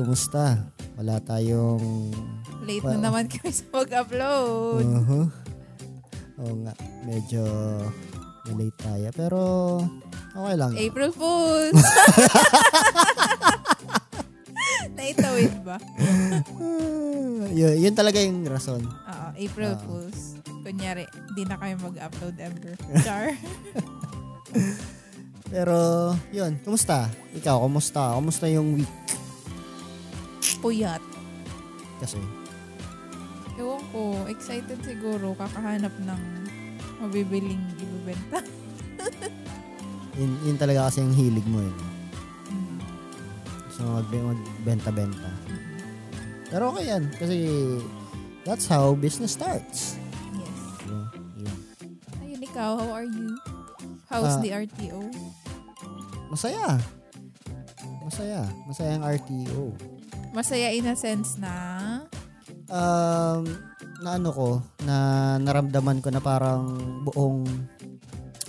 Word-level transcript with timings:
kumusta? 0.00 0.58
Wala 0.94 1.20
tayong... 1.20 2.10
Late 2.60 2.82
Well- 2.82 2.96
na 2.96 3.08
naman 3.08 3.24
kami 3.32 3.50
sa 3.50 3.64
mag-upload. 3.70 4.84
Uh-huh. 4.84 5.24
Oo 6.40 6.54
nga, 6.62 6.72
medyo 7.04 7.44
late 8.50 8.78
tayo. 8.78 9.08
Pero, 9.12 9.40
okay 10.32 10.56
lang. 10.56 10.72
April 10.74 11.10
Fools! 11.12 11.76
Naitawid 14.90 15.54
ba? 15.62 15.76
Ah, 15.80 16.40
yun, 17.58 17.74
yun 17.78 17.94
talaga 17.94 18.20
yung 18.20 18.44
rason. 18.44 18.80
Oo, 18.84 19.26
April 19.34 19.72
Ah. 19.72 19.80
Fools. 19.80 20.36
Kunyari, 20.60 21.04
di 21.32 21.42
na 21.44 21.56
kami 21.56 21.72
mag-upload 21.74 22.36
ever. 22.36 22.76
Char. 23.00 23.32
Pero, 25.48 25.76
yun, 26.30 26.60
kumusta? 26.60 27.08
Ikaw, 27.32 27.64
kumusta? 27.64 28.12
Kumusta 28.14 28.44
yung 28.46 28.76
week? 28.76 28.92
Puyat. 30.58 31.02
Kasi, 32.00 32.18
Ewan 33.60 33.84
ko, 33.92 34.24
excited 34.24 34.80
siguro 34.80 35.36
kakahanap 35.36 35.92
ng 36.00 36.20
mabibiling 36.96 37.60
ibibenta. 37.76 38.40
yun, 40.20 40.32
yun 40.48 40.56
talaga 40.56 40.88
kasi 40.88 41.04
yung 41.04 41.12
hilig 41.12 41.44
mo 41.44 41.60
yun. 41.60 41.76
Mm. 42.48 42.78
So, 43.68 43.84
mag, 43.84 44.08
magbenta-benta. 44.08 45.28
Pero 46.48 46.72
okay 46.72 46.88
yan. 46.88 47.12
Kasi, 47.20 47.36
that's 48.48 48.64
how 48.64 48.96
business 48.96 49.36
starts. 49.36 50.00
Yes. 50.32 50.56
So, 50.80 50.94
yun. 51.36 51.56
Ayun, 52.24 52.40
ikaw, 52.40 52.80
how 52.80 52.88
are 52.96 53.04
you? 53.04 53.36
How's 54.08 54.34
Ah. 54.34 54.42
the 54.42 54.56
RTO? 54.56 55.04
Masaya. 56.32 56.80
Masaya. 58.02 58.48
Masaya 58.64 58.96
ang 58.96 59.04
RTO. 59.04 59.76
Masaya 60.30 60.70
in 60.70 60.86
a 60.86 60.94
sense 60.94 61.34
na 61.42 61.52
um, 62.70 63.42
na 64.00 64.16
ano 64.16 64.30
ko, 64.32 64.48
na 64.86 64.96
naramdaman 65.36 66.00
ko 66.00 66.08
na 66.08 66.22
parang 66.22 66.78
buong 67.04 67.44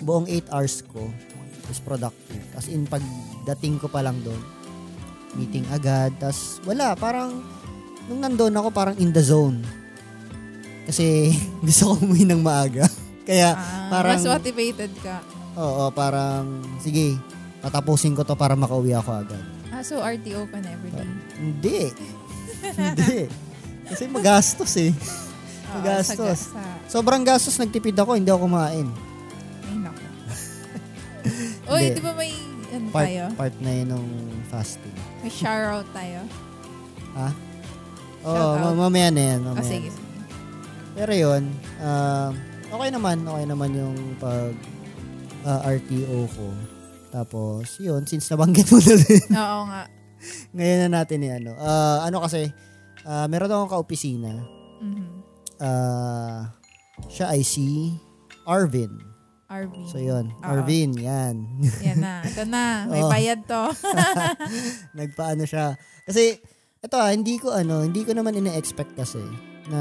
buong 0.02 0.26
8 0.30 0.54
hours 0.54 0.86
ko 0.88 1.10
is 1.68 1.80
productive. 1.80 2.44
As 2.56 2.68
in, 2.68 2.84
pagdating 2.86 3.80
ko 3.80 3.88
pa 3.88 4.04
lang 4.04 4.20
doon, 4.24 4.40
meeting 5.36 5.64
agad, 5.72 6.12
tas 6.20 6.60
wala, 6.68 6.94
parang, 6.96 7.40
nung 8.12 8.20
nandun 8.20 8.52
ako, 8.52 8.70
parang 8.76 8.96
in 9.00 9.16
the 9.16 9.24
zone. 9.24 9.64
Kasi, 10.84 11.32
gusto 11.66 11.94
ko 11.96 12.04
umuwi 12.04 12.28
ng 12.28 12.42
maaga. 12.44 12.84
Kaya, 13.28 13.56
ah, 13.56 13.88
parang- 13.88 14.20
mas 14.20 14.28
motivated 14.28 14.92
ka. 15.00 15.24
oo, 15.56 15.88
parang, 15.94 16.60
sige, 16.84 17.16
tatapusin 17.64 18.18
ko 18.18 18.26
to 18.26 18.36
para 18.36 18.58
makauwi 18.58 18.92
ako 18.92 19.24
agad. 19.24 19.61
Ah, 19.82 19.84
so 19.84 19.98
RTO 19.98 20.46
ka 20.46 20.62
na 20.62 20.70
everyday. 20.70 21.10
Hindi. 21.42 21.80
Hindi. 22.62 23.26
Kasi 23.90 24.06
magastos 24.06 24.78
eh. 24.78 24.94
Oo, 24.94 25.82
Magastos. 25.82 26.54
Sa, 26.54 26.54
sa, 26.54 26.62
Sobrang 26.86 27.26
gastos, 27.26 27.58
nagtipid 27.58 27.98
ako, 27.98 28.14
hindi 28.14 28.30
ako 28.30 28.46
kumain. 28.46 28.86
ay, 29.66 29.76
naku. 29.82 30.04
Uy, 31.74 31.82
Hindi. 31.82 31.98
di 31.98 32.02
ba 32.06 32.14
may, 32.14 32.30
ano 32.70 32.86
Part, 32.94 33.08
tayo? 33.10 33.24
part 33.34 33.56
na 33.58 33.72
yun 33.74 33.88
nung 33.90 34.10
fasting. 34.54 34.94
May 35.26 35.34
shout 35.34 35.88
tayo. 35.90 36.20
Ha? 37.18 37.30
Oo, 38.22 38.30
Shout 38.30 38.54
out. 38.54 38.62
ma- 38.62 38.80
mamaya 38.86 39.10
na 39.10 39.24
yan. 39.34 39.40
Ah, 39.42 39.46
Mamaya. 39.50 39.66
sige, 39.66 39.90
sige. 39.90 40.10
Pero 40.94 41.14
yun, 41.18 41.44
um, 41.82 42.32
okay 42.70 42.90
naman. 42.94 43.18
Okay 43.26 43.46
naman 43.50 43.70
yung 43.74 43.98
pag 44.22 44.54
ah, 45.42 45.66
RTO 45.66 46.30
ko. 46.30 46.54
Tapos, 47.12 47.76
yun, 47.78 48.08
since 48.08 48.32
nabanggit 48.32 48.72
mo 48.72 48.80
na 48.80 48.96
din, 48.96 49.26
Oo 49.44 49.62
nga. 49.68 49.84
ngayon 50.56 50.80
na 50.82 51.04
natin 51.04 51.20
eh, 51.22 51.32
ano. 51.38 51.52
Ah, 51.60 52.08
ano 52.08 52.24
kasi, 52.24 52.48
ah, 53.04 53.28
meron 53.28 53.52
akong 53.52 53.74
kaopisina. 53.76 54.32
Mhm. 54.80 55.08
Ah, 55.60 56.56
siya 57.06 57.30
ay 57.30 57.44
si 57.44 57.92
Arvin. 58.48 58.90
RV. 59.52 59.76
So 59.92 60.00
yun, 60.00 60.32
Oo. 60.32 60.48
Arvin, 60.48 60.96
yan. 60.96 61.44
Yan 61.84 62.00
na. 62.00 62.24
Ito 62.24 62.48
na. 62.48 62.88
May 62.88 63.04
Oo. 63.06 63.12
bayad 63.12 63.44
to. 63.44 63.68
nagpaano 64.98 65.44
siya. 65.44 65.76
Kasi, 66.08 66.40
ito 66.80 66.96
ah, 66.96 67.12
hindi 67.12 67.36
ko 67.36 67.52
ano, 67.52 67.84
hindi 67.84 68.08
ko 68.08 68.16
naman 68.16 68.34
ina-expect 68.34 68.96
kasi 68.96 69.20
na 69.70 69.80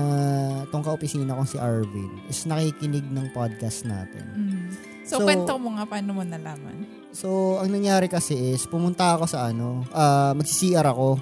tong 0.68 0.84
kaopisina 0.84 1.32
kong 1.32 1.48
si 1.48 1.56
Arvin 1.56 2.12
is 2.28 2.44
nakikinig 2.44 3.06
ng 3.08 3.32
podcast 3.32 3.88
natin. 3.88 4.26
Mm. 4.36 4.68
So, 5.10 5.18
So- 5.18 5.26
kwento 5.26 5.58
mo 5.58 5.74
nga 5.74 5.90
paano 5.90 6.14
mo 6.14 6.22
nalaman. 6.22 6.86
So, 7.10 7.58
ang 7.58 7.74
nangyari 7.74 8.06
kasi 8.06 8.54
is, 8.54 8.62
pumunta 8.70 9.18
ako 9.18 9.26
sa 9.26 9.50
ano, 9.50 9.82
ah 9.90 10.30
magsi-CR 10.38 10.86
ako. 10.86 11.18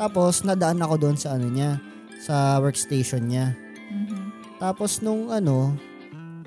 Tapos, 0.00 0.40
nadaan 0.40 0.80
ako 0.80 0.94
doon 0.96 1.16
sa 1.20 1.36
ano 1.36 1.52
niya, 1.52 1.76
sa 2.24 2.56
workstation 2.64 3.28
niya. 3.28 3.52
Mhm. 3.92 4.56
Tapos, 4.56 5.04
nung 5.04 5.28
ano, 5.28 5.76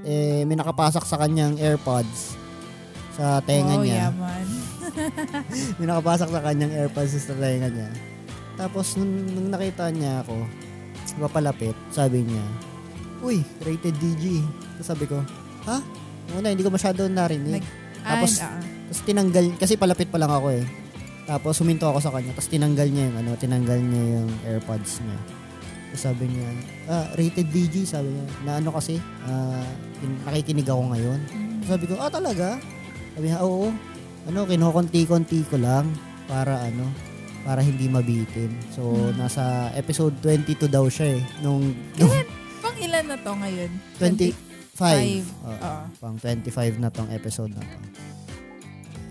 eh, 0.01 0.41
may 0.49 0.57
nakapasak 0.57 1.05
sa 1.05 1.21
kanyang 1.21 1.61
AirPods 1.61 2.33
sa 3.13 3.37
tenga 3.45 3.77
wow, 3.77 3.85
niya. 3.85 4.09
yaman. 4.09 4.45
may 5.77 5.85
nakapasak 5.85 6.29
sa 6.33 6.41
kanyang 6.41 6.73
AirPods 6.73 7.13
sa 7.21 7.37
tenga 7.37 7.69
niya. 7.69 7.89
Tapos, 8.57 8.97
nung, 8.97 9.13
nung 9.29 9.53
nakita 9.53 9.93
niya 9.93 10.25
ako, 10.25 10.41
papalapit, 11.21 11.77
sabi 11.93 12.25
niya, 12.25 12.45
Uy, 13.19 13.43
rated 13.61 13.93
DG. 13.99 14.39
Tapos 14.79 14.87
sabi 14.87 15.05
ko, 15.05 15.19
ha? 15.67 15.83
Una, 16.31 16.47
hindi 16.47 16.61
ko 16.61 16.69
masyado 16.69 17.05
narinig. 17.05 17.61
Nag- 17.61 17.77
Tapos, 17.99 18.31
ah, 18.39 18.51
ah. 18.51 18.61
Tapos 18.85 19.01
tinanggal, 19.03 19.45
kasi 19.55 19.73
palapit 19.75 20.07
pa 20.07 20.17
lang 20.17 20.29
ako 20.29 20.47
eh. 20.51 20.65
Tapos 21.23 21.53
huminto 21.57 21.85
ako 21.85 21.99
sa 21.99 22.09
kanya. 22.09 22.33
Tapos 22.33 22.49
tinanggal 22.49 22.87
niya 22.87 23.03
yung 23.05 23.17
ano, 23.17 23.31
tinanggal 23.35 23.79
niya 23.79 24.03
yung 24.17 24.29
AirPods 24.43 24.97
niya. 24.99 25.17
Tapos 25.85 26.01
sabi 26.03 26.23
niya, 26.25 26.49
ah, 26.87 27.05
rated 27.13 27.47
DG, 27.47 27.85
sabi 27.85 28.09
niya. 28.09 28.25
Na 28.41 28.51
ano 28.57 28.69
kasi, 28.71 28.97
ah, 29.23 29.61
kin- 29.95 30.21
nakikinig 30.23 30.65
ako 30.65 30.81
ngayon. 30.89 31.19
Mm. 31.27 31.61
Sabi 31.63 31.83
ko, 31.85 31.93
ah 31.95 32.09
talaga? 32.09 32.57
Sabi 33.13 33.25
niya, 33.27 33.39
oo. 33.39 33.69
Ano, 34.25 34.39
kinukunti-kunti 34.43 35.45
ko 35.45 35.57
lang 35.57 35.85
para 36.25 36.61
ano, 36.63 36.85
para 37.41 37.61
hindi 37.61 37.85
mabitin. 37.85 38.49
So, 38.69 38.89
Hmm. 38.89 39.15
nasa 39.15 39.43
episode 39.73 40.13
22 40.19 40.67
daw 40.67 40.85
siya 40.85 41.13
eh. 41.13 41.21
Nung, 41.39 41.61
nung 41.95 42.09
Pang 42.59 42.75
ilan 42.75 43.05
na 43.05 43.15
to 43.15 43.31
ngayon? 43.31 43.71
25. 43.97 44.48
Five. 44.79 45.25
Oo. 45.43 45.51
Oo. 45.51 45.81
Pang 45.99 46.15
25 46.15 46.79
na 46.79 46.87
tong 46.87 47.11
episode 47.11 47.51
na 47.51 47.59
to. 47.59 47.77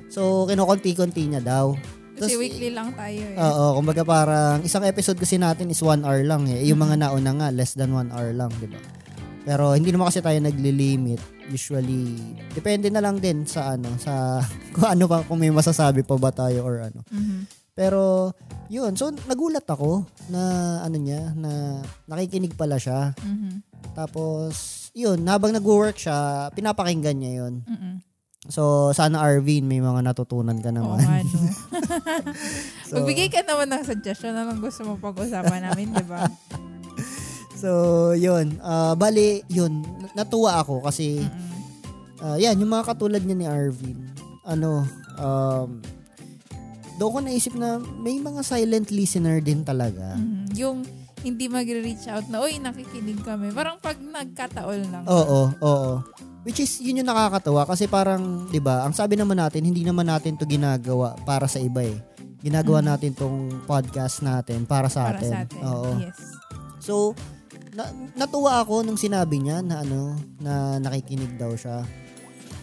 So, 0.08 0.48
kinukunti-kunti 0.48 1.28
niya 1.28 1.44
daw. 1.44 1.76
Kasi 2.18 2.34
Tas- 2.34 2.40
weekly 2.40 2.74
lang 2.74 2.90
tayo 2.96 3.22
eh. 3.22 3.36
Oo, 3.38 3.78
kumbaga 3.78 4.02
parang 4.02 4.64
isang 4.64 4.82
episode 4.82 5.14
kasi 5.14 5.38
natin 5.38 5.70
is 5.70 5.78
one 5.78 6.02
hour 6.02 6.24
lang 6.24 6.48
eh. 6.50 6.66
Yung 6.66 6.80
mga 6.80 6.98
nauna 6.98 7.30
nga, 7.30 7.48
less 7.54 7.78
than 7.78 7.94
one 7.94 8.10
hour 8.10 8.34
lang, 8.34 8.50
di 8.58 8.66
ba? 8.66 8.80
Pero 9.46 9.72
hindi 9.72 9.94
naman 9.94 10.10
kasi 10.10 10.18
tayo 10.18 10.34
nagli-limit. 10.42 11.20
Usually, 11.48 12.18
depende 12.52 12.90
na 12.90 13.00
lang 13.00 13.22
din 13.22 13.46
sa 13.46 13.78
ano, 13.78 13.94
sa 13.96 14.42
kung 14.74 14.88
ano 14.88 15.06
pa, 15.06 15.22
kung 15.22 15.38
may 15.38 15.54
masasabi 15.54 16.02
pa 16.02 16.18
ba 16.18 16.34
tayo 16.34 16.66
or 16.66 16.82
ano. 16.82 17.00
Mhm. 17.06 17.46
Pero, 17.78 18.34
yun. 18.66 18.98
So, 18.98 19.14
nagulat 19.14 19.62
ako 19.64 20.02
na 20.34 20.42
ano 20.82 20.96
niya, 20.98 21.30
na 21.38 21.78
nakikinig 22.10 22.58
pala 22.58 22.74
siya. 22.74 23.14
Mhm. 23.14 23.62
Tapos, 23.94 24.87
yun, 24.98 25.22
habang 25.24 25.54
nag-work 25.54 25.94
siya, 25.94 26.50
pinapakinggan 26.52 27.14
niya 27.14 27.46
yun. 27.46 27.62
Mhm. 27.62 27.92
So, 28.48 28.90
sana 28.90 29.20
Arvin, 29.20 29.66
may 29.66 29.78
mga 29.78 30.02
natutunan 30.02 30.58
ka 30.58 30.70
Oo 30.70 30.76
naman. 30.96 30.98
nga, 30.98 31.20
no. 31.22 31.38
So- 32.88 32.96
Magbigay 32.98 33.28
ka 33.28 33.44
naman 33.44 33.68
ng 33.68 33.84
suggestion 33.84 34.32
na 34.32 34.42
lang 34.42 34.58
gusto 34.58 34.82
mo 34.82 34.96
pag-usapan 34.96 35.62
namin, 35.64 35.92
di 35.92 36.02
ba? 36.02 36.26
So, 37.58 37.70
yun. 38.14 38.62
Ah, 38.62 38.94
bali, 38.94 39.42
yun. 39.50 39.82
Natuwa 40.14 40.62
ako 40.62 40.78
kasi, 40.80 41.18
Mhm. 41.18 41.50
ah, 42.22 42.38
yan, 42.38 42.54
yung 42.54 42.70
mga 42.70 42.86
katulad 42.86 43.18
niya 43.18 43.34
ni 43.34 43.46
Arvin. 43.46 43.98
Ano, 44.46 44.86
um, 45.18 45.82
doon 46.96 47.10
ko 47.10 47.18
naisip 47.18 47.54
na 47.54 47.78
may 47.98 48.18
mga 48.18 48.42
silent 48.42 48.88
listener 48.88 49.38
din 49.38 49.62
talaga. 49.62 50.14
Mhm. 50.14 50.54
Yung 50.54 50.86
hindi 51.20 51.46
magre-reach 51.46 52.06
out 52.08 52.26
na, 52.28 52.38
uy, 52.38 52.58
nakikinig 52.58 53.20
kami. 53.20 53.50
Parang 53.50 53.78
pag 53.78 53.98
nagkataol 53.98 54.80
lang. 54.88 55.04
Oo, 55.04 55.50
oo. 55.58 55.92
Which 56.42 56.62
is, 56.62 56.80
yun 56.80 57.02
yung 57.02 57.10
nakakatawa 57.10 57.66
kasi 57.66 57.84
parang, 57.84 58.46
di 58.48 58.56
ba, 58.56 58.86
ang 58.86 58.94
sabi 58.94 59.18
naman 59.18 59.36
natin, 59.36 59.66
hindi 59.66 59.82
naman 59.82 60.06
natin 60.06 60.38
to 60.38 60.46
ginagawa 60.46 61.18
para 61.22 61.44
sa 61.44 61.58
iba 61.58 61.82
eh. 61.82 61.98
Ginagawa 62.38 62.78
Mhm. 62.80 62.86
natin 62.86 63.10
tong 63.12 63.36
podcast 63.66 64.22
natin 64.22 64.62
para 64.62 64.86
sa 64.86 65.10
para 65.10 65.18
atin. 65.18 65.30
sa 65.30 65.38
atin. 65.42 65.60
Oo. 65.66 65.90
Yes. 65.98 66.18
So, 66.78 66.94
na, 67.74 67.90
natuwa 68.14 68.62
ako 68.62 68.86
nung 68.86 68.96
sinabi 68.96 69.42
niya 69.42 69.60
na 69.60 69.82
ano, 69.82 70.14
na 70.38 70.78
nakikinig 70.78 71.34
daw 71.36 71.52
siya. 71.52 71.82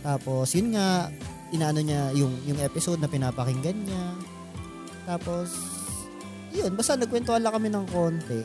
Tapos, 0.01 0.49
yun 0.55 0.73
nga, 0.73 1.11
inaano 1.51 1.83
niya 1.83 2.15
yung, 2.15 2.31
yung 2.47 2.59
episode 2.59 2.97
na 2.97 3.11
pinapakinggan 3.11 3.75
niya. 3.75 4.05
Tapos, 5.05 5.51
yun, 6.55 6.71
basta 6.73 6.95
nagkwentuhan 6.95 7.43
lang 7.43 7.53
kami 7.53 7.67
ng 7.67 7.85
konti. 7.91 8.41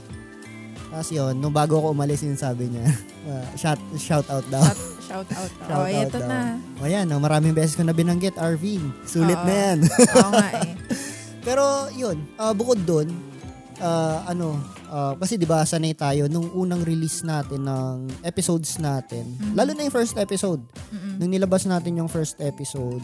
Tapos 0.90 1.08
yun, 1.14 1.38
nung 1.38 1.54
bago 1.54 1.78
ako 1.78 1.94
umalis, 1.94 2.26
yun 2.26 2.34
sabi 2.34 2.66
niya, 2.66 2.82
uh, 3.30 3.46
shout, 3.54 3.78
shout 3.94 4.26
out 4.26 4.42
daw. 4.50 4.62
Shout, 4.66 4.78
shout 5.06 5.28
out. 5.38 5.50
Shout 5.66 5.78
oh, 5.78 5.86
out 5.86 6.06
ito 6.10 6.18
daw. 6.18 6.26
na. 6.26 6.38
O 6.82 6.86
yan, 6.90 7.06
no, 7.06 7.22
maraming 7.22 7.54
beses 7.54 7.78
ko 7.78 7.86
na 7.86 7.94
binanggit, 7.94 8.34
Arvin. 8.34 8.90
Sulit 9.06 9.38
Oo. 9.38 9.46
na 9.46 9.54
yan. 9.54 9.78
Oo 10.18 10.30
nga 10.34 10.48
eh. 10.66 10.74
Pero 11.46 11.64
yun, 11.94 12.18
ah, 12.36 12.50
bukod 12.50 12.82
doon, 12.82 13.10
ah, 13.78 14.26
ano, 14.26 14.58
ah, 14.90 15.14
kasi 15.16 15.38
'di 15.38 15.48
ba 15.48 15.64
sanay 15.64 15.94
tayo 15.96 16.28
nung 16.28 16.50
unang 16.52 16.84
release 16.84 17.24
natin 17.24 17.64
ng 17.64 17.96
episodes 18.26 18.76
natin. 18.78 19.24
Mhm. 19.38 19.54
Lalo 19.56 19.70
na 19.72 19.86
yung 19.86 19.94
first 19.94 20.14
episode. 20.20 20.60
Mm-mm. 20.92 21.16
Nung 21.16 21.30
nilabas 21.32 21.64
natin 21.64 21.96
yung 22.02 22.10
first 22.10 22.36
episode, 22.42 23.02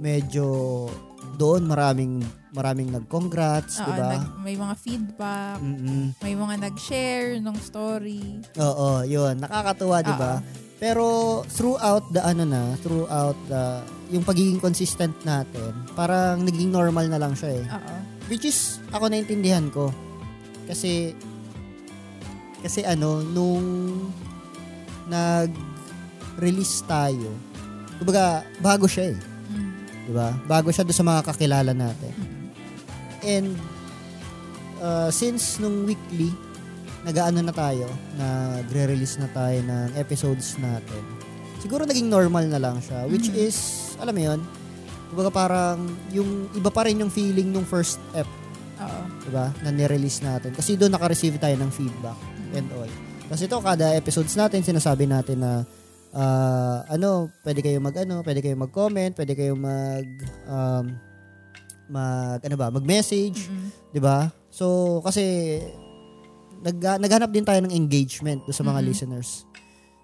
medyo 0.00 0.88
doon 1.34 1.64
maraming 1.64 2.20
maraming 2.52 2.92
nag-congrats, 2.92 3.80
Oo, 3.80 3.86
'di 3.86 3.92
ba? 3.94 4.08
nag- 4.12 4.32
may 4.38 4.56
mga 4.56 4.74
feedback, 4.76 5.58
Mm-mm. 5.58 6.12
may 6.20 6.34
mga 6.36 6.54
nag-share 6.60 7.40
ng 7.40 7.56
story. 7.58 8.40
Oo, 8.56 9.02
yun, 9.02 9.40
nakakatuwa 9.40 10.04
'di 10.04 10.14
ba? 10.14 10.34
Pero 10.76 11.06
throughout 11.48 12.02
the 12.10 12.18
ano 12.18 12.42
na, 12.42 12.74
throughout 12.78 13.38
the 13.46 13.80
yung 14.10 14.26
pagiging 14.26 14.58
consistent 14.58 15.14
natin, 15.22 15.72
parang 15.94 16.44
naging 16.44 16.68
normal 16.68 17.08
na 17.08 17.16
lang 17.16 17.32
siya 17.32 17.50
eh. 17.54 17.64
Oo. 17.64 17.94
Which 18.28 18.44
is, 18.44 18.82
ako 18.92 19.08
naintindihan 19.08 19.72
ko. 19.72 19.88
Kasi, 20.68 21.16
kasi 22.60 22.84
ano, 22.84 23.24
nung 23.24 23.64
nag-release 25.06 26.84
tayo, 26.84 27.30
kumbaga, 27.96 28.42
bago 28.58 28.84
siya 28.84 29.14
eh. 29.14 29.18
Di 30.02 30.12
ba? 30.12 30.34
Bago 30.46 30.68
siya 30.74 30.82
doon 30.82 30.98
sa 30.98 31.06
mga 31.06 31.20
kakilala 31.30 31.72
natin. 31.72 32.12
And, 33.22 33.54
uh, 34.82 35.08
since 35.14 35.62
nung 35.62 35.86
weekly, 35.86 36.34
nag-ano 37.02 37.42
na 37.42 37.54
tayo, 37.54 37.86
nagre-release 38.14 39.18
na 39.18 39.30
tayo 39.30 39.58
ng 39.62 39.94
episodes 39.94 40.58
natin, 40.58 41.02
siguro 41.58 41.86
naging 41.86 42.10
normal 42.10 42.46
na 42.50 42.58
lang 42.58 42.78
siya. 42.82 43.06
Which 43.06 43.30
Mhm. 43.30 43.38
is, 43.38 43.58
alam 43.98 44.14
mo 44.14 44.22
yun, 44.22 44.40
kumbaga 45.10 45.30
parang, 45.30 45.78
yung 46.10 46.50
iba 46.54 46.70
pa 46.70 46.86
rin 46.86 46.98
yung 47.02 47.10
feeling 47.10 47.50
nung 47.50 47.66
first 47.66 47.98
ep 48.14 48.26
Oo. 48.82 49.02
diba? 49.26 49.50
Na 49.62 49.70
nirelease 49.70 50.22
natin. 50.22 50.50
Kasi 50.54 50.74
doon 50.74 50.90
naka-receive 50.90 51.38
tayo 51.38 51.54
ng 51.58 51.70
feedback 51.70 52.18
and 52.54 52.66
all. 52.74 52.90
Kasi 53.30 53.46
ito, 53.46 53.58
kada 53.62 53.94
episodes 53.94 54.34
natin, 54.34 54.66
sinasabi 54.66 55.06
natin 55.06 55.38
na 55.42 55.62
ah, 56.12 56.84
ano, 56.86 57.32
pwede 57.42 57.60
kayo 57.60 57.80
mag 57.80 57.96
ano, 57.96 58.20
pwede 58.20 58.40
kayo 58.40 58.56
mag-comment, 58.56 59.12
pwede 59.12 59.32
kayo 59.32 59.52
mag 59.52 60.06
um, 60.46 60.86
mag 61.88 62.40
ano 62.40 62.56
ba, 62.56 62.68
mag-message, 62.68 63.48
Mm-mm. 63.48 63.68
'di 63.92 64.00
ba? 64.00 64.28
So 64.48 64.98
kasi 65.00 65.58
nag 66.62 66.78
naghanap 66.78 67.32
din 67.32 67.44
tayo 67.44 67.58
ng 67.64 67.74
engagement 67.74 68.44
sa 68.48 68.62
mga 68.62 68.80
Mhm. 68.80 68.86
listeners. 68.86 69.30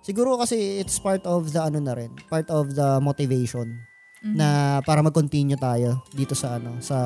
Siguro 0.02 0.36
kasi 0.36 0.80
it's 0.80 0.96
part 0.98 1.22
of 1.24 1.52
the 1.52 1.60
ano 1.60 1.78
na 1.78 1.92
rin, 1.94 2.10
part 2.26 2.48
of 2.48 2.72
the 2.72 2.98
motivation 2.98 3.78
Mhm. 4.24 4.34
na 4.34 4.48
para 4.82 4.98
mag-continue 5.00 5.56
tayo 5.56 6.02
dito 6.10 6.34
sa 6.34 6.58
ano, 6.58 6.76
sa 6.82 6.98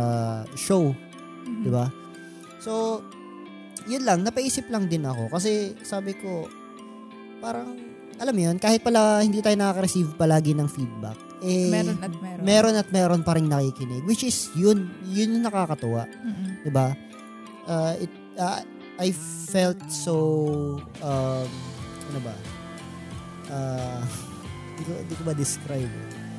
show 0.56 0.94
Mhm. 1.44 1.62
'di 1.62 1.70
ba? 1.70 1.86
So, 2.62 3.02
yun 3.84 4.06
lang, 4.06 4.22
napaisip 4.22 4.70
lang 4.70 4.86
din 4.86 5.02
ako 5.02 5.26
kasi 5.28 5.74
sabi 5.82 6.14
ko 6.14 6.46
parang 7.42 7.74
alam 8.16 8.30
mo 8.30 8.42
yun, 8.42 8.56
kahit 8.56 8.80
pala 8.80 9.20
hindi 9.20 9.38
tayo 9.38 9.54
nakaka-receive 9.54 10.14
palagi 10.14 10.52
ng 10.52 10.66
feedback, 10.66 11.16
eh 11.40 11.68
Meron 11.68 11.96
at 11.96 12.12
meron. 12.12 12.42
meron 12.42 12.74
at 12.76 12.88
meron 12.88 13.20
pa 13.20 13.32
ring 13.32 13.46
nakikinig 13.46 14.02
which 14.02 14.22
is 14.22 14.50
yun, 14.52 14.86
yun 15.06 15.32
yung 15.32 15.44
nakakatuwa, 15.44 16.06
Mm-mm. 16.06 16.60
'di 16.60 16.70
ba? 16.70 16.94
Uh, 17.62 17.94
it 17.96 18.10
uh, 18.36 18.62
I 18.96 19.10
felt 19.46 19.78
so 19.86 20.14
um 20.98 21.48
ano 22.06 22.18
ba? 22.20 22.34
Uh, 23.48 24.02
di 24.76 24.82
ko, 24.82 24.92
di 25.02 25.14
ko 25.14 25.22
ba 25.22 25.32
describe? 25.32 25.90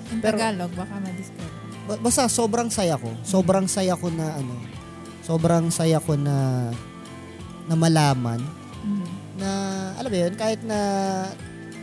In 0.09 0.19
Pero- 0.19 0.35
Tagalog, 0.35 0.71
baka 0.73 0.93
ma-describe. 0.97 1.53
Ba- 1.83 1.99
Basta 1.99 2.27
sobrang 2.27 2.67
saya 2.67 2.95
ko. 2.95 3.11
Sobrang 3.21 3.65
saya 3.65 3.93
ko 3.93 4.07
na 4.07 4.35
ano. 4.35 4.55
Sobrang 5.19 5.67
saya 5.67 5.97
ko 5.97 6.13
na 6.13 6.67
na 7.63 7.75
malaman 7.75 8.39
Mhm. 8.81 9.07
na 9.35 9.49
alam 9.95 10.07
mo 10.07 10.17
yun 10.17 10.33
kahit 10.33 10.59
na 10.61 10.79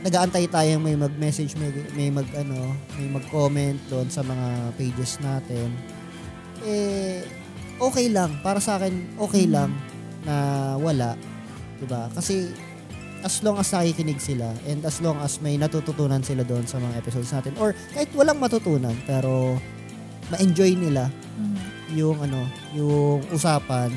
nagaantay 0.01 0.47
tayo 0.47 0.77
may 0.77 0.97
mag-message 0.97 1.55
may 1.57 1.69
may 1.93 2.09
mag 2.09 2.25
ano 2.35 2.73
may 2.97 3.09
mag-comment 3.11 3.77
doon 3.87 4.09
sa 4.09 4.23
mga 4.23 4.47
pages 4.75 5.21
natin 5.21 5.69
eh 6.63 7.21
okay 7.77 8.09
lang 8.09 8.33
para 8.41 8.59
sa 8.59 8.77
akin 8.77 8.93
okay 9.17 9.45
Mhm. 9.45 9.53
lang 9.53 9.71
na 10.23 10.35
wala 10.77 11.17
'di 11.77 11.87
ba 11.87 12.09
kasi 12.11 12.49
as 13.21 13.41
long 13.41 13.57
as 13.57 13.69
nakikinig 13.69 14.17
sila 14.17 14.49
and 14.65 14.81
as 14.81 14.97
long 14.99 15.21
as 15.21 15.37
may 15.39 15.57
natututunan 15.57 16.21
sila 16.21 16.41
doon 16.41 16.65
sa 16.65 16.81
mga 16.81 16.97
episodes 16.97 17.29
natin 17.31 17.53
or 17.57 17.77
kahit 17.93 18.09
walang 18.13 18.41
matutunan 18.41 18.97
pero 19.05 19.61
ma-enjoy 20.31 20.73
nila 20.73 21.13
Mhm. 21.37 21.57
yung 21.91 22.23
ano, 22.23 22.47
yung 22.71 23.19
usapan. 23.29 23.91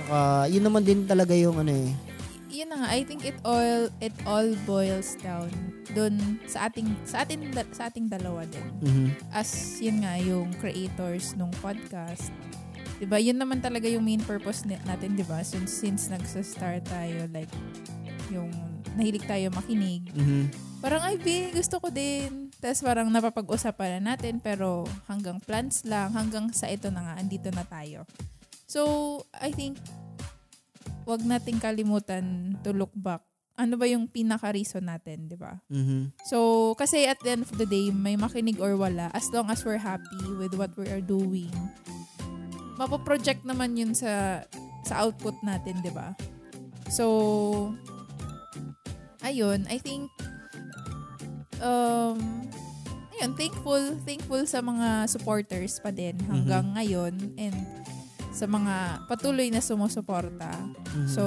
Saka 0.00 0.48
yun 0.48 0.64
naman 0.64 0.80
din 0.80 1.04
talaga 1.04 1.36
yung 1.36 1.58
ano 1.58 1.68
eh. 1.68 1.92
Yun 2.50 2.68
na 2.74 2.76
nga, 2.82 2.88
I 2.90 3.06
think 3.06 3.22
it 3.22 3.38
all 3.46 3.86
it 4.02 4.14
all 4.26 4.46
boils 4.66 5.14
down 5.22 5.50
dun 5.94 6.38
sa 6.46 6.66
ating 6.66 6.86
sa 7.06 7.22
ating 7.22 7.50
sa 7.70 7.86
ating 7.86 8.10
dalawa 8.10 8.42
din. 8.46 8.66
Mhm. 8.82 9.06
As 9.30 9.78
yun 9.78 10.02
nga 10.02 10.18
yung 10.18 10.50
creators 10.58 11.38
nung 11.38 11.54
podcast. 11.62 12.34
'Di 12.98 13.06
ba? 13.06 13.22
Yun 13.22 13.38
naman 13.38 13.62
talaga 13.62 13.86
yung 13.86 14.02
main 14.02 14.20
purpose 14.20 14.66
natin, 14.66 15.14
'di 15.14 15.24
ba? 15.30 15.40
Since 15.46 15.70
since 15.70 16.10
nagsa-start 16.10 16.84
tayo 16.90 17.30
like 17.30 17.50
yung 18.34 18.50
nahilig 18.98 19.24
tayo 19.26 19.50
makinig. 19.54 20.10
Mhm. 20.14 20.70
Parang 20.80 21.04
ay, 21.04 21.20
be, 21.20 21.52
gusto 21.52 21.76
ko 21.76 21.92
din. 21.92 22.48
Tapos 22.56 22.80
parang 22.80 23.12
napapag-usapan 23.12 24.00
na 24.00 24.16
natin 24.16 24.40
pero 24.40 24.88
hanggang 25.04 25.36
plans 25.36 25.84
lang, 25.84 26.08
hanggang 26.16 26.48
sa 26.56 26.72
ito 26.72 26.88
na 26.88 27.04
nga, 27.04 27.14
andito 27.20 27.52
na 27.52 27.68
tayo. 27.68 28.08
So, 28.64 28.80
I 29.36 29.52
think, 29.52 29.76
wag 31.10 31.26
nating 31.26 31.58
kalimutan 31.58 32.54
to 32.62 32.70
look 32.70 32.94
back. 32.94 33.20
Ano 33.58 33.76
ba 33.76 33.84
yung 33.84 34.08
pinaka-reason 34.08 34.86
natin, 34.86 35.28
di 35.28 35.36
ba? 35.36 35.60
Mhm. 35.68 36.16
So, 36.30 36.72
kasi 36.80 37.04
at 37.04 37.20
the 37.20 37.36
end 37.36 37.44
of 37.44 37.52
the 37.58 37.68
day, 37.68 37.92
may 37.92 38.16
makinig 38.16 38.56
or 38.56 38.78
wala, 38.78 39.12
as 39.12 39.28
long 39.34 39.52
as 39.52 39.60
we're 39.66 39.82
happy 39.82 40.22
with 40.40 40.56
what 40.56 40.72
we 40.78 40.88
are 40.88 41.02
doing, 41.02 41.52
mapoproject 42.80 43.44
naman 43.44 43.76
yun 43.76 43.92
sa 43.92 44.40
sa 44.88 45.04
output 45.04 45.36
natin, 45.44 45.76
di 45.84 45.92
ba? 45.92 46.16
So, 46.88 47.76
ayun, 49.20 49.68
I 49.68 49.76
think, 49.76 50.08
um, 51.60 52.48
ayun, 53.12 53.36
thankful, 53.36 54.00
thankful 54.08 54.42
sa 54.48 54.64
mga 54.64 55.04
supporters 55.04 55.76
pa 55.84 55.92
din 55.92 56.16
hanggang 56.24 56.72
ngayon 56.72 57.36
and 57.36 57.56
sa 58.30 58.46
mga 58.46 59.06
patuloy 59.06 59.50
na 59.50 59.58
sumusuporta. 59.58 60.50
Mhm. 60.94 61.10
So, 61.10 61.22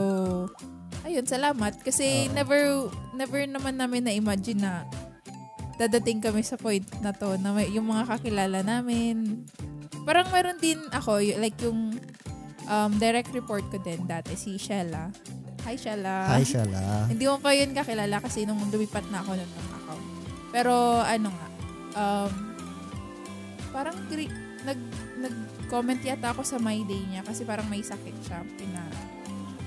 ayun, 1.04 1.28
salamat. 1.28 1.84
Kasi 1.84 2.28
Oo. 2.28 2.34
never, 2.34 2.60
never 3.14 3.44
naman 3.44 3.76
namin 3.76 4.08
na-imagine 4.08 4.60
na 4.60 4.88
dadating 5.76 6.22
kami 6.22 6.42
sa 6.42 6.56
point 6.56 6.86
na 7.02 7.12
to 7.12 7.36
na 7.38 7.52
may, 7.52 7.68
yung 7.70 7.90
mga 7.90 8.08
kakilala 8.08 8.64
namin. 8.64 9.44
Parang 10.04 10.30
meron 10.30 10.58
din 10.58 10.80
ako, 10.92 11.20
y- 11.20 11.36
like 11.36 11.58
yung 11.60 11.98
um, 12.68 12.92
direct 12.98 13.32
report 13.32 13.66
ko 13.68 13.80
din 13.80 14.04
dati, 14.06 14.36
si 14.36 14.56
Shella. 14.56 15.12
Hi, 15.64 15.76
Shella. 15.76 16.28
Hi, 16.28 16.44
Shala. 16.44 16.84
Hindi 17.12 17.24
mo 17.24 17.40
pa 17.40 17.56
yun 17.56 17.72
kakilala 17.72 18.20
kasi 18.20 18.44
nung 18.44 18.60
lumipat 18.68 19.08
na 19.10 19.24
ako 19.24 19.32
nun 19.34 19.48
ng 19.50 19.70
account. 19.74 20.06
Pero 20.52 20.74
ano 21.00 21.28
nga, 21.32 21.48
um, 21.96 22.32
parang 23.72 23.98
gri- 24.08 24.32
nag, 24.64 24.80
nag-comment 25.74 26.06
yata 26.06 26.30
ako 26.30 26.46
sa 26.46 26.62
My 26.62 26.86
Day 26.86 27.02
niya 27.10 27.26
kasi 27.26 27.42
parang 27.42 27.66
may 27.66 27.82
sakit 27.82 28.14
siya. 28.22 28.46
Pina, 28.62 28.86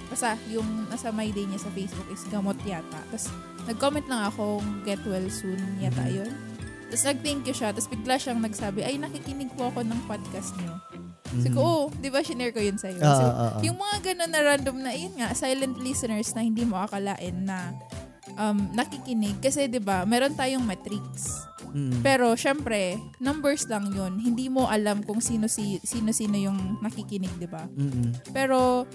basta 0.07 0.39
yung 0.47 0.87
nasa 0.87 1.11
My 1.11 1.27
Day 1.35 1.51
niya 1.51 1.67
sa 1.67 1.71
Facebook 1.75 2.07
is 2.15 2.23
gamot 2.31 2.55
yata. 2.63 3.03
Tapos 3.11 3.27
nag-comment 3.67 4.07
lang 4.07 4.23
ako 4.31 4.63
get 4.87 5.03
well 5.03 5.27
soon 5.27 5.59
yata 5.83 6.07
Mhm. 6.07 6.15
yun. 6.15 6.31
Tapos 6.87 7.03
nag-thank 7.11 7.43
you 7.43 7.51
siya. 7.51 7.75
Tapos 7.75 7.91
bigla 7.91 8.23
siyang 8.23 8.39
nagsabi, 8.39 8.87
ay 8.87 9.03
nakikinig 9.03 9.51
po 9.59 9.67
ako 9.67 9.83
ng 9.83 9.99
podcast 10.07 10.55
niyo. 10.55 10.79
Sabi 11.27 11.51
ko, 11.51 11.59
Mhm. 11.59 11.67
oh, 11.75 11.85
di 11.91 12.07
ba 12.07 12.23
share 12.23 12.55
ko 12.55 12.63
yun 12.63 12.79
sa'yo? 12.79 13.03
Oo, 13.03 13.11
So, 13.11 13.25
oo, 13.27 13.35
oo. 13.35 13.59
yung 13.67 13.75
mga 13.75 13.97
ganun 14.07 14.31
na 14.31 14.41
random 14.47 14.77
na, 14.79 14.95
yun 14.95 15.11
nga, 15.19 15.35
silent 15.35 15.75
listeners 15.83 16.31
na 16.39 16.47
hindi 16.47 16.63
mo 16.63 16.79
akalain 16.79 17.35
na 17.43 17.75
um, 18.39 18.71
nakikinig. 18.71 19.43
Kasi 19.43 19.67
'di 19.67 19.83
ba 19.83 20.07
meron 20.07 20.39
tayong 20.39 20.63
metrics. 20.63 21.35
Pero 22.01 22.33
syempre, 22.35 22.97
numbers 23.19 23.69
lang 23.69 23.93
yun. 23.93 24.17
Hindi 24.17 24.49
mo 24.49 24.65
alam 24.65 25.05
kung 25.05 25.21
sino 25.21 25.45
si 25.45 25.77
sino-sino 25.81 26.35
yung 26.35 26.81
nakikinig, 26.81 27.37
'di 27.37 27.49
ba? 27.49 27.69
Mhm. 27.69 28.33
Pero 28.33 28.89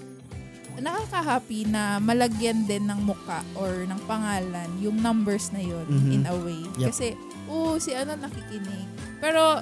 nakaka-happy 0.72 1.68
na 1.68 2.00
malagyan 2.00 2.64
din 2.64 2.88
ng 2.88 3.04
muka 3.04 3.44
or 3.52 3.84
ng 3.84 4.00
pangalan 4.08 4.66
yung 4.80 4.96
numbers 4.98 5.52
na 5.52 5.60
yun 5.60 5.84
Mhm. 5.84 6.10
in 6.10 6.22
a 6.24 6.32
way. 6.32 6.64
Yep. 6.80 6.88
Kasi, 6.88 7.06
oh, 7.44 7.76
si 7.76 7.92
ano 7.92 8.16
nakikinig. 8.16 8.88
Pero, 9.20 9.60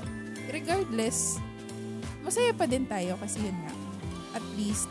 regardless, 0.49 1.43
masaya 2.23 2.55
pa 2.55 2.63
din 2.65 2.87
tayo 2.87 3.19
kasi 3.19 3.43
yun 3.43 3.59
nga. 3.59 3.75
At 4.39 4.45
least, 4.55 4.87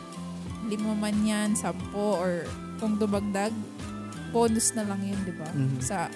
lima 0.68 0.92
man 0.92 1.16
yan, 1.24 1.56
sampo, 1.56 2.20
or 2.20 2.44
kung 2.76 3.00
dumagdag, 3.00 3.56
bonus 4.28 4.76
na 4.76 4.84
lang 4.84 5.00
yun, 5.00 5.16
di 5.24 5.32
ba? 5.32 5.48
Mhm. 5.50 5.80
Sa, 5.80 6.12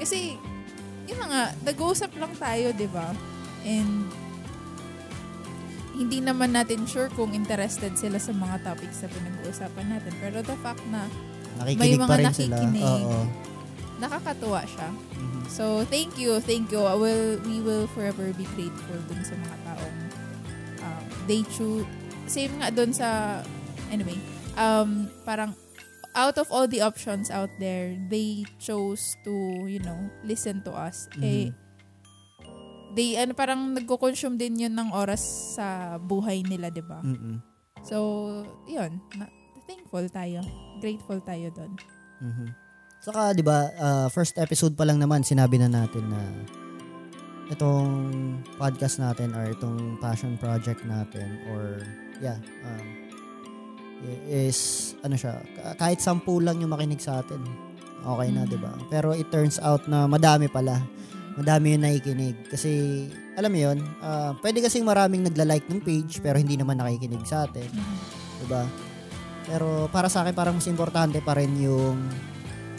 kasi, 0.00 0.40
yun 1.04 1.18
na 1.18 1.26
nga, 1.26 1.42
nag-uusap 1.64 2.10
lang 2.16 2.32
tayo, 2.36 2.70
di 2.72 2.86
ba? 2.86 3.10
And, 3.62 4.06
hindi 5.92 6.18
naman 6.18 6.56
natin 6.56 6.88
sure 6.88 7.12
kung 7.12 7.36
interested 7.36 7.94
sila 7.94 8.16
sa 8.16 8.32
mga 8.32 8.64
topics 8.64 9.04
na 9.04 9.08
pinag-uusapan 9.12 9.86
natin. 9.86 10.12
Pero 10.18 10.40
the 10.40 10.56
fact 10.58 10.82
na 10.88 11.04
Nakikinig 11.60 12.00
mga 12.00 12.08
pa 12.08 12.16
rin 12.16 12.32
sila. 12.32 12.56
nakikinig. 12.58 12.82
Oo. 12.82 13.22
nakakatuwa 14.00 14.66
siya. 14.66 14.88
Mhm. 15.14 15.40
So, 15.46 15.64
thank 15.86 16.18
you, 16.18 16.42
thank 16.42 16.74
you. 16.74 16.82
I 16.82 16.96
will, 16.96 17.38
we 17.46 17.62
will 17.62 17.86
forever 17.86 18.34
be 18.34 18.42
grateful 18.58 18.98
dun 19.06 19.22
sa 19.22 19.38
mga 19.38 19.56
taong 19.62 19.96
um, 20.82 21.04
they 21.30 21.46
choose, 21.54 21.86
same 22.26 22.50
nga 22.58 22.74
dun 22.74 22.90
sa, 22.90 23.38
anyway, 23.94 24.18
um, 24.58 25.06
parang 25.22 25.54
out 26.14 26.36
of 26.36 26.48
all 26.52 26.68
the 26.68 26.80
options 26.80 27.32
out 27.32 27.50
there, 27.56 27.96
they 28.08 28.44
chose 28.60 29.16
to, 29.24 29.32
you 29.64 29.80
know, 29.80 29.96
listen 30.22 30.60
to 30.62 30.72
us. 30.72 31.08
Eh, 31.18 31.48
Mhm. 31.48 31.52
they, 32.92 33.16
ano, 33.16 33.32
parang 33.32 33.72
nagko-consume 33.72 34.36
din 34.36 34.68
yun 34.68 34.74
ng 34.76 34.92
oras 34.92 35.22
sa 35.56 35.96
buhay 35.96 36.44
nila, 36.44 36.68
di 36.68 36.84
ba? 36.84 37.00
Mhm. 37.00 37.40
So, 37.82 37.96
yun. 38.68 39.00
Na, 39.16 39.26
thankful 39.64 40.06
tayo. 40.12 40.44
Grateful 40.78 41.18
tayo 41.24 41.48
doon. 41.50 41.72
Mhm. 42.20 42.46
Saka 43.02 43.34
'di 43.34 43.42
ba, 43.42 43.66
uh, 43.82 44.06
first 44.06 44.38
episode 44.38 44.78
pa 44.78 44.86
lang 44.86 45.02
naman 45.02 45.26
sinabi 45.26 45.58
na 45.58 45.66
natin 45.66 46.06
na 46.06 46.22
itong 47.50 47.90
podcast 48.54 49.02
natin 49.02 49.34
or 49.34 49.50
itong 49.50 49.98
passion 49.98 50.38
project 50.38 50.86
natin 50.86 51.34
or 51.50 51.82
yeah, 52.22 52.38
um, 52.62 53.01
is 54.26 54.58
ano 55.00 55.14
siya, 55.14 55.38
ka- 55.54 55.76
kahit 55.78 55.98
sampu 55.98 56.38
lang 56.38 56.58
yung 56.58 56.70
makinig 56.70 56.98
sa 56.98 57.20
atin. 57.20 57.38
Okay 58.02 58.28
na, 58.30 58.42
Mhm. 58.42 58.48
'di 58.50 58.58
ba? 58.58 58.72
Pero 58.88 59.14
it 59.14 59.30
turns 59.30 59.58
out 59.58 59.86
na 59.86 60.06
madami 60.06 60.46
pala. 60.46 60.82
Madami 61.32 61.74
yung 61.74 61.84
nakikinig 61.86 62.36
kasi 62.46 63.06
alam 63.32 63.48
mo 63.48 63.58
'yon, 63.58 63.78
uh, 64.00 64.34
pwede 64.42 64.60
kasing 64.60 64.82
maraming 64.82 65.22
nagla-like 65.22 65.64
ng 65.66 65.80
page 65.80 66.18
pero 66.18 66.36
hindi 66.36 66.58
naman 66.58 66.76
nakikinig 66.76 67.22
sa 67.24 67.46
atin. 67.46 67.66
Mhm. 67.66 67.96
'di 68.38 68.46
ba? 68.46 68.62
Pero 69.42 69.86
para 69.88 70.06
sa 70.06 70.22
akin 70.22 70.34
parang 70.34 70.54
mas 70.54 70.66
importante 70.66 71.18
pa 71.18 71.34
rin 71.34 71.50
yung 71.56 71.98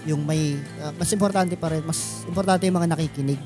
yung 0.04 0.22
may 0.22 0.60
ah, 0.80 0.92
mas 0.94 1.08
importante 1.10 1.56
pa 1.56 1.72
rin, 1.72 1.82
mas 1.82 2.28
importante 2.28 2.68
yung 2.68 2.76
mga 2.76 2.92
nakikinig 2.92 3.40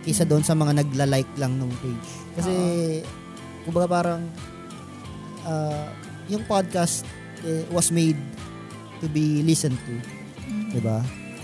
kaysa 0.00 0.24
doon 0.24 0.40
sa 0.40 0.56
mga 0.56 0.80
nagla-like 0.80 1.28
lang 1.36 1.52
ng 1.54 1.68
page. 1.78 2.08
Kasi 2.34 2.52
kumbaga 3.62 3.86
parang 3.90 4.24
ah, 5.44 5.92
yung 6.28 6.44
podcast 6.44 7.04
was 7.68 7.90
made 7.90 8.18
to 8.98 9.06
be 9.06 9.42
listened 9.42 9.78
to, 9.84 9.94
Mhm. 10.42 10.74
'di 10.74 10.80
ba? 10.80 10.98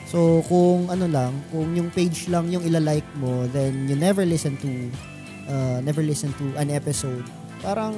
So 0.07 0.43
kung 0.47 0.87
ano 0.89 1.07
lang, 1.07 1.35
kung 1.51 1.75
yung 1.75 1.91
page 1.91 2.31
lang 2.31 2.47
yung 2.49 2.63
ila-like 2.63 3.07
mo, 3.19 3.47
then 3.51 3.87
you 3.87 3.95
never 3.95 4.23
listen 4.23 4.55
to 4.59 4.71
uh, 5.45 5.79
never 5.83 6.01
listen 6.01 6.31
to 6.39 6.55
an 6.57 6.71
episode. 6.71 7.25
Parang 7.61 7.95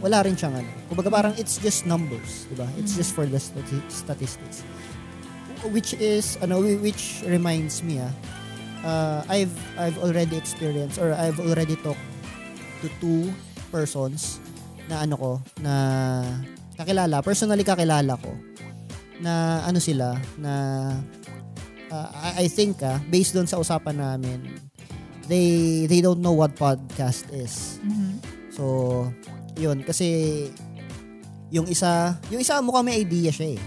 wala 0.00 0.20
rin 0.20 0.36
siyang 0.36 0.56
ano. 0.56 0.70
Kumbaga 0.88 1.08
parang 1.08 1.32
it's 1.36 1.56
just 1.58 1.84
numbers, 1.84 2.44
'di 2.48 2.56
ba? 2.56 2.68
It's 2.76 2.92
Mhm. 2.92 2.98
just 2.98 3.12
for 3.12 3.24
the 3.24 3.36
stati- 3.36 3.88
statistics. 3.88 4.64
Which 5.64 5.96
is 5.96 6.36
ano 6.40 6.60
whi- 6.60 6.76
which 6.76 7.24
reminds 7.24 7.80
me 7.80 7.96
ah 8.00 8.12
uh, 8.84 9.20
I've 9.32 9.52
I've 9.80 9.96
already 9.96 10.36
experienced 10.36 11.00
or 11.00 11.16
I've 11.16 11.40
already 11.40 11.76
talked 11.80 12.04
to 12.80 12.92
two 13.00 13.32
persons 13.68 14.44
na 14.92 15.00
ano 15.02 15.16
ko 15.16 15.30
na 15.64 15.74
kakilala, 16.74 17.22
personally 17.22 17.62
kakilala 17.66 18.18
ko 18.18 18.34
na 19.22 19.62
ano 19.62 19.78
sila 19.78 20.18
na 20.36 20.52
uh, 21.88 22.08
I, 22.34 22.44
I 22.44 22.46
think 22.50 22.82
ah 22.82 22.98
based 23.08 23.32
doon 23.32 23.46
sa 23.46 23.62
usapan 23.62 23.96
namin 24.02 24.42
they 25.30 25.84
they 25.88 26.04
don't 26.04 26.20
know 26.20 26.36
what 26.36 26.52
podcast 26.58 27.24
is. 27.32 27.80
Mhm. 27.80 28.20
So, 28.54 28.64
yun 29.58 29.82
kasi 29.82 30.46
yung 31.50 31.66
isa, 31.70 32.18
yung 32.30 32.42
isa 32.42 32.58
mukha 32.62 32.82
may 32.82 33.02
idea 33.02 33.30
siya 33.30 33.58
eh. 33.58 33.62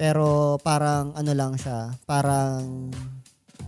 Pero 0.00 0.56
parang 0.62 1.12
ano 1.12 1.32
lang 1.34 1.54
siya, 1.54 1.92
parang 2.08 2.88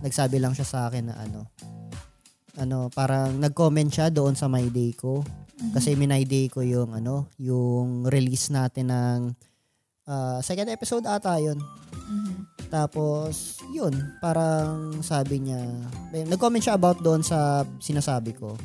nagsabi 0.01 0.41
lang 0.41 0.51
siya 0.51 0.67
sa 0.67 0.79
akin 0.89 1.11
na 1.11 1.15
ano, 1.19 1.47
ano, 2.59 2.89
parang 2.91 3.37
nag-comment 3.37 3.89
siya 3.89 4.09
doon 4.09 4.33
sa 4.35 4.49
My 4.49 4.65
Day 4.69 4.91
ko. 4.93 5.21
Kasi 5.71 5.95
minay 5.95 6.27
day 6.27 6.51
ko 6.51 6.59
yung 6.59 6.91
ano, 6.91 7.31
yung 7.39 8.03
release 8.09 8.51
natin 8.51 8.91
ng 8.91 9.19
ah, 10.09 10.43
second 10.43 10.67
episode 10.67 11.07
ata 11.07 11.39
yun. 11.39 11.59
Mhm. 12.09 12.33
Tapos, 12.73 13.61
yun, 13.69 13.93
parang 14.17 14.97
sabi 15.05 15.45
niya, 15.45 15.61
nag-comment 16.25 16.63
siya 16.63 16.73
about 16.73 16.99
doon 17.05 17.21
sa 17.21 17.61
sinasabi 17.77 18.33
ko. 18.33 18.57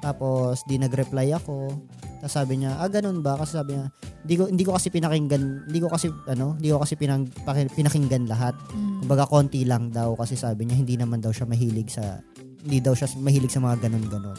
Tapos, 0.00 0.62
di 0.64 0.78
nag-reply 0.78 1.34
ako. 1.34 1.74
Tapos 2.22 2.36
sabi 2.36 2.62
niya, 2.62 2.78
ah, 2.78 2.88
ganun 2.88 3.20
ba? 3.20 3.36
Kasi 3.36 3.58
sabi 3.58 3.76
niya, 3.76 3.90
hindi 4.22 4.34
ko, 4.36 4.44
hindi 4.48 4.64
ko 4.64 4.72
kasi 4.76 4.88
pinakinggan, 4.92 5.66
hindi 5.68 5.80
ko 5.80 5.88
kasi, 5.88 6.08
ano, 6.28 6.56
hindi 6.56 6.68
ko 6.72 6.78
kasi 6.80 6.94
pinang, 6.96 7.28
pinakinggan 7.74 8.24
lahat. 8.30 8.54
Mhm. 8.72 9.04
Kumbaga, 9.04 9.24
konti 9.28 9.66
lang 9.66 9.90
daw 9.92 10.14
kasi 10.16 10.36
sabi 10.38 10.68
niya, 10.68 10.76
hindi 10.80 10.94
naman 10.96 11.20
daw 11.20 11.32
siya 11.32 11.48
mahilig 11.48 11.90
sa, 11.92 12.20
hindi 12.64 12.78
daw 12.80 12.92
siya 12.94 13.08
mahilig 13.18 13.52
sa 13.52 13.60
mga 13.60 13.88
ganun-ganon. 13.88 14.36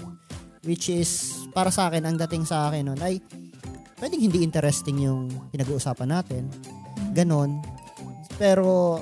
Which 0.62 0.94
is, 0.94 1.41
para 1.52 1.70
sa 1.70 1.92
akin, 1.92 2.04
ang 2.08 2.16
dating 2.16 2.48
sa 2.48 2.72
akin 2.72 2.88
nun 2.88 3.00
ay, 3.04 3.20
pwedeng 4.02 4.24
hindi 4.24 4.42
interesting 4.42 5.06
yung 5.06 5.30
pinag-uusapan 5.54 6.10
natin. 6.10 6.50
Ganon. 7.14 7.62
Pero, 8.42 9.00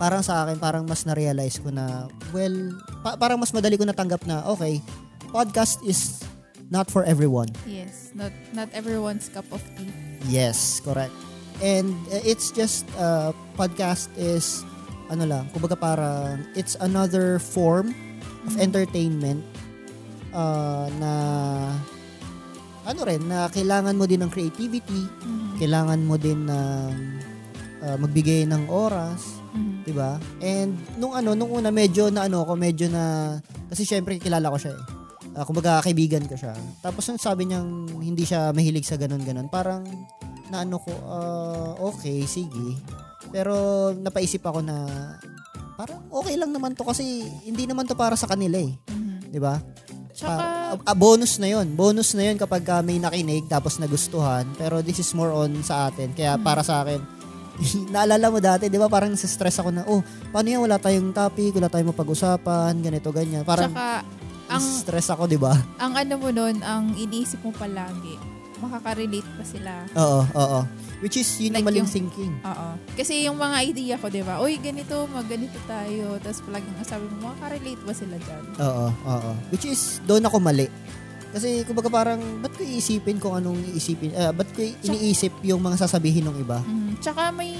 parang 0.00 0.24
sa 0.24 0.46
akin, 0.46 0.56
parang 0.56 0.88
mas 0.88 1.04
na-realize 1.04 1.60
ko 1.60 1.68
na, 1.68 2.08
well, 2.32 2.72
pa- 3.04 3.20
parang 3.20 3.36
mas 3.36 3.52
madali 3.52 3.76
ko 3.76 3.84
natanggap 3.84 4.24
na, 4.24 4.40
okay, 4.48 4.80
podcast 5.28 5.82
is 5.84 6.24
not 6.72 6.88
for 6.88 7.04
everyone. 7.04 7.52
Yes, 7.68 8.16
not 8.16 8.32
not 8.56 8.72
everyone's 8.72 9.28
cup 9.28 9.44
of 9.52 9.60
tea. 9.76 9.92
Yes, 10.32 10.80
correct. 10.80 11.12
And 11.60 11.92
uh, 12.08 12.24
it's 12.24 12.48
just, 12.48 12.88
uh, 12.96 13.36
podcast 13.60 14.08
is, 14.16 14.64
ano 15.12 15.28
lang, 15.28 15.44
kumbaga 15.52 15.76
parang, 15.76 16.40
it's 16.56 16.74
another 16.80 17.36
form 17.36 17.92
of 18.48 18.56
entertainment 18.56 19.44
uh, 20.32 20.86
na, 20.96 21.12
ano 22.82 23.00
rin, 23.06 23.22
na 23.24 23.46
kailangan 23.48 23.94
mo 23.94 24.04
din 24.04 24.24
ng 24.24 24.32
creativity, 24.32 25.06
Mhm. 25.22 25.62
kailangan 25.62 26.00
mo 26.02 26.18
din 26.18 26.48
ng 26.48 26.90
uh, 27.82 27.96
magbigay 27.98 28.48
ng 28.48 28.66
oras, 28.66 29.38
Mhm. 29.54 29.86
'di 29.86 29.92
ba? 29.94 30.18
And 30.42 30.74
nung 30.98 31.14
ano, 31.14 31.36
nung 31.36 31.52
una 31.52 31.70
medyo 31.70 32.10
na 32.10 32.26
ano 32.26 32.42
ko, 32.42 32.56
medyo 32.56 32.90
na 32.90 33.36
kasi 33.70 33.86
syempre 33.86 34.18
kilala 34.18 34.50
ko 34.50 34.58
siya 34.58 34.74
eh. 34.74 34.82
Ah, 35.32 35.48
kumbaga 35.48 35.80
kaibigan 35.80 36.28
ko 36.28 36.36
siya. 36.36 36.52
Tapos 36.84 37.08
nung 37.08 37.16
sabi 37.16 37.48
niyang 37.48 37.88
hindi 38.04 38.28
siya 38.28 38.52
mahilig 38.52 38.84
sa 38.84 39.00
ganun-ganun, 39.00 39.48
parang 39.48 39.80
na 40.52 40.60
ano 40.60 40.76
ko, 40.76 40.92
ah, 41.08 41.72
okay, 41.80 42.28
sige. 42.28 42.76
Pero 43.32 43.54
napaisip 43.96 44.44
ako 44.44 44.60
na 44.60 44.84
parang 45.72 46.04
okay 46.12 46.36
lang 46.36 46.52
naman 46.52 46.76
to 46.76 46.84
kasi 46.84 47.24
hindi 47.48 47.64
naman 47.64 47.88
to 47.88 47.96
para 47.96 48.12
sa 48.12 48.28
kanila 48.28 48.60
eh, 48.60 48.76
Mhm. 48.92 49.32
'di 49.32 49.40
ba? 49.40 49.56
Tsaka, 50.22 50.34
Pa- 50.78 50.86
ah, 50.86 50.96
bonus 50.96 51.36
na 51.36 51.50
'yon. 51.50 51.66
Bonus 51.74 52.14
na 52.14 52.22
'yon 52.24 52.38
kapag 52.38 52.62
ah, 52.70 52.80
may 52.80 52.96
nakinig 52.96 53.44
tapos 53.44 53.76
nagustuhan. 53.76 54.46
Pero 54.54 54.78
this 54.80 55.02
is 55.02 55.10
more 55.12 55.34
on 55.34 55.50
sa 55.60 55.90
atin. 55.90 56.14
Kaya 56.14 56.38
Mm. 56.38 56.44
para 56.46 56.62
sa 56.62 56.80
akin, 56.80 57.02
naalala 57.92 58.30
mo 58.30 58.38
dati, 58.38 58.70
'di 58.70 58.78
ba? 58.78 58.86
Parang 58.86 59.12
stress 59.12 59.58
ako 59.58 59.68
na, 59.68 59.82
oh, 59.84 60.00
paano 60.30 60.46
yan 60.46 60.62
wala 60.62 60.78
tayong 60.78 61.10
topic, 61.10 61.52
wala 61.52 61.68
tayong 61.68 61.90
mapag-usapan, 61.90 62.72
ganito 62.78 63.10
ganyan. 63.10 63.42
Parang 63.42 63.68
tsaka, 63.68 64.06
ang, 64.48 64.62
stress 64.62 65.10
ako, 65.10 65.26
'di 65.26 65.36
ba? 65.36 65.52
ang 65.76 65.92
ano 65.92 66.14
mo 66.16 66.30
nun, 66.30 66.62
ang 66.62 66.94
iniisip 66.94 67.42
mo 67.42 67.52
palagi, 67.52 68.16
makaka-relate 68.58 69.28
pa 69.34 69.44
sila. 69.44 69.72
Oo, 69.92 70.20
oo. 70.32 70.60
Which 71.02 71.18
is 71.18 71.26
yun 71.36 71.50
yung 71.50 71.54
Like 71.58 71.66
maling 71.66 71.82
yung- 71.82 71.90
thinking. 71.90 72.32
Oo. 72.40 72.68
Kasi 72.94 73.26
yung 73.26 73.34
mga 73.34 73.56
idea 73.60 73.94
ko, 73.98 74.06
di 74.06 74.22
ba? 74.22 74.38
Uy, 74.38 74.56
ganito, 74.56 75.10
mag-ganito 75.10 75.58
tayo. 75.66 76.14
Tapos 76.16 76.38
palaging 76.40 76.78
sabi 76.86 77.04
mo, 77.10 77.28
makaka-relate 77.28 77.82
ba 77.82 77.90
sila 77.92 78.16
dyan? 78.16 78.42
Oo, 78.56 78.86
oo. 78.88 79.30
Which 79.50 79.66
is 79.66 79.98
doon 80.06 80.22
ako 80.22 80.38
mali. 80.38 80.70
Kasi 81.32 81.64
kumbaga 81.64 81.88
parang 81.88 82.20
ba't 82.38 82.52
ko 82.52 82.62
iisipin 82.62 83.18
kung 83.18 83.34
anong 83.34 83.58
iisipin, 83.72 84.14
uh, 84.14 84.30
ba't 84.30 84.46
ko 84.52 84.62
iniisip 84.62 85.32
yung 85.42 85.58
mga 85.58 85.80
sasabihin 85.80 86.28
ng 86.28 86.38
iba? 86.38 86.62
Mhm. 86.62 87.02
Tsaka 87.02 87.34
may 87.34 87.50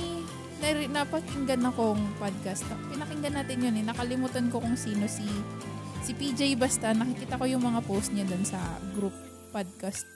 nari, 0.62 0.86
napakinggan 0.86 1.66
akong 1.66 1.98
podcast. 2.16 2.62
Pinakinggan 2.94 3.34
natin 3.34 3.58
yun 3.58 3.74
eh. 3.74 3.82
Nakalimutan 3.82 4.46
ko 4.46 4.62
kung 4.62 4.78
sino 4.78 5.10
si 5.10 5.26
si 6.00 6.14
PJ 6.14 6.54
basta. 6.54 6.94
Nakikita 6.94 7.34
ko 7.34 7.48
yung 7.48 7.64
mga 7.64 7.82
post 7.82 8.14
niya 8.14 8.22
dun 8.22 8.46
sa 8.46 8.60
group 8.94 9.16
podcast. 9.50 10.06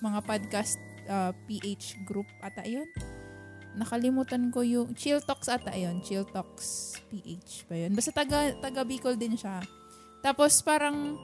Mga 0.00 0.18
podcast 0.26 0.80
uh, 1.08 1.32
PH 1.48 2.04
group 2.06 2.28
ata 2.42 2.66
yun. 2.66 2.88
Nakalimutan 3.72 4.52
ko 4.52 4.60
yung 4.60 4.92
Chill 4.92 5.24
Talks 5.24 5.48
ata 5.48 5.72
yun. 5.72 6.04
Chill 6.04 6.28
Talks 6.28 7.00
PH 7.08 7.66
ba 7.70 7.74
yun? 7.86 7.96
Basta 7.96 8.12
taga, 8.12 8.52
taga 8.60 8.84
Bicol 8.84 9.16
din 9.16 9.32
siya. 9.32 9.64
Tapos 10.20 10.60
parang 10.60 11.16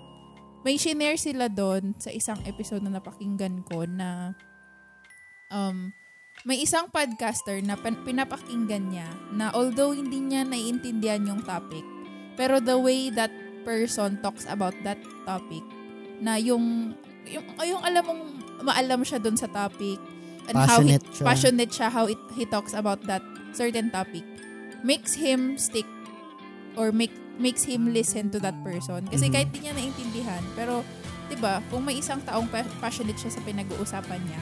may 0.67 0.75
shinare 0.81 1.21
sila 1.21 1.47
doon 1.47 1.95
sa 2.01 2.11
isang 2.11 2.41
episode 2.49 2.83
na 2.83 2.99
napakinggan 2.99 3.63
ko 3.69 3.87
na 3.87 4.35
um, 5.53 5.95
may 6.47 6.63
isang 6.63 6.87
podcaster 6.91 7.59
na 7.63 7.75
pinapakinggan 7.79 8.91
niya 8.91 9.09
na 9.35 9.51
although 9.55 9.91
hindi 9.91 10.23
niya 10.23 10.47
naiintindihan 10.47 11.27
yung 11.27 11.43
topic, 11.43 11.83
pero 12.39 12.63
the 12.63 12.79
way 12.79 13.11
that 13.11 13.31
person 13.67 14.19
talks 14.23 14.47
about 14.47 14.75
that 14.87 14.99
topic, 15.27 15.63
na 16.23 16.39
yung, 16.39 16.95
yung, 17.27 17.47
yung 17.63 17.83
alam 17.83 18.03
mong 18.07 18.25
maalam 18.61 19.03
siya 19.03 19.19
doon 19.19 19.35
sa 19.35 19.47
topic, 19.47 19.99
and 20.47 20.55
Passionate 20.55 21.01
how 21.01 21.11
he, 21.11 21.15
siya. 21.15 21.25
passionate 21.25 21.73
siya, 21.73 21.89
how 21.89 22.05
it, 22.05 22.21
he 22.33 22.45
talks 22.45 22.73
about 22.73 23.05
that 23.05 23.23
certain 23.53 23.89
topic, 23.89 24.25
makes 24.81 25.15
him 25.15 25.57
stick 25.57 25.87
or 26.75 26.91
make 26.91 27.13
makes 27.39 27.63
him 27.63 27.91
listen 27.91 28.29
to 28.29 28.39
that 28.39 28.55
person. 28.63 29.07
Kasi 29.07 29.27
Mhm. 29.27 29.33
kahit 29.33 29.49
di 29.51 29.59
niya 29.61 29.73
naintindihan, 29.73 30.43
pero 30.55 30.83
'di 31.27 31.39
ba, 31.39 31.63
kung 31.69 31.83
may 31.83 31.95
isang 31.95 32.19
taong 32.23 32.51
pa- 32.51 32.67
passionate 32.79 33.15
siya 33.15 33.31
sa 33.31 33.41
pinag-uusapan 33.43 34.19
niya, 34.19 34.41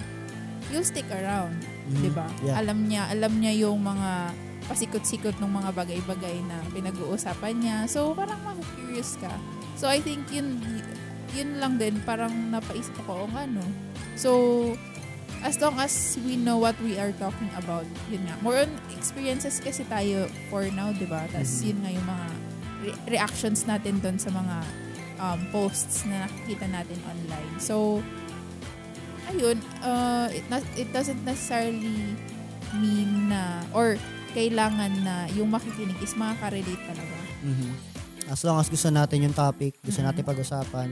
you'll 0.68 0.86
stick 0.86 1.04
around, 1.10 1.60
Mhm. 1.86 2.00
'di 2.00 2.10
ba? 2.12 2.24
Yeah. 2.40 2.56
Alam 2.56 2.88
niya, 2.88 3.08
alam 3.08 3.36
niya 3.36 3.52
yung 3.58 3.80
mga 3.80 4.32
pasikot-sikot 4.66 5.38
ng 5.38 5.52
mga 5.52 5.70
bagay-bagay 5.72 6.36
na 6.42 6.58
pinag-uusapan 6.72 7.54
niya. 7.54 7.76
So, 7.86 8.10
parang 8.12 8.40
maku-curious 8.42 9.14
ka. 9.16 9.30
So, 9.76 9.86
I 9.86 10.00
think 10.00 10.26
yun 10.32 10.58
yun 11.30 11.60
lang 11.60 11.76
din 11.76 12.00
parang 12.02 12.32
napaisip 12.50 12.96
ko 12.98 13.28
kung 13.28 13.36
ano. 13.36 13.60
So, 14.16 14.30
as 15.44 15.60
long 15.60 15.76
as 15.78 16.16
we 16.24 16.34
know 16.34 16.56
what 16.56 16.74
we 16.80 16.96
are 16.96 17.12
talking 17.20 17.52
about, 17.54 17.84
yun 18.08 18.24
nga. 18.24 18.34
More 18.40 18.64
on 18.64 18.72
experiences 18.96 19.60
kasi 19.60 19.84
tayo 19.86 20.26
for 20.48 20.64
now, 20.72 20.90
di 20.90 21.06
ba? 21.06 21.28
Tapos 21.30 21.60
Mhm. 21.60 21.66
yun 21.68 21.78
nga 21.84 21.90
yung 21.92 22.06
mga 22.08 22.26
re- 22.82 22.98
reactions 23.14 23.68
natin 23.68 24.00
doon 24.00 24.16
sa 24.16 24.32
mga 24.32 24.56
um, 25.16 25.40
posts 25.52 26.04
na 26.08 26.24
nakikita 26.26 26.66
natin 26.68 26.98
online. 27.04 27.52
So, 27.60 28.00
ayun, 29.28 29.60
uh, 29.80 30.28
it, 30.32 30.44
not, 30.48 30.64
it 30.76 30.88
doesn't 30.92 31.20
necessarily 31.24 32.16
mean 32.76 33.32
na, 33.32 33.64
or 33.72 33.96
kailangan 34.36 34.92
na 35.00 35.24
yung 35.32 35.48
makikinig 35.48 35.96
is 36.04 36.12
makaka-relate 36.12 36.82
talaga. 36.84 37.16
Mhm. 37.40 37.70
As 38.26 38.42
long 38.42 38.58
as 38.58 38.68
gusto 38.68 38.90
natin 38.90 39.24
yung 39.24 39.36
topic, 39.36 39.78
gusto 39.80 40.02
Mhm. 40.02 40.06
natin 40.10 40.22
pag-usapan, 40.26 40.88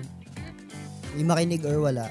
yung 1.18 1.28
makinig 1.28 1.60
or 1.66 1.82
wala, 1.82 2.08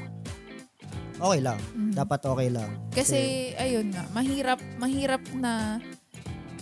okay 1.18 1.42
lang. 1.42 1.60
Mhm. 1.74 1.94
Dapat 1.94 2.20
okay 2.26 2.50
lang. 2.50 2.70
Kasi, 2.90 3.20
ayun 3.56 3.90
nga, 3.90 4.04
mahirap, 4.12 4.60
mahirap 4.78 5.24
na 5.36 5.78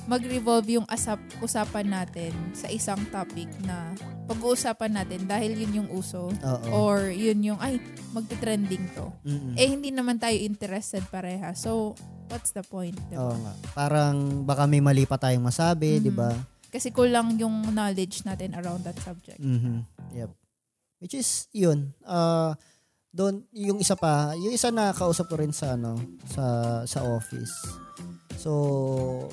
mag-revolve 0.05 0.81
yung 0.81 0.87
asap, 0.89 1.21
usapan 1.39 1.85
natin 1.85 2.33
sa 2.51 2.67
isang 2.67 2.99
topic 3.13 3.47
na 3.61 3.93
pag-uusapan 4.25 4.97
natin 4.97 5.29
dahil 5.29 5.53
yun 5.55 5.85
yung 5.85 5.89
uso 5.93 6.31
Oo. 6.33 6.67
or 6.73 7.13
yun 7.13 7.37
yung, 7.43 7.59
ay, 7.61 7.77
magte-trending 8.11 8.81
to. 8.97 9.07
Mm-mm. 9.23 9.53
Eh, 9.55 9.67
hindi 9.69 9.93
naman 9.93 10.17
tayo 10.17 10.33
interested 10.35 11.05
pareha. 11.07 11.53
So, 11.53 11.93
what's 12.27 12.51
the 12.51 12.65
point? 12.65 12.97
diba? 13.07 13.21
Oo 13.21 13.35
nga. 13.37 13.53
Parang 13.77 14.41
baka 14.43 14.65
may 14.65 14.81
mali 14.81 15.05
pa 15.05 15.21
tayong 15.21 15.45
masabi, 15.45 15.99
Mhm. 15.99 16.03
di 16.03 16.11
ba? 16.11 16.31
Kasi 16.71 16.89
kulang 16.89 17.35
yung 17.35 17.69
knowledge 17.69 18.23
natin 18.23 18.55
around 18.55 18.87
that 18.87 18.97
subject. 18.99 19.37
Mhm. 19.37 19.83
Yep. 20.15 20.31
Which 20.97 21.13
is, 21.13 21.45
yun. 21.51 21.91
Uh, 22.01 22.55
doon, 23.11 23.43
yung 23.51 23.79
isa 23.79 23.95
pa, 23.99 24.33
yung 24.39 24.55
isa 24.55 24.71
na 24.71 24.95
kausap 24.95 25.27
ko 25.27 25.35
rin 25.39 25.51
sa, 25.51 25.75
ano, 25.75 25.99
sa, 26.31 26.43
sa 26.87 27.03
office. 27.03 27.53
So, 28.39 29.29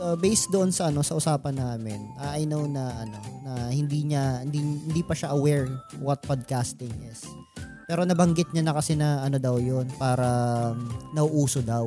uh, 0.00 0.16
based 0.18 0.50
doon 0.50 0.74
sa 0.74 0.90
ano 0.90 1.06
sa 1.06 1.14
usapan 1.14 1.54
namin, 1.58 2.00
uh, 2.18 2.34
I 2.34 2.46
know 2.48 2.66
na 2.66 3.04
ano 3.04 3.18
na 3.46 3.70
hindi 3.70 4.06
niya 4.06 4.42
hindi, 4.42 4.58
hindi 4.60 5.02
pa 5.04 5.14
siya 5.14 5.34
aware 5.34 5.70
what 6.02 6.22
podcasting 6.24 6.92
is. 7.06 7.22
Pero 7.84 8.02
nabanggit 8.08 8.48
niya 8.50 8.64
na 8.64 8.74
kasi 8.74 8.96
na 8.96 9.22
ano 9.22 9.36
daw 9.36 9.60
'yon 9.60 9.86
para 10.00 10.72
nauuso 11.12 11.60
daw. 11.60 11.86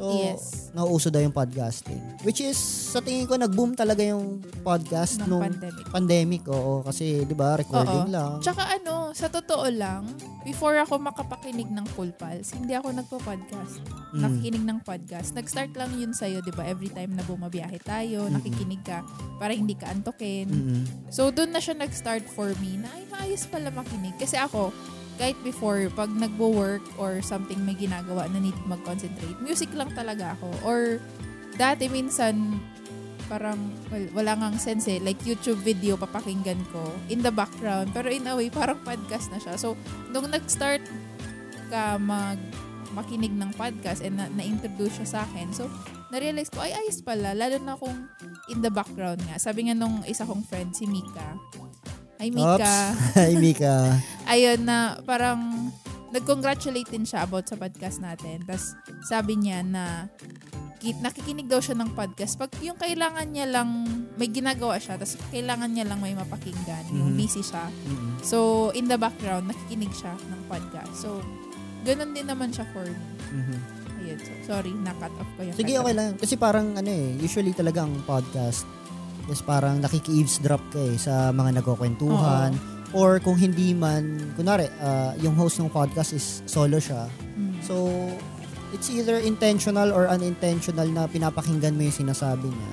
So, 0.00 0.16
Yes. 0.16 0.72
nauuso 0.72 1.12
daw 1.12 1.20
yung 1.20 1.36
podcasting. 1.36 2.00
Which 2.24 2.40
is, 2.40 2.56
sa 2.56 3.04
tingin 3.04 3.28
ko, 3.28 3.36
nag-boom 3.36 3.76
talaga 3.76 4.00
yung 4.00 4.40
podcast 4.64 5.20
Ng 5.20 5.28
nung 5.28 5.44
pandemic. 5.44 5.84
pandemic. 5.92 6.42
Oo, 6.48 6.80
kasi, 6.80 7.28
di 7.28 7.36
ba, 7.36 7.60
recording 7.60 8.08
Oo. 8.08 8.12
lang. 8.12 8.30
Tsaka 8.40 8.80
ano, 8.80 9.12
sa 9.12 9.28
totoo 9.28 9.68
lang, 9.68 10.08
before 10.40 10.80
ako 10.80 10.96
makapakinig 10.96 11.68
ng 11.68 11.84
Cool 11.92 12.16
Pals, 12.16 12.56
hindi 12.56 12.72
ako 12.72 12.96
nagpo-podcast. 12.96 13.84
Mm. 14.16 14.20
Nakikinig 14.24 14.64
ng 14.64 14.78
podcast. 14.80 15.36
Nag-start 15.36 15.76
lang 15.76 15.92
yun 15.92 16.16
sa'yo, 16.16 16.40
di 16.40 16.50
ba? 16.50 16.64
Every 16.64 16.88
time 16.88 17.12
na 17.12 17.22
bumabiyahe 17.22 17.76
tayo, 17.84 18.24
Mm-mm. 18.24 18.40
nakikinig 18.40 18.80
ka 18.80 19.04
para 19.36 19.52
hindi 19.52 19.76
ka 19.76 19.92
antokin. 19.92 20.48
Mm-mm. 20.48 21.12
So, 21.12 21.28
doon 21.28 21.52
na 21.52 21.60
siya 21.60 21.76
nag-start 21.76 22.24
for 22.32 22.56
me 22.56 22.80
na, 22.80 22.88
ay, 22.96 23.04
maayos 23.12 23.44
pala 23.44 23.68
makinig. 23.68 24.16
Kasi 24.16 24.40
ako, 24.40 24.72
kahit 25.20 25.36
before, 25.44 25.84
pag 25.92 26.08
nagwo-work 26.08 26.80
or 26.96 27.20
something 27.20 27.60
may 27.68 27.76
ginagawa 27.76 28.24
na 28.32 28.40
need 28.40 28.56
mag-concentrate, 28.64 29.36
music 29.44 29.68
lang 29.76 29.92
talaga 29.92 30.32
ako. 30.40 30.48
Or, 30.64 30.80
dati 31.60 31.92
minsan, 31.92 32.56
parang, 33.28 33.60
well, 33.92 34.08
wala 34.16 34.32
ngang 34.40 34.56
sense 34.56 34.88
eh. 34.88 34.96
Like, 34.96 35.20
YouTube 35.28 35.60
video, 35.60 36.00
papakinggan 36.00 36.64
ko 36.72 36.88
in 37.12 37.20
the 37.20 37.28
background. 37.28 37.92
Pero 37.92 38.08
in 38.08 38.24
a 38.24 38.32
way, 38.32 38.48
parang 38.48 38.80
podcast 38.80 39.28
na 39.28 39.36
siya. 39.36 39.60
So, 39.60 39.76
nung 40.08 40.32
nag-start 40.32 40.80
ka 41.68 42.00
mag 42.00 42.40
makinig 42.90 43.30
ng 43.30 43.54
podcast 43.54 44.02
and 44.02 44.18
na, 44.18 44.26
na-introduce 44.34 44.98
siya 44.98 45.06
sa 45.06 45.18
akin. 45.22 45.54
So, 45.54 45.70
na-realize 46.10 46.50
ko, 46.50 46.64
ay, 46.64 46.74
ayos 46.74 47.04
pala. 47.06 47.36
Lalo 47.38 47.60
na 47.62 47.78
kung 47.78 48.10
in 48.50 48.58
the 48.64 48.72
background 48.72 49.22
nga. 49.30 49.38
Sabi 49.38 49.70
nga 49.70 49.78
nung 49.78 50.02
isa 50.10 50.26
kong 50.26 50.42
friend, 50.42 50.74
si 50.74 50.90
Mika. 50.90 51.38
Hi, 52.20 52.28
Mika. 52.28 52.52
Oops. 52.52 53.16
Hi, 53.16 53.32
Mika. 53.32 53.96
Ayun 54.28 54.68
na, 54.68 55.00
parang 55.02 55.72
nag-congratulate 56.12 56.92
din 56.92 57.08
siya 57.08 57.24
about 57.24 57.48
sa 57.48 57.56
podcast 57.56 57.96
natin. 57.96 58.44
Tapos, 58.44 58.76
sabi 59.08 59.40
niya 59.40 59.64
na 59.64 60.04
ki- 60.76 61.00
nakikinig 61.00 61.48
daw 61.48 61.64
siya 61.64 61.80
ng 61.80 61.96
podcast. 61.96 62.36
Pag 62.36 62.52
yung 62.60 62.76
kailangan 62.76 63.24
niya 63.24 63.48
lang, 63.48 63.88
may 64.20 64.28
ginagawa 64.28 64.76
siya, 64.76 65.00
tapos 65.00 65.16
kailangan 65.32 65.72
niya 65.72 65.88
lang 65.88 65.96
may 65.96 66.12
mapakinggan, 66.12 66.92
yung 66.92 67.16
Mhm. 67.16 67.16
busy 67.16 67.40
siya. 67.40 67.72
Mm-mm. 67.88 68.20
So, 68.20 68.68
in 68.76 68.84
the 68.84 69.00
background, 69.00 69.48
nakikinig 69.48 69.96
siya 69.96 70.12
ng 70.12 70.44
podcast. 70.44 70.92
So, 70.92 71.24
ganun 71.88 72.12
din 72.12 72.28
naman 72.28 72.52
siya 72.52 72.68
for 72.68 72.84
me. 72.84 73.00
Mhm. 73.32 73.56
Ayun. 74.00 74.18
So, 74.20 74.32
sorry, 74.44 74.72
na-cut 74.76 75.12
off 75.16 75.30
ko 75.36 75.40
yung 75.40 75.56
Sige, 75.56 75.72
okay 75.72 75.94
lang. 75.96 76.20
Kasi 76.20 76.36
parang 76.36 76.76
ano 76.76 76.88
eh, 76.88 77.16
usually 77.16 77.56
talaga 77.56 77.80
ang 77.80 77.96
podcast 78.04 78.68
is 79.28 79.44
parang 79.44 79.82
nakiki-eavesdrop 79.84 80.62
ka 80.72 80.80
eh 80.80 80.96
sa 80.96 81.34
mga 81.34 81.60
nagkukwentuhan. 81.60 82.56
Or 82.90 83.22
kung 83.22 83.38
hindi 83.38 83.70
man, 83.70 84.34
kunwari, 84.34 84.66
ah, 84.82 85.14
yung 85.22 85.38
host 85.38 85.62
ng 85.62 85.70
podcast 85.70 86.10
is 86.10 86.42
solo 86.46 86.82
siya. 86.82 87.06
Mm. 87.38 87.54
So, 87.62 87.86
it's 88.74 88.90
either 88.90 89.18
intentional 89.22 89.94
or 89.94 90.10
unintentional 90.10 90.86
na 90.90 91.06
pinapakinggan 91.06 91.74
mo 91.78 91.86
yung 91.86 91.94
sinasabi 91.94 92.50
niya. 92.50 92.72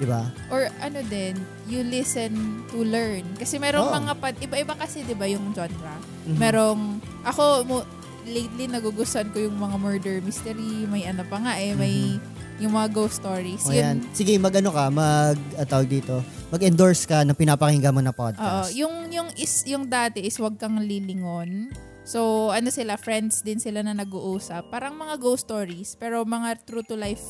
Di 0.00 0.06
ba? 0.08 0.32
Or 0.48 0.68
ano 0.80 1.04
din, 1.12 1.36
you 1.68 1.84
listen 1.84 2.64
to 2.72 2.80
learn. 2.80 3.24
Kasi 3.36 3.60
merong 3.60 3.92
Oo. 3.92 3.96
mga 4.00 4.12
pod, 4.16 4.34
iba-iba 4.40 4.72
kasi 4.72 5.04
'di 5.04 5.12
ba 5.12 5.28
yung 5.28 5.52
genre. 5.52 5.94
Mhm. 6.24 6.36
Merong 6.40 6.80
ako 7.20 7.42
mo 7.68 7.76
lately 8.24 8.64
nagugustuhan 8.64 9.28
ko 9.32 9.44
yung 9.44 9.60
mga 9.60 9.76
murder 9.76 10.16
mystery, 10.24 10.88
may 10.88 11.04
ano 11.04 11.20
pa 11.28 11.36
nga 11.40 11.52
eh, 11.60 11.76
may 11.76 12.16
yung 12.60 12.76
mga 12.76 12.88
ghost 12.92 13.24
stories. 13.24 13.64
O 13.64 13.72
yun. 13.72 14.04
Sige, 14.12 14.36
mag-ano 14.36 14.70
ka, 14.70 14.92
mag, 14.92 15.36
tawag 15.64 15.88
dito, 15.88 16.20
mag-endorse 16.52 17.08
ka 17.08 17.24
ng 17.24 17.34
pinapakinggan 17.34 17.96
mo 17.96 18.04
na 18.04 18.12
Oo, 18.12 18.20
podcast. 18.20 18.76
yung 18.76 19.08
yung 19.08 19.32
is 19.34 19.64
yung 19.64 19.88
dati 19.88 20.20
is 20.20 20.36
wag 20.36 20.60
kang 20.60 20.76
lilingon. 20.76 21.72
So, 22.04 22.50
ano 22.50 22.68
sila, 22.68 23.00
friends 23.00 23.40
din 23.40 23.62
sila 23.62 23.80
na 23.80 23.96
nag-uusap. 23.96 24.68
Parang 24.68 24.98
mga 24.98 25.20
ghost 25.20 25.46
stories, 25.48 25.94
pero 25.96 26.26
mga 26.26 26.58
true 26.66 26.84
to 26.84 26.98
life 26.98 27.22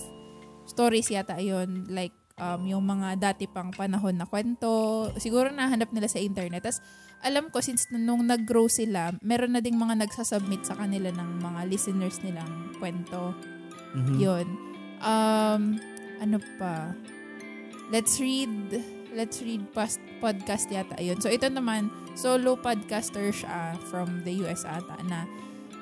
stories 0.66 1.11
yata 1.11 1.37
yun. 1.43 1.85
Like, 1.90 2.14
um, 2.40 2.64
yung 2.64 2.85
mga 2.88 3.21
dati 3.21 3.45
pang 3.45 3.69
panahon 3.71 4.16
na 4.16 4.25
kwento. 4.25 5.07
Siguro 5.21 5.53
nahanap 5.53 5.93
nila 5.93 6.09
sa 6.09 6.23
internet. 6.23 6.64
Tapos, 6.64 6.81
alam 7.21 7.53
ko, 7.53 7.61
since 7.61 7.93
nung 7.93 8.25
nag-grow 8.25 8.66
sila, 8.73 9.12
meron 9.21 9.53
na 9.53 9.61
ding 9.61 9.77
mga 9.77 10.01
nagsasubmit 10.01 10.64
sa 10.64 10.79
kanila 10.81 11.12
ng 11.12 11.45
mga 11.45 11.61
listeners 11.69 12.16
nilang 12.25 12.73
kwento. 12.81 13.37
Mhm. 13.93 14.16
Yun. 14.16 14.69
Um, 15.01 15.81
ano 16.21 16.39
pa? 16.61 16.93
Let's 17.91 18.21
read 18.21 18.79
Let's 19.11 19.43
read 19.43 19.67
past 19.75 19.99
podcast 20.23 20.71
yata 20.71 20.95
yun. 21.03 21.19
So 21.19 21.27
ito 21.27 21.51
naman, 21.51 21.91
solo 22.15 22.55
podcaster 22.55 23.35
siya 23.35 23.75
from 23.91 24.23
the 24.23 24.47
US 24.47 24.63
ata 24.63 24.95
na 25.03 25.27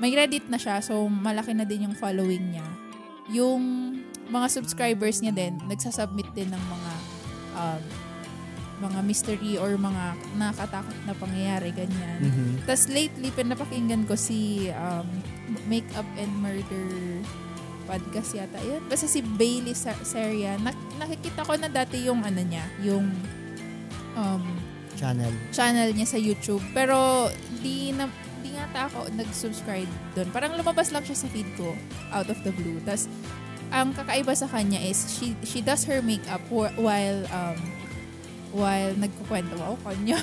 may 0.01 0.17
Reddit 0.17 0.49
na 0.49 0.57
siya 0.57 0.81
so 0.81 1.11
malaki 1.11 1.53
na 1.53 1.69
din 1.69 1.91
yung 1.91 1.97
following 1.99 2.57
niya. 2.57 2.69
Yung 3.29 3.63
mga 4.33 4.49
subscribers 4.49 5.21
niya 5.21 5.37
din, 5.37 5.61
nagsasubmit 5.69 6.33
din 6.33 6.49
ng 6.49 6.65
mga 6.65 6.93
um, 7.59 7.83
mga 8.79 9.01
mystery 9.03 9.59
or 9.59 9.75
mga 9.75 10.15
nakatakot 10.39 10.95
na 11.03 11.13
pangyayari, 11.19 11.75
ganyan. 11.75 12.21
Mhm. 12.23 12.63
Tapos 12.63 12.87
lately, 12.87 13.29
pinapakinggan 13.35 14.07
ko 14.07 14.15
si 14.15 14.71
um, 14.71 15.09
Makeup 15.67 16.07
and 16.15 16.31
Murder 16.39 16.87
podcast 17.89 18.37
yata. 18.37 18.61
Yun. 18.61 18.85
Basta 18.85 19.09
si 19.09 19.25
Bailey 19.25 19.73
Saria. 19.73 20.61
Nak- 20.61 21.01
nakikita 21.01 21.49
ko 21.49 21.57
na 21.57 21.73
dati 21.73 22.05
yung 22.05 22.21
ano 22.21 22.45
niya, 22.45 22.69
yung 22.85 23.09
um, 24.13 24.45
channel. 25.01 25.33
channel 25.49 25.89
niya 25.97 26.05
sa 26.05 26.21
YouTube. 26.21 26.61
Pero 26.77 27.33
di 27.65 27.97
na 27.97 28.05
di 28.45 28.53
nga 28.53 28.69
ata 28.69 28.93
ako 28.93 29.09
nag-subscribe 29.17 29.89
doon. 30.13 30.29
Parang 30.29 30.53
lumabas 30.53 30.93
lang 30.93 31.03
siya 31.03 31.17
sa 31.17 31.27
feed 31.33 31.49
ko 31.57 31.73
out 32.13 32.29
of 32.29 32.37
the 32.45 32.53
blue. 32.53 32.77
Tapos 32.85 33.09
ang 33.69 33.93
kakaiba 33.93 34.33
sa 34.33 34.49
kanya 34.49 34.81
is 34.81 35.09
she 35.09 35.37
she 35.45 35.61
does 35.61 35.85
her 35.85 36.01
makeup 36.01 36.41
wh- 36.49 36.73
while 36.81 37.21
um 37.29 37.59
while 38.49 38.97
nagkukwento 38.97 39.61
wow 39.61 39.77
kanya 39.85 40.17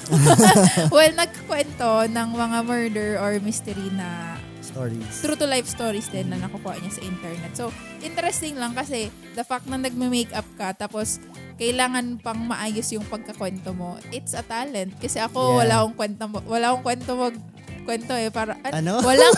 while 0.93 1.13
nagkukwento 1.13 2.10
ng 2.10 2.30
mga 2.34 2.60
murder 2.65 3.10
or 3.21 3.38
mystery 3.38 3.93
na 3.93 4.34
Stories. 4.65 5.13
true 5.19 5.36
to 5.36 5.45
life 5.45 5.65
stories 5.65 6.08
din 6.08 6.28
na 6.28 6.38
nakukuha 6.38 6.78
niya 6.78 6.91
sa 6.91 7.01
internet. 7.01 7.51
So, 7.54 7.69
interesting 7.99 8.56
lang 8.56 8.73
kasi 8.73 9.08
the 9.34 9.41
fact 9.41 9.65
na 9.65 9.78
nagme-makeup 9.78 10.45
ka 10.56 10.73
tapos 10.73 11.21
kailangan 11.56 12.19
pang 12.19 12.41
maayos 12.41 12.89
yung 12.89 13.06
pagkakwento 13.06 13.71
mo. 13.71 13.95
It's 14.10 14.34
a 14.34 14.41
talent. 14.41 14.97
Kasi 14.97 15.17
ako 15.17 15.38
Yeah. 15.38 15.58
wala 15.58 15.73
akong 15.80 15.95
kwento 15.95 16.23
wala 16.43 16.65
akong 16.69 16.84
kwento 16.84 17.12
mag 17.15 17.36
kwento 17.86 18.13
eh 18.13 18.30
para 18.30 18.58
an- 18.60 18.82
Ano? 18.82 18.97
walang 19.08 19.36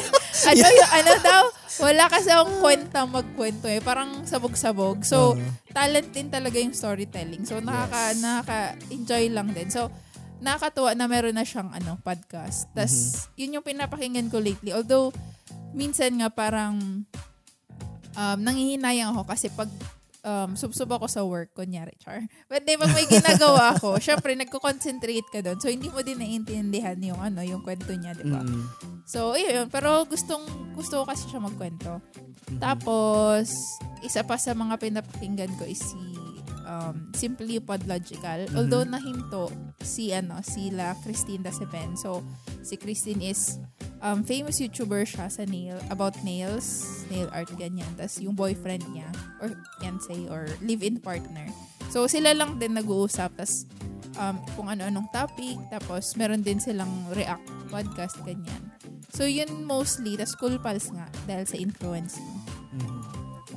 ano 0.48 0.64
yung 0.64 0.92
ano 0.94 1.12
daw 1.18 1.42
wala 1.80 2.06
kasi 2.06 2.30
akong 2.30 2.62
kwenta 2.62 3.02
magkwento 3.04 3.66
eh 3.66 3.82
parang 3.82 4.22
sabog-sabog 4.22 5.02
so 5.02 5.34
Oo. 5.34 5.42
talent 5.68 6.06
din 6.08 6.30
talaga 6.30 6.56
yung 6.56 6.70
storytelling 6.70 7.42
so 7.42 7.58
nakaka 7.58 8.14
Yes. 8.14 8.22
nakaka-enjoy 8.22 9.24
lang 9.28 9.50
din 9.50 9.66
so 9.66 9.90
nakakatuwa 10.38 10.94
na 10.94 11.06
meron 11.10 11.34
na 11.34 11.46
siyang 11.46 11.70
ano 11.74 11.98
podcast. 12.02 12.70
Tas 12.72 12.94
Mm-hmm. 12.94 13.38
yun 13.38 13.54
yung 13.58 13.66
pinapakinggan 13.66 14.28
ko 14.30 14.38
lately. 14.38 14.70
Although 14.70 15.10
minsan 15.74 16.18
nga 16.18 16.30
parang 16.30 17.04
um, 18.14 18.38
nangihinayang 18.42 19.14
ako 19.14 19.22
kasi 19.26 19.50
pag 19.52 19.70
um, 20.22 20.50
subsub 20.58 20.90
ako 20.90 21.06
sa 21.06 21.22
work, 21.22 21.54
kunyari, 21.54 21.94
char. 22.00 22.26
But 22.50 22.66
di, 22.66 22.76
pag 22.76 22.92
may 22.92 23.06
ginagawa 23.06 23.76
ako, 23.76 23.98
syempre, 24.06 24.34
nagko-concentrate 24.34 25.28
ka 25.30 25.40
doon. 25.40 25.58
So, 25.62 25.70
hindi 25.70 25.88
mo 25.88 26.02
din 26.02 26.20
naiintindihan 26.20 26.98
yung, 27.00 27.20
ano, 27.20 27.40
yung 27.42 27.62
kwento 27.62 27.90
niya, 27.94 28.14
di 28.14 28.26
ba? 28.26 28.42
Mm. 28.42 28.64
So, 29.08 29.38
yun. 29.38 29.70
Pero 29.72 30.04
gustong, 30.04 30.44
gusto 30.74 31.02
ko 31.02 31.04
kasi 31.08 31.30
siya 31.30 31.40
magkwento. 31.42 32.02
Tapos, 32.58 33.48
isa 34.04 34.24
pa 34.24 34.36
sa 34.36 34.52
mga 34.52 34.78
pinapakinggan 34.78 35.52
ko 35.58 35.64
is 35.64 35.80
si 35.80 35.96
um, 36.68 37.10
Simply 37.16 37.58
Podlogical. 37.58 38.52
Although 38.52 38.84
nahinto 38.84 39.48
si 39.80 40.12
ano, 40.12 40.44
sila 40.44 40.92
Christine 41.00 41.42
Dasepen. 41.42 41.96
So, 41.96 42.20
si 42.60 42.76
Christine 42.76 43.24
is 43.24 43.56
um, 44.04 44.20
famous 44.22 44.60
YouTuber 44.60 45.08
siya 45.08 45.32
sa 45.32 45.48
nail, 45.48 45.80
about 45.88 46.14
nails, 46.22 46.84
nail 47.08 47.32
art, 47.32 47.48
ganyan. 47.56 47.88
Tapos 47.96 48.20
yung 48.20 48.36
boyfriend 48.36 48.84
niya, 48.92 49.08
or 49.40 49.56
fiancé, 49.80 50.28
or 50.28 50.46
live-in 50.60 51.00
partner. 51.00 51.48
So, 51.88 52.04
sila 52.04 52.36
lang 52.36 52.60
din 52.60 52.76
nag-uusap. 52.76 53.32
Tapos, 53.40 53.64
um, 54.20 54.36
kung 54.54 54.68
ano-anong 54.68 55.08
topic. 55.08 55.56
Tapos, 55.72 56.12
meron 56.20 56.44
din 56.44 56.60
silang 56.60 56.90
react 57.16 57.48
podcast, 57.72 58.20
ganyan. 58.22 58.60
So, 59.08 59.24
yun 59.24 59.64
mostly. 59.64 60.20
Tapos, 60.20 60.36
cool 60.36 60.60
pals 60.60 60.92
nga 60.92 61.08
dahil 61.24 61.48
sa 61.48 61.56
influence 61.56 62.20
mo. 62.20 62.36
Mhm. 62.76 63.00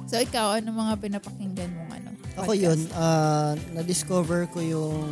So, 0.08 0.19
ikaw, 0.19 0.60
ano 0.60 0.71
mga 0.71 0.95
pinapakinggan 1.00 1.71
mong 1.76 1.91
ano? 1.91 2.12
Ako 2.34 2.48
podcast? 2.48 2.62
yun, 2.62 2.80
ah, 2.94 3.52
na-discover 3.72 4.48
ko 4.48 4.60
yung 4.60 5.04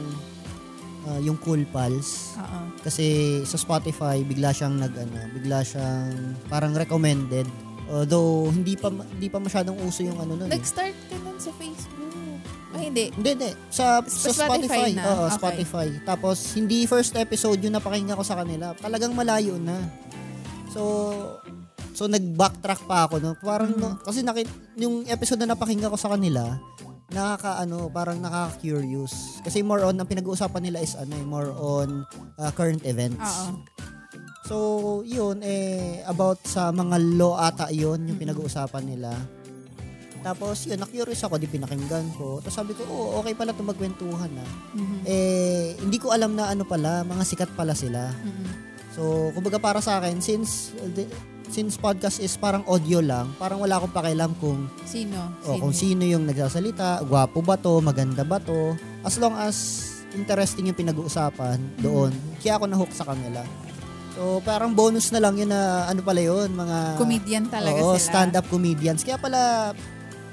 ah, 1.04 1.20
yung 1.20 1.36
Cool 1.38 1.64
Pals. 1.66 2.36
Oo. 2.36 2.60
Kasi 2.80 3.06
sa 3.44 3.56
Spotify, 3.56 4.22
bigla 4.22 4.50
siyang 4.50 4.76
nag 4.76 4.94
ano, 4.94 5.18
bigla 5.34 5.60
siyang 5.62 6.16
parang 6.48 6.72
recommended. 6.72 7.48
Although 7.88 8.48
hindi 8.48 8.74
pa 8.74 8.88
hindi 8.90 9.28
pa 9.28 9.38
masyadong 9.38 9.76
uso 9.82 10.02
yung 10.02 10.16
ano 10.16 10.36
nun. 10.36 10.46
eh. 10.46 10.54
Nag-start 10.54 10.96
ka 11.10 11.16
nun 11.18 11.38
sa 11.38 11.52
Facebook. 11.54 11.98
Ay, 12.70 12.86
hindi. 12.88 13.10
Hindi, 13.12 13.30
hindi. 13.34 13.52
Sa, 13.68 13.98
sa 14.06 14.30
Sa 14.30 14.46
Spotify 14.46 14.86
Spotify. 14.86 14.90
na? 14.94 15.04
Oo, 15.04 15.24
Okay. 15.26 15.36
Spotify. 15.36 15.88
Tapos, 16.06 16.38
hindi 16.54 16.86
first 16.86 17.18
episode 17.18 17.58
yung 17.60 17.74
napakinggan 17.74 18.14
ko 18.14 18.22
sa 18.22 18.38
kanila. 18.38 18.78
Talagang 18.78 19.10
malayo 19.12 19.58
na. 19.58 19.90
So, 20.70 20.82
so 21.92 22.06
nag-backtrack 22.06 22.86
pa 22.86 23.10
ako. 23.10 23.18
No? 23.18 23.34
Parang, 23.36 23.74
Mm-hmm. 23.74 23.90
no, 23.90 23.98
kasi 24.00 24.22
nakit, 24.22 24.46
yung 24.78 25.02
episode 25.04 25.42
na 25.42 25.50
napakinggan 25.50 25.90
ko 25.90 25.98
sa 25.98 26.14
kanila, 26.14 26.62
nakaka 27.10 27.62
ano, 27.62 27.90
parang 27.90 28.22
nakaka-curious. 28.22 29.42
Kasi 29.42 29.66
more 29.66 29.82
on, 29.86 29.98
ang 29.98 30.10
pinag-uusapan 30.10 30.62
nila 30.62 30.80
is 30.82 30.94
ano, 30.94 31.14
eh, 31.18 31.26
more 31.26 31.52
on 31.58 32.06
uh, 32.38 32.52
current 32.54 32.86
events. 32.86 33.22
Oo. 33.22 33.66
So, 34.50 34.56
yun, 35.06 35.46
eh, 35.46 36.02
about 36.10 36.42
sa 36.42 36.74
mga 36.74 36.98
law 37.18 37.38
ata 37.38 37.70
yun, 37.70 38.02
yung 38.10 38.18
pinag-uusapan 38.18 38.82
nila. 38.82 39.14
Tapos, 40.26 40.66
yun, 40.66 40.82
na-curious 40.82 41.22
ako, 41.22 41.38
di 41.38 41.46
pinakinggan 41.46 42.10
ko. 42.18 42.42
Tapos 42.42 42.58
sabi 42.58 42.74
ko, 42.74 42.82
oh, 42.90 43.22
okay 43.22 43.38
pala 43.38 43.54
ito 43.54 43.62
magkwentuhan 43.62 44.32
na. 44.34 44.46
Mhm. 44.74 44.98
Eh, 45.06 45.78
hindi 45.80 45.98
ko 46.02 46.12
alam 46.12 46.34
na 46.34 46.50
ano 46.50 46.66
pala, 46.66 47.06
mga 47.06 47.24
sikat 47.24 47.54
pala 47.54 47.78
sila. 47.78 48.10
Mhm. 48.10 48.46
So, 48.98 49.32
kumbaga 49.32 49.62
para 49.62 49.80
sa 49.80 50.02
akin, 50.02 50.18
since 50.20 50.74
the- 50.98 51.08
since 51.50 51.76
podcast 51.76 52.18
is 52.18 52.34
parang 52.34 52.62
audio 52.64 53.02
lang, 53.02 53.34
parang 53.36 53.58
wala 53.58 53.76
akong 53.76 53.92
pakialam 53.92 54.32
kung 54.38 54.70
Sino? 54.86 55.34
oh, 55.44 55.58
kung 55.58 55.74
sino 55.74 56.06
yung 56.06 56.24
nagsasalita, 56.24 57.02
gwapo 57.04 57.42
ba 57.42 57.58
to, 57.58 57.82
maganda 57.82 58.22
ba 58.22 58.38
to. 58.38 58.78
As 59.02 59.18
long 59.18 59.34
as 59.34 59.56
interesting 60.14 60.70
yung 60.70 60.78
pinag-uusapan 60.78 61.58
doon, 61.78 62.14
kaya 62.38 62.56
ako 62.56 62.66
na-hook 62.66 62.94
sa 62.94 63.06
kanila. 63.06 63.42
So, 64.14 64.42
parang 64.42 64.74
bonus 64.74 65.10
na 65.10 65.22
lang 65.22 65.38
yun 65.38 65.48
na 65.48 65.86
ano 65.86 66.02
pala 66.02 66.20
yun, 66.20 66.52
mga 66.52 66.78
Comedian 66.98 67.46
talaga 67.48 67.80
oo, 67.80 67.96
sila. 67.96 68.04
stand-up 68.04 68.46
comedians. 68.48 69.02
Kaya 69.02 69.18
pala 69.18 69.72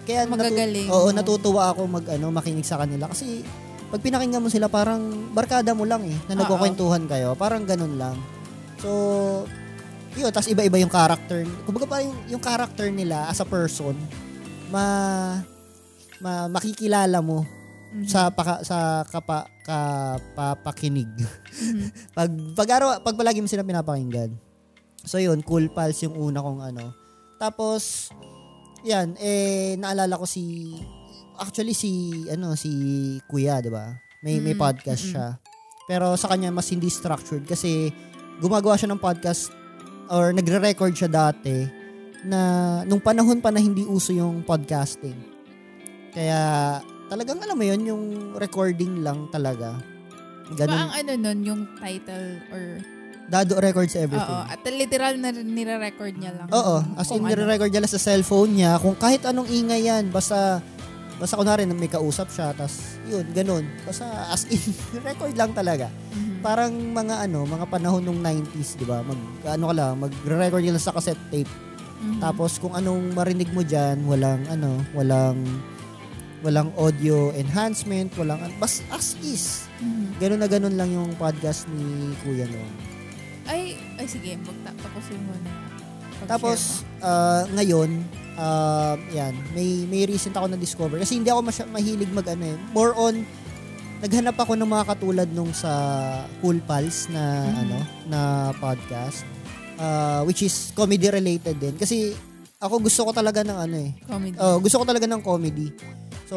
kaya 0.07 0.23
natu- 0.23 0.39
Magagaling, 0.39 0.89
oo, 0.89 1.09
no? 1.11 1.15
natutuwa 1.15 1.71
ako 1.71 1.81
mag 1.87 2.07
ano, 2.09 2.31
makinig 2.31 2.63
sa 2.63 2.79
kanila 2.79 3.11
kasi 3.11 3.43
pag 3.87 4.03
pinakinggan 4.03 4.43
mo 4.43 4.51
sila 4.51 4.67
parang 4.67 5.31
barkada 5.31 5.71
mo 5.71 5.87
lang 5.87 6.03
eh 6.03 6.15
na 6.27 6.35
Oo. 6.35 6.41
nagkukwentuhan 6.43 7.07
kayo. 7.07 7.35
Parang 7.35 7.63
ganun 7.63 7.95
lang. 7.95 8.17
So, 8.79 8.91
yun, 10.17 10.31
tas 10.31 10.47
iba-iba 10.47 10.77
yung 10.77 10.89
character. 10.89 11.45
Kumbaga 11.63 11.87
parang 11.87 12.09
yung, 12.09 12.37
yung 12.37 12.43
character 12.43 12.89
nila 12.89 13.29
as 13.29 13.39
a 13.39 13.47
person, 13.47 13.95
ma, 14.69 14.85
ma 16.19 16.49
makikilala 16.49 17.21
mo 17.21 17.45
Mhm. 17.87 18.05
sa 18.05 18.29
paka, 18.29 18.61
sa 18.61 18.77
kapa, 19.05 19.47
kapapakinig. 19.63 21.07
Mhm. 21.07 21.87
pag 22.19 22.29
pag 22.53 22.69
araw, 22.71 22.89
pag 23.01 23.15
palagi 23.15 23.41
mo 23.41 23.47
sila 23.47 23.63
pinapakinggan. 23.63 24.35
So 25.01 25.17
yun, 25.17 25.41
Cool 25.41 25.71
Pals 25.71 26.03
yung 26.03 26.13
una 26.13 26.43
kong 26.43 26.61
ano. 26.65 26.91
Tapos 27.39 28.11
yan, 28.83 29.15
eh 29.17 29.79
naalala 29.79 30.19
ko 30.19 30.27
si 30.27 30.75
actually 31.39 31.73
si 31.73 31.91
ano 32.27 32.57
si 32.57 32.71
Kuya, 33.25 33.61
'di 33.61 33.71
ba? 33.71 33.95
May 34.21 34.41
may 34.41 34.53
Mm, 34.53 34.61
podcast 34.61 35.07
mm-mm. 35.07 35.13
siya. 35.15 35.27
Pero 35.87 36.19
sa 36.19 36.27
kanya 36.27 36.51
mas 36.51 36.67
hindi 36.67 36.91
structured 36.91 37.47
kasi 37.47 37.95
gumagawa 38.43 38.75
siya 38.75 38.91
ng 38.91 39.01
podcast 39.01 39.55
or 40.11 40.35
nagre-record 40.35 40.95
siya 40.95 41.11
dati 41.11 41.67
na 42.27 42.41
nung 42.85 43.03
panahon 43.03 43.39
pa 43.39 43.55
na 43.55 43.63
hindi 43.63 43.87
uso 43.87 44.11
yung 44.11 44.43
podcasting. 44.43 45.17
Kaya 46.11 46.41
talagang 47.07 47.39
alam 47.43 47.57
mo 47.57 47.65
yun, 47.65 47.81
yung 47.87 48.03
recording 48.41 49.05
lang 49.07 49.31
talaga. 49.31 49.79
Ba 50.47 50.51
ang 50.51 50.59
Ganun, 50.59 50.89
ano 50.95 51.13
nun, 51.19 51.39
yung 51.43 51.63
title 51.79 52.39
or... 52.55 52.63
Dado 53.27 53.59
records 53.59 53.99
everything. 53.99 54.23
Oo. 54.39 54.47
At 54.47 54.63
literal 54.63 55.19
na 55.19 55.35
nire-record 55.35 56.15
niya 56.15 56.31
lang. 56.39 56.49
Oo, 56.55 56.79
as 56.95 57.11
in 57.11 57.19
ano. 57.19 57.27
nire-record 57.27 57.75
niya 57.75 57.83
lang 57.83 57.91
sa 57.91 57.99
cellphone 57.99 58.63
niya, 58.63 58.79
kung 58.79 58.95
kahit 58.95 59.27
anong 59.27 59.51
ingay 59.51 59.91
yan, 59.91 60.15
basta 60.15 60.63
basta 61.17 61.35
kunwari 61.35 61.67
na 61.67 61.75
may 61.75 61.91
kausap 61.91 62.31
siya, 62.31 62.55
tas 62.55 63.01
yun, 63.11 63.27
ganun. 63.35 63.67
Basta 63.83 64.07
as 64.31 64.47
in, 64.47 64.63
record 65.09 65.35
lang 65.35 65.51
talaga. 65.51 65.91
Mhm. 66.15 66.26
Parang 66.45 66.73
mga 66.73 67.29
ano, 67.29 67.45
mga 67.45 67.67
panahon 67.69 68.03
nung 68.05 68.21
90s, 68.21 68.77
di 68.81 68.87
ba? 68.87 69.01
Mag, 69.03 69.21
ano 69.47 69.65
ka 69.71 69.75
lang, 69.75 69.93
mag-record 70.01 70.63
niya 70.63 70.75
lang 70.77 70.85
sa 70.85 70.95
cassette 70.95 71.21
tape. 71.33 71.51
Mhm. 71.97 72.21
Tapos 72.21 72.61
kung 72.61 72.77
anong 72.77 73.17
marinig 73.17 73.49
mo 73.57 73.65
diyan, 73.65 74.05
walang 74.05 74.45
ano, 74.53 74.85
walang 74.93 75.41
walang 76.45 76.69
audio 76.77 77.33
enhancement, 77.33 78.13
walang 78.21 78.39
bas 78.61 78.85
as 78.93 79.17
is. 79.25 79.67
Mhm. 79.81 80.05
Ganun 80.21 80.41
na 80.41 80.49
ganun 80.49 80.77
lang 80.77 80.91
yung 80.93 81.11
podcast 81.17 81.65
ni 81.73 82.13
Kuya 82.21 82.45
noon. 82.47 82.73
Ay, 83.47 83.79
ay 83.97 84.07
sige, 84.07 84.37
magtapusin 84.43 85.21
mo 85.25 85.35
na. 85.41 85.53
Tapos 86.27 86.83
uh, 87.05 87.45
ngayon, 87.53 88.03
uh, 88.41 88.97
yan, 89.13 89.33
may 89.53 89.85
may 89.89 90.09
recent 90.09 90.33
ako 90.37 90.49
na 90.49 90.59
discover 90.59 90.97
kasi 91.01 91.21
hindi 91.21 91.29
ako 91.29 91.45
masya, 91.45 91.65
mahilig 91.69 92.13
mag 92.13 92.27
ano 92.29 92.45
eh. 92.45 92.57
More 92.73 92.93
on 92.97 93.25
naghanap 93.99 94.37
ako 94.37 94.53
ng 94.55 94.69
mga 94.69 94.85
katulad 94.87 95.29
nung 95.31 95.51
sa 95.51 95.73
Cool 96.39 96.61
Pals 96.61 97.09
na 97.09 97.23
Mhm. 97.43 97.57
ano 97.59 97.79
na 98.07 98.21
podcast 98.57 99.25
uh, 99.77 100.21
which 100.23 100.43
is 100.43 100.73
comedy 100.73 101.09
related 101.09 101.57
din 101.57 101.75
kasi 101.75 102.13
ako 102.57 102.81
gusto 102.81 103.05
ko 103.05 103.13
talaga 103.13 103.45
ng 103.45 103.59
ano 103.59 103.77
eh. 103.77 103.93
Comedy. 104.09 104.37
Oh, 104.41 104.57
gusto 104.57 104.81
ko 104.81 104.85
talaga 104.89 105.05
ng 105.05 105.21
comedy. 105.21 105.69
So, 106.25 106.37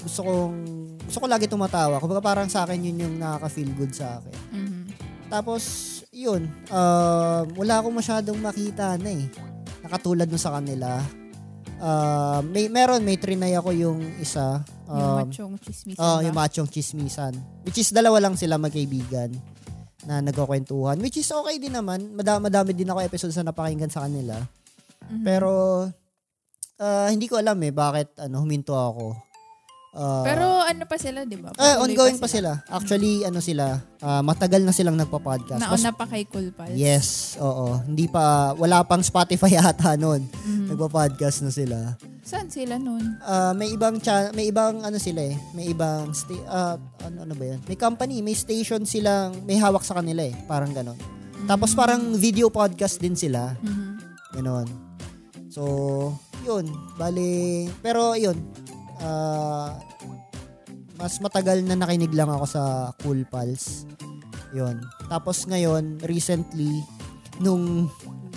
gusto 0.00 0.24
kong 0.24 0.56
gusto 1.04 1.18
ko 1.20 1.26
lagi 1.28 1.44
tumatawa. 1.44 2.00
Kumbaga 2.00 2.24
parang 2.24 2.48
sa 2.48 2.64
akin 2.64 2.80
yun 2.80 2.96
yung 2.98 3.14
nakaka-feel 3.20 3.68
good 3.76 3.92
sa 3.92 4.18
akin. 4.18 4.36
Mhm. 4.50 4.82
Tapos, 5.28 5.62
yun, 6.08 6.48
uh, 6.72 7.44
wala 7.54 7.74
akong 7.76 7.92
masyadong 7.92 8.40
makita 8.40 8.96
na 8.96 9.12
eh. 9.12 9.28
Nakatulad 9.84 10.24
nun 10.26 10.40
sa 10.40 10.56
kanila. 10.56 11.04
Uh, 11.84 12.40
may, 12.48 12.72
meron, 12.72 13.04
may 13.04 13.20
trinay 13.20 13.52
ako 13.60 13.76
yung 13.76 14.00
isa. 14.16 14.64
yung 14.88 15.04
Um, 15.04 15.28
machong 15.28 15.54
chismis. 15.60 16.00
Oh, 16.00 16.24
yung 16.24 16.32
machong 16.32 16.70
chismisan. 16.72 17.36
Which 17.60 17.76
is 17.76 17.92
dalawa 17.92 18.24
lang 18.24 18.40
sila 18.40 18.56
magkaibigan 18.56 19.36
na 20.08 20.24
nagkukwentuhan. 20.24 20.96
Which 21.04 21.20
is 21.20 21.28
okay 21.28 21.60
din 21.60 21.76
naman. 21.76 22.16
Madami, 22.16 22.48
madami 22.48 22.70
din 22.72 22.88
ako 22.88 23.04
episodes 23.04 23.36
na 23.36 23.52
napakinggan 23.52 23.92
sa 23.92 24.08
kanila. 24.08 24.40
Mhm. 25.12 25.24
Pero 25.28 25.50
ah, 26.80 27.08
hindi 27.12 27.28
ko 27.28 27.36
alam 27.36 27.60
eh 27.60 27.72
bakit 27.72 28.16
ano 28.16 28.40
huminto 28.40 28.72
ako. 28.72 29.33
Ah, 29.94 30.26
Pero 30.26 30.42
ano 30.58 30.82
pa 30.84 30.98
sila, 30.98 31.22
di 31.22 31.38
ba? 31.38 31.54
Patuloy 31.54 31.78
ongoing 31.86 32.18
pa 32.18 32.26
sila. 32.26 32.58
Actually, 32.66 33.22
ano 33.22 33.38
sila, 33.38 33.78
ah, 33.98 34.20
matagal 34.20 34.60
na 34.60 34.74
silang 34.74 34.98
nagpa-podcast. 34.98 35.62
Mas- 35.62 35.78
Nauna 35.78 35.94
pa 35.94 36.04
kay 36.04 36.26
Cool 36.26 36.50
Pals. 36.50 36.74
yes, 36.74 37.06
oo. 37.38 37.78
Hindi 37.80 38.06
pa, 38.06 38.50
wala 38.52 38.82
pang 38.82 38.98
Spotify 39.00 39.54
ata 39.62 39.94
noon. 39.94 40.26
Mhm. 40.26 40.66
Nagpa-podcast 40.68 41.42
na 41.42 41.52
sila. 41.52 41.78
Saan 42.20 42.50
sila 42.50 42.74
nun? 42.76 43.20
Ah, 43.20 43.52
may 43.52 43.70
ibang 43.70 43.96
cha- 43.98 44.32
may 44.32 44.48
ibang 44.48 44.80
ano 44.80 44.98
sila 44.98 45.20
eh. 45.22 45.38
May 45.52 45.70
ibang 45.70 46.10
sta- 46.10 46.42
ah, 46.44 46.74
ano, 47.00 47.22
ano 47.22 47.32
ba 47.32 47.44
'yan? 47.46 47.60
May 47.62 47.76
company, 47.76 48.18
may 48.18 48.34
station 48.34 48.82
silang 48.82 49.44
may 49.44 49.56
hawak 49.56 49.80
sa 49.80 49.94
kanila 49.94 50.20
eh, 50.20 50.34
parang 50.44 50.72
ganon. 50.72 50.98
Tapos 51.44 51.70
parang 51.72 52.16
video 52.16 52.48
podcast 52.48 52.98
din 52.98 53.14
sila, 53.14 53.54
Mhm. 53.60 53.86
ganon. 54.32 54.66
So, 55.46 55.62
'yun, 56.42 56.66
bali 56.96 57.68
pero 57.78 58.16
'yun. 58.16 58.34
Ah, 59.04 59.76
mas 60.96 61.20
matagal 61.20 61.60
na 61.60 61.76
nakinig 61.76 62.10
lang 62.10 62.26
ako 62.26 62.46
sa 62.48 62.62
Cool 62.98 63.28
Pals. 63.28 63.84
'Yun. 64.50 64.80
Tapos 65.06 65.44
ngayon, 65.44 66.00
recently 66.02 66.80
nung 67.38 67.90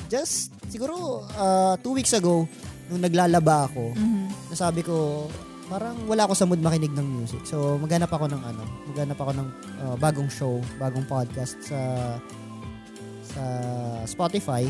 just 0.08 0.52
siguro 0.68 1.24
ah, 1.34 1.80
two 1.80 1.94
weeks 1.94 2.12
ago 2.12 2.44
nung 2.88 3.00
naglalaba 3.00 3.68
ako, 3.68 3.92
Mhm. 3.94 4.26
nasabi 4.50 4.80
ko, 4.80 5.28
parang 5.68 6.08
wala 6.08 6.24
ako 6.24 6.34
sa 6.34 6.48
mood 6.48 6.64
makinig 6.64 6.96
ng 6.96 7.04
music. 7.04 7.44
So, 7.44 7.76
maghanap 7.76 8.08
ako 8.08 8.32
ng 8.32 8.40
ano, 8.40 8.64
maghanap 8.88 9.20
ako 9.20 9.32
ng 9.36 9.48
uh, 9.84 9.96
bagong 10.00 10.32
show, 10.32 10.64
bagong 10.80 11.04
podcast 11.04 11.60
sa 11.60 11.80
sa 13.28 13.44
Spotify. 14.08 14.64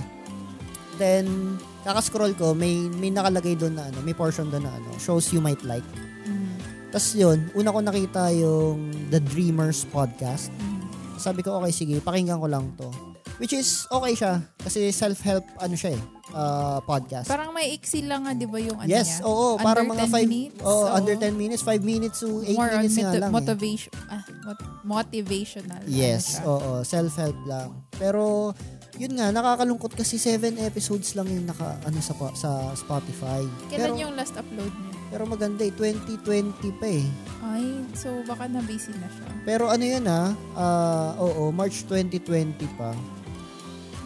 Then, 0.97 1.55
kakascroll 1.83 2.33
ko, 2.33 2.51
may 2.51 2.73
may 2.91 3.09
nakalagay 3.09 3.53
doon 3.53 3.73
na 3.73 3.85
ano, 3.85 4.01
may 4.01 4.11
portion 4.11 4.49
doon 4.49 4.61
na 4.61 4.73
ano, 4.73 4.89
shows 4.97 5.29
you 5.29 5.39
might 5.39 5.61
like. 5.61 5.85
Mhm. 6.25 6.57
Tapos 6.89 7.13
yun, 7.13 7.37
una 7.53 7.69
ko 7.69 7.79
nakita 7.79 8.33
yung 8.33 8.89
The 9.07 9.21
Dreamers 9.21 9.85
podcast. 9.85 10.49
Mhm. 10.51 10.89
Sabi 11.17 11.41
ko, 11.41 11.57
okay, 11.57 11.71
sige, 11.71 11.95
pakinggan 11.99 12.37
ko 12.37 12.47
lang 12.47 12.73
to. 12.75 12.89
Which 13.37 13.53
is, 13.53 13.85
okay 13.87 14.13
siya. 14.13 14.41
Kasi 14.57 14.89
self-help, 14.89 15.45
ano 15.61 15.77
siya 15.77 15.93
eh, 15.93 16.01
uh, 16.33 16.81
podcast. 16.81 17.29
Parang 17.29 17.53
may 17.53 17.69
iksi 17.71 18.01
lang 18.01 18.25
nga, 18.25 18.33
di 18.33 18.49
ba 18.49 18.57
yung 18.57 18.73
ano 18.75 18.89
yes, 18.89 19.21
niya? 19.21 19.29
oo, 19.29 19.61
para 19.61 19.85
Under 19.85 19.93
mga 19.93 20.03
10 20.03 20.09
5 20.09 20.25
minutes, 20.27 20.57
oh, 20.59 20.73
oo. 20.73 20.85
under 20.89 21.15
10 21.15 21.37
minutes, 21.37 21.61
5 21.61 21.83
minutes 21.85 22.17
to 22.17 22.41
8 22.41 22.57
More 22.57 22.65
on 22.67 22.81
minutes 22.81 22.97
nga 22.97 23.05
moti- 23.05 23.21
lang. 23.21 23.29
eh. 23.29 23.35
motivation, 23.37 23.91
ah, 24.09 24.23
mot- 24.43 24.65
motivational. 24.83 25.79
ano 25.79 25.93
Yes, 25.93 26.23
siya. 26.33 26.49
oo, 26.49 26.71
self-help 26.81 27.37
lang. 27.45 27.69
Pero 27.93 28.57
yun 28.97 29.13
nga, 29.17 29.29
nakakalungkot 29.29 29.93
kasi 29.93 30.17
7 30.17 30.57
episodes 30.65 31.13
lang 31.13 31.29
yung 31.29 31.45
naka 31.45 31.77
ano 31.85 31.99
sa 32.01 32.13
sa 32.33 32.49
Spotify. 32.73 33.45
Kailan 33.69 33.93
pero, 33.93 34.01
yung 34.01 34.13
last 34.17 34.33
upload 34.35 34.73
niya? 34.73 34.93
pero 35.07 35.23
maganda 35.23 35.63
eh, 35.63 35.71
2020 35.71 36.81
pa 36.81 36.87
eh. 36.89 37.05
Ay, 37.45 37.65
so 37.95 38.11
baka 38.27 38.49
na-busy 38.51 38.91
na 38.99 39.07
siya. 39.07 39.27
Pero 39.47 39.71
ano 39.71 39.83
yun 39.85 40.03
ah, 40.09 40.35
ah, 40.57 41.11
oo, 41.21 41.53
March 41.55 41.87
2020 41.87 42.59
pa. 42.75 42.91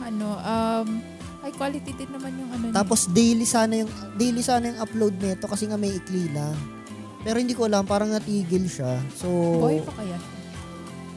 Ano, 0.01 0.37
um, 0.37 0.87
high 1.41 1.55
quality 1.57 1.91
din 1.97 2.11
naman 2.13 2.37
yung 2.37 2.49
ano 2.53 2.63
niya. 2.69 2.75
Tapos 2.77 3.09
daily 3.09 3.47
sana 3.49 3.81
yung 3.81 3.91
daily 4.13 4.45
sana 4.45 4.69
yung 4.69 4.79
upload 4.83 5.17
nito 5.17 5.49
kasi 5.49 5.65
nga 5.65 5.79
may 5.79 5.89
ikli 5.95 6.29
lang. 6.29 6.53
Pero 7.21 7.37
hindi 7.37 7.53
ko 7.53 7.69
alam, 7.69 7.85
parang 7.85 8.09
natigil 8.13 8.65
siya. 8.65 8.97
So, 9.13 9.29
Boy 9.61 9.77
pa 9.81 9.93
kaya 9.93 10.17
siya? 10.17 10.39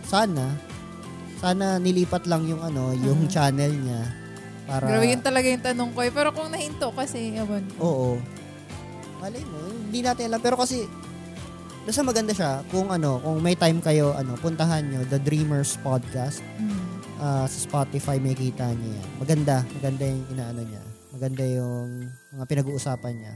sana 0.05 0.53
sana 1.45 1.77
nilipat 1.77 2.25
lang 2.25 2.49
yung 2.49 2.65
ano, 2.65 2.97
yung 2.97 3.29
Mhm. 3.29 3.31
channel 3.31 3.69
niya 3.69 4.01
para 4.65 4.89
Grabe 4.89 5.05
yun 5.05 5.21
talaga 5.21 5.45
yung 5.45 5.61
tanong 5.61 5.91
ko 5.93 6.01
eh. 6.01 6.09
Pero 6.09 6.33
kung 6.33 6.49
nahinto 6.49 6.89
kasi, 6.89 7.37
ewan 7.37 7.69
ko. 7.77 7.81
Oo. 7.85 8.11
Malay 9.21 9.45
mo, 9.45 9.61
hindi 9.61 10.01
natin 10.01 10.33
alam 10.33 10.41
pero 10.41 10.57
kasi 10.57 10.89
basta 11.85 12.01
maganda 12.01 12.33
siya 12.33 12.65
kung 12.73 12.89
ano, 12.89 13.21
kung 13.21 13.45
may 13.45 13.53
time 13.53 13.77
kayo, 13.79 14.17
ano, 14.17 14.41
puntahan 14.41 14.89
nyo 14.89 15.05
The 15.05 15.21
Dreamers 15.21 15.77
Podcast 15.79 16.41
Mm. 16.57 16.81
ah, 17.21 17.45
sa 17.45 17.59
Spotify 17.61 18.17
may 18.17 18.33
kita 18.33 18.73
niyo 18.73 18.97
yan. 18.97 19.09
Maganda, 19.21 19.57
maganda 19.71 20.03
yung 20.09 20.25
inaano 20.33 20.61
niya. 20.65 20.83
Maganda 21.13 21.45
yung 21.45 21.89
mga 22.33 22.45
pinag-uusapan 22.49 23.15
niya. 23.15 23.35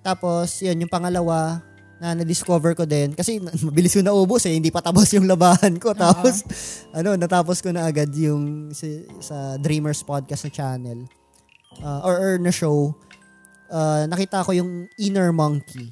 Tapos, 0.00 0.62
yun, 0.62 0.78
yung 0.78 0.88
pangalawa 0.88 1.60
na 1.98 2.14
na-discover 2.14 2.72
ko 2.72 2.86
din 2.86 3.10
kasi 3.10 3.42
na- 3.42 3.50
mabilis 3.66 3.92
ko 3.92 4.02
naubos 4.02 4.46
eh, 4.46 4.54
hindi 4.54 4.70
pa 4.70 4.78
tapos 4.78 5.10
yung 5.10 5.26
labahan 5.26 5.76
ko. 5.76 5.90
Tapos, 5.92 6.46
ano, 6.98 7.14
natapos 7.14 7.58
ko 7.58 7.70
na 7.70 7.84
agad 7.84 8.10
yung 8.14 8.70
si, 8.70 9.02
sa 9.18 9.58
Dreamers 9.58 10.00
Podcast 10.00 10.46
sa 10.46 10.52
channel. 10.52 11.04
Ah, 11.78 12.02
or, 12.02 12.14
or 12.16 12.32
na 12.38 12.50
show. 12.50 12.94
Ah, 13.66 14.06
nakita 14.06 14.42
ko 14.42 14.54
yung 14.54 14.86
Inner 14.96 15.30
Monkey. 15.30 15.90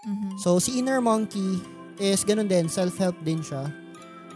Mhm. 0.00 0.38
So, 0.38 0.56
si 0.56 0.78
Inner 0.78 1.02
Monkey 1.02 1.60
is 1.98 2.22
ganun 2.22 2.48
din, 2.48 2.66
self-help 2.66 3.18
din 3.20 3.42
siya. 3.42 3.68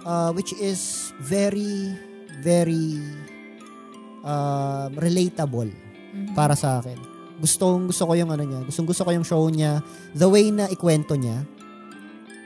Uh, 0.05 0.29
which 0.37 0.53
is 0.55 1.09
very, 1.25 1.97
very 2.45 3.01
uh, 4.21 4.93
relatable 4.95 5.73
Mhm. 6.13 6.37
para 6.37 6.53
sa 6.53 6.79
akin. 6.79 7.14
Gustong 7.45 7.93
gusto 7.93 8.09
ko 8.09 8.17
yung 8.17 8.33
ano 8.33 8.41
niya, 8.41 8.65
gustong 8.65 8.89
gusto 8.89 9.05
ko 9.05 9.13
yung 9.13 9.27
show 9.29 9.45
niya, 9.53 9.85
the 10.17 10.25
way 10.25 10.49
na 10.49 10.65
ikwento 10.73 11.13
niya. 11.13 11.45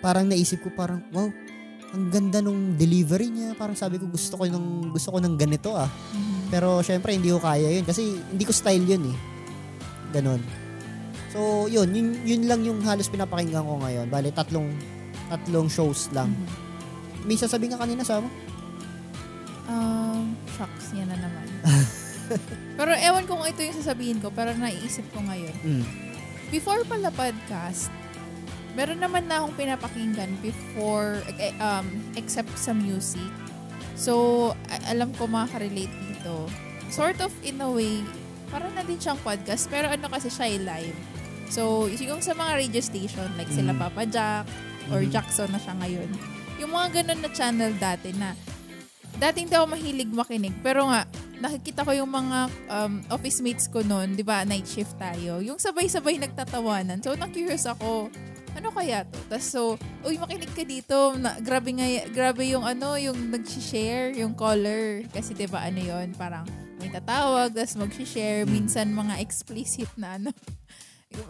Parang 0.03 0.27
naisip 0.27 0.59
ko 0.67 0.75
parang, 0.75 1.07
wow, 1.15 1.31
ang 1.95 2.05
ganda 2.11 2.43
nung 2.43 2.75
delivery 2.75 3.31
niya. 3.31 3.55
Parang 3.55 3.79
sabi 3.79 3.97
ko 3.97 4.11
gusto 4.11 4.35
ko 4.37 4.45
ng 4.45 4.93
gusto 4.93 5.09
ko 5.15 5.19
ng 5.23 5.39
ganito 5.39 5.73
ah. 5.73 5.87
Mhm. 5.87 6.51
Pero 6.51 6.83
syempre 6.83 7.15
hindi 7.15 7.31
ko 7.33 7.39
kaya 7.41 7.71
yun 7.71 7.87
kasi 7.87 8.19
hindi 8.19 8.45
ko 8.45 8.53
style 8.53 8.85
yun 8.85 9.09
eh. 9.09 9.17
Ganon. 10.13 10.43
So, 11.29 11.69
yun, 11.69 11.93
yun, 11.93 12.09
yun 12.25 12.43
lang 12.49 12.65
yung 12.65 12.81
halos 12.83 13.07
pinapakinggan 13.13 13.63
ko 13.63 13.79
ngayon. 13.85 14.09
Bale, 14.09 14.33
tatlong 14.33 14.69
tatlong 15.29 15.69
shows 15.69 16.09
lang. 16.11 16.33
Mhm. 16.33 17.29
May 17.29 17.37
sasabihin 17.37 17.77
ka 17.77 17.85
kanina 17.85 18.03
sa 18.03 18.19
mo? 18.19 18.29
Um, 19.69 20.33
shocks, 20.57 20.97
yan 20.97 21.07
na 21.07 21.17
naman. 21.21 21.47
pero 22.79 22.93
ewan 22.95 23.25
ko 23.25 23.39
kung 23.39 23.49
ito 23.49 23.61
yung 23.61 23.77
sasabihin 23.77 24.19
ko, 24.19 24.29
pero 24.31 24.53
naiisip 24.53 25.05
ko 25.13 25.23
ngayon. 25.25 25.57
Mm. 25.63 25.85
Before 26.49 26.81
pala 26.85 27.13
podcast, 27.13 27.93
meron 28.73 29.03
naman 29.03 29.27
na 29.27 29.43
akong 29.43 29.57
pinapakinggan 29.59 30.33
before, 30.41 31.21
eh, 31.37 31.53
um, 31.59 31.87
except 32.15 32.55
sa 32.55 32.73
music. 32.73 33.29
So, 33.99 34.55
alam 34.87 35.11
ko 35.19 35.27
makaka-relate 35.27 35.91
dito. 35.91 36.47
Sort 36.89 37.19
of 37.19 37.35
in 37.43 37.59
a 37.61 37.69
way, 37.69 38.01
parang 38.49 38.73
na 38.73 38.87
din 38.87 38.97
siyang 38.97 39.19
podcast, 39.21 39.67
pero 39.69 39.91
ano 39.91 40.07
kasi 40.09 40.31
siya 40.31 40.47
ay 40.47 40.59
live. 40.63 40.99
So, 41.51 41.89
yung 41.89 42.23
sa 42.23 42.33
mga 42.33 42.61
radio 42.61 42.81
station, 42.81 43.29
like 43.35 43.51
sila 43.51 43.75
Mm. 43.75 43.81
Papa 43.81 44.05
Jack, 44.07 44.47
or 44.89 45.05
Mhm. 45.05 45.13
Jackson 45.13 45.49
na 45.53 45.61
siya 45.61 45.75
ngayon. 45.77 46.09
Yung 46.59 46.73
mga 46.73 47.03
ganun 47.03 47.21
na 47.21 47.31
channel 47.31 47.73
dati 47.77 48.13
na, 48.17 48.33
dating 49.19 49.51
daw 49.51 49.67
mahilig 49.67 50.11
makinig, 50.11 50.55
pero 50.63 50.87
nga, 50.87 51.05
nakikita 51.39 51.87
ko 51.87 51.95
yung 51.95 52.11
mga 52.11 52.39
um, 52.71 53.03
office 53.11 53.43
mates 53.43 53.67
ko 53.71 53.83
noon, 53.83 54.15
di 54.15 54.23
ba, 54.23 54.43
night 54.47 54.67
shift 54.67 54.95
tayo. 54.99 55.43
Yung 55.43 55.59
sabay-sabay 55.59 56.19
nagtatawanan. 56.19 57.03
So, 57.03 57.15
na-curious 57.15 57.67
ako, 57.67 58.11
ano 58.59 58.75
kaya 58.75 59.07
to? 59.07 59.19
Tapos 59.31 59.47
so, 59.47 59.63
uy, 60.03 60.19
makinig 60.19 60.51
ka 60.51 60.67
dito. 60.67 61.15
Na, 61.15 61.39
grabe 61.39 61.71
nga, 61.79 61.87
grabe 62.11 62.43
yung 62.51 62.67
ano, 62.67 62.99
yung 62.99 63.31
nag-share, 63.31 64.19
yung 64.19 64.35
caller. 64.35 65.07
Kasi 65.15 65.39
'di 65.39 65.47
ba 65.47 65.63
ano 65.63 65.79
yon 65.79 66.11
parang 66.19 66.43
may 66.83 66.91
tatawag, 66.91 67.55
tapos 67.55 67.79
mag-share. 67.79 68.43
Hmm. 68.43 68.51
Minsan 68.51 68.91
mga 68.91 69.23
explicit 69.23 69.91
na 69.95 70.19
ano, 70.19 70.35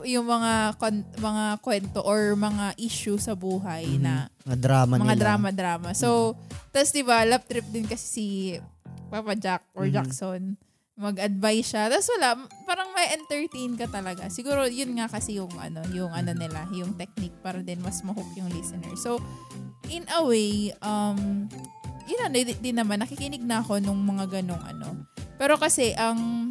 yung 0.03 0.27
mga 0.27 0.75
kon- 0.75 1.07
mga 1.15 1.45
kwento 1.59 2.03
or 2.03 2.35
mga 2.35 2.75
issue 2.77 3.15
sa 3.17 3.33
buhay 3.33 3.87
Mhm. 3.89 4.03
na 4.03 4.15
Mga 4.45 4.59
drama 4.59 4.93
mga 4.97 5.05
nila. 5.09 5.23
drama-drama. 5.23 5.89
So, 5.95 6.35
tas 6.71 6.91
'di 6.91 7.03
ba, 7.03 7.23
lap 7.23 7.47
trip 7.47 7.65
din 7.67 7.87
kasi 7.87 8.05
si 8.05 8.27
Papa 9.07 9.33
Jack 9.33 9.65
or 9.73 9.87
Mhm. 9.87 9.95
Jackson. 9.95 10.43
Mag-advise 10.99 11.63
siya. 11.65 11.87
Tapos 11.87 12.11
wala, 12.11 12.35
parang 12.67 12.91
may 12.91 13.15
entertain 13.15 13.79
ka 13.79 13.87
talaga. 13.87 14.27
Siguro 14.27 14.67
yun 14.67 14.99
nga 14.99 15.07
kasi 15.07 15.39
yung 15.39 15.55
ano, 15.55 15.79
yung 15.89 16.11
ano 16.11 16.35
nila, 16.35 16.67
yung 16.71 16.99
technique 16.99 17.39
para 17.39 17.63
din 17.63 17.79
mas 17.79 18.03
mahook 18.03 18.27
yung 18.35 18.51
listener. 18.51 18.99
So, 18.99 19.23
in 19.87 20.03
a 20.11 20.21
way, 20.21 20.75
um, 20.83 21.47
yun 22.05 22.21
ano, 22.21 22.35
di, 22.35 22.51
di 22.53 22.73
naman, 22.75 22.99
nakikinig 22.99 23.41
na 23.41 23.63
ako 23.63 23.79
nung 23.79 24.03
mga 24.03 24.43
ganong 24.43 24.59
ano. 24.61 25.07
Pero 25.39 25.55
kasi, 25.55 25.95
ang 25.95 26.51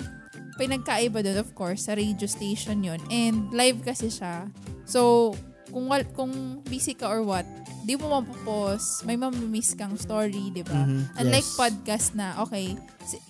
pinagkaiba 0.58 1.22
doon, 1.22 1.38
of 1.40 1.54
course, 1.54 1.86
sa 1.86 1.94
radio 1.94 2.28
station 2.28 2.82
yun. 2.84 3.00
And 3.08 3.54
live 3.54 3.86
kasi 3.86 4.10
siya. 4.10 4.50
So, 4.84 5.34
kung 5.70 5.88
wal, 5.88 6.04
kung 6.16 6.64
busy 6.66 6.96
ka 6.96 7.08
or 7.08 7.22
what, 7.22 7.46
di 7.84 7.96
mo 7.96 8.20
mapopost, 8.20 9.08
may 9.08 9.16
mamimiss 9.16 9.72
kang 9.72 9.96
story, 9.96 10.52
di 10.52 10.64
ba? 10.64 10.76
Mhm, 10.84 11.24
Unlike 11.24 11.48
yes. 11.48 11.56
podcast 11.56 12.08
na, 12.16 12.36
okay, 12.44 12.76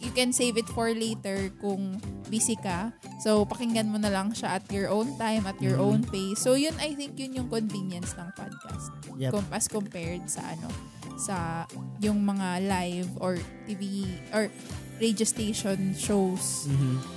you 0.02 0.10
can 0.14 0.34
save 0.34 0.58
it 0.58 0.66
for 0.74 0.90
later 0.90 1.54
kung 1.62 2.02
busy 2.26 2.58
ka. 2.58 2.90
So, 3.22 3.46
pakinggan 3.46 3.90
mo 3.90 4.02
na 4.02 4.10
lang 4.10 4.34
siya 4.34 4.58
at 4.58 4.66
your 4.74 4.90
own 4.90 5.14
time, 5.18 5.46
at 5.46 5.58
your 5.62 5.78
Mhm. 5.78 5.86
own 5.86 6.00
pace. 6.10 6.42
So, 6.42 6.58
yun, 6.58 6.74
I 6.82 6.98
think 6.98 7.18
yun 7.18 7.38
yung 7.38 7.50
convenience 7.50 8.18
ng 8.18 8.34
podcast. 8.34 8.94
Yep. 9.18 9.32
Com- 9.34 9.52
as 9.54 9.66
compared 9.70 10.26
sa 10.26 10.42
ano, 10.46 10.70
sa 11.18 11.66
yung 11.98 12.22
mga 12.22 12.62
live 12.66 13.10
or 13.18 13.38
TV 13.66 14.06
or 14.30 14.50
radio 14.98 15.26
station 15.26 15.94
shows. 15.98 16.66
Mhm. 16.70 17.17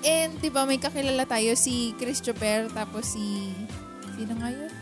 And, 0.00 0.40
di 0.40 0.48
ba, 0.48 0.64
may 0.64 0.80
kakilala 0.80 1.28
tayo 1.28 1.52
si 1.56 1.92
Chris 2.00 2.24
Choper, 2.24 2.72
tapos 2.72 3.12
si, 3.12 3.52
sino 4.16 4.32
nga 4.40 4.48
yun? 4.48 4.72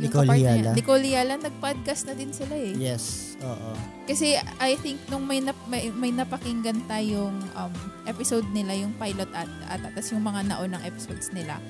Nicole. 0.00 0.34
Yala. 0.34 0.70
Nicole 0.72 1.06
Yala, 1.06 1.34
nag-podcast 1.38 2.08
na 2.08 2.14
din 2.16 2.32
sila 2.32 2.56
eh. 2.56 2.74
Yes. 2.74 3.36
Oo. 3.44 3.76
Kasi 4.08 4.34
I 4.58 4.74
think 4.80 4.98
nung 5.12 5.28
may, 5.28 5.38
nap, 5.38 5.58
may, 5.68 5.92
may 5.94 6.10
napakinggan 6.10 6.82
tayong 6.88 7.36
um, 7.54 7.74
episode 8.08 8.48
nila, 8.50 8.74
yung 8.74 8.96
pilot 8.96 9.28
at, 9.36 9.50
at, 9.68 9.80
at 9.84 10.04
yung 10.10 10.24
mga 10.24 10.48
naunang 10.48 10.82
episodes 10.82 11.30
nila, 11.30 11.60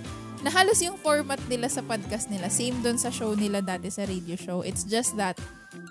na 0.42 0.50
halos 0.50 0.78
yung 0.82 0.98
format 0.98 1.38
nila 1.46 1.70
sa 1.70 1.84
podcast 1.86 2.26
nila, 2.26 2.50
same 2.50 2.74
doon 2.82 2.98
sa 2.98 3.12
show 3.14 3.34
nila 3.36 3.62
dati 3.62 3.90
sa 3.92 4.02
radio 4.06 4.34
show. 4.34 4.62
It's 4.66 4.82
just 4.82 5.14
that, 5.18 5.38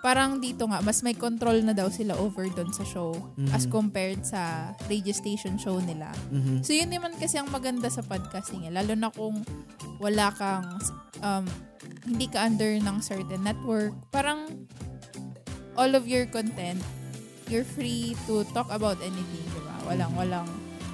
parang 0.02 0.42
dito 0.42 0.66
nga, 0.66 0.82
mas 0.82 1.06
may 1.06 1.14
control 1.14 1.62
na 1.62 1.78
daw 1.78 1.86
sila 1.88 2.18
over 2.18 2.50
doon 2.50 2.74
sa 2.74 2.82
show 2.82 3.14
Mhm. 3.38 3.54
as 3.54 3.70
compared 3.70 4.26
sa 4.26 4.74
radio 4.90 5.14
station 5.14 5.56
show 5.56 5.78
nila. 5.78 6.10
Mhm. 6.34 6.66
So 6.66 6.74
yun 6.74 6.90
naman 6.90 7.14
kasi 7.22 7.38
ang 7.38 7.54
maganda 7.54 7.86
sa 7.88 8.02
podcasting 8.02 8.66
eh. 8.66 8.74
Lalo 8.74 8.98
na 8.98 9.14
kung 9.14 9.46
wala 10.02 10.34
kang 10.34 10.66
um, 11.22 11.46
hindi 12.10 12.26
ka 12.26 12.50
under 12.50 12.74
ng 12.82 12.98
certain 13.00 13.46
network. 13.46 13.94
Parang 14.10 14.50
all 15.78 15.94
of 15.94 16.10
your 16.10 16.26
content, 16.26 16.82
you're 17.46 17.66
free 17.66 18.18
to 18.26 18.42
talk 18.58 18.68
about 18.74 18.98
anything, 19.06 19.46
di 19.46 19.62
ba? 19.62 19.76
Walang 19.86 20.14
walang 20.18 20.50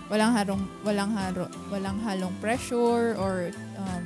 walang 0.07 0.31
harong 0.35 0.63
walang 0.83 1.11
haro 1.15 1.47
walang 1.67 1.99
halong 1.99 2.35
pressure 2.39 3.15
or 3.19 3.51
um, 3.79 4.03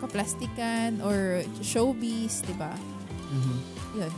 kaplastikan 0.00 1.00
or 1.00 1.40
showbiz, 1.60 2.44
di 2.44 2.52
ba? 2.56 2.72
Mhm. 3.34 3.56
Yun. 3.98 4.12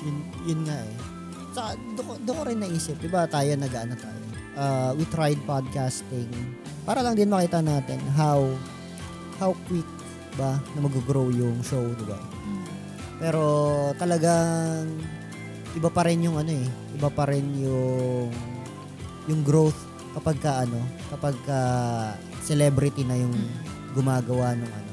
Yun, 0.00 0.16
yun 0.46 0.60
nga 0.64 0.78
eh. 0.78 0.96
Sa, 1.50 1.62
doon 1.98 2.16
doon 2.22 2.36
ko 2.38 2.42
rin 2.46 2.58
naisip, 2.62 2.96
di 3.02 3.10
ba 3.10 3.26
tayo 3.26 3.50
nag-ano 3.58 3.98
tayo? 3.98 4.22
Uh, 4.54 4.90
we 4.94 5.04
tried 5.10 5.38
podcasting 5.46 6.30
para 6.84 7.06
lang 7.06 7.14
din 7.14 7.30
makita 7.30 7.62
natin 7.62 8.02
how 8.18 8.42
how 9.38 9.54
quick 9.70 9.86
ba 10.38 10.58
na 10.74 10.80
mag-grow 10.84 11.30
yung 11.30 11.58
show, 11.62 11.82
di 11.96 12.06
ba? 12.06 12.18
Mm. 12.18 12.64
Pero 13.18 13.44
talagang 13.98 14.86
iba 15.74 15.90
pa 15.90 16.06
rin 16.06 16.22
yung 16.24 16.38
ano 16.38 16.50
eh, 16.50 16.66
iba 16.96 17.10
pa 17.10 17.26
rin 17.30 17.46
yung 17.58 18.30
yung 19.30 19.40
growth 19.46 19.76
kapag 20.18 20.38
ka 20.42 20.66
ano, 20.66 20.80
kapag 21.12 21.34
ka 21.46 21.60
celebrity 22.42 23.06
na 23.06 23.18
yung 23.18 23.34
gumagawa 23.94 24.54
ng 24.58 24.70
ano. 24.70 24.89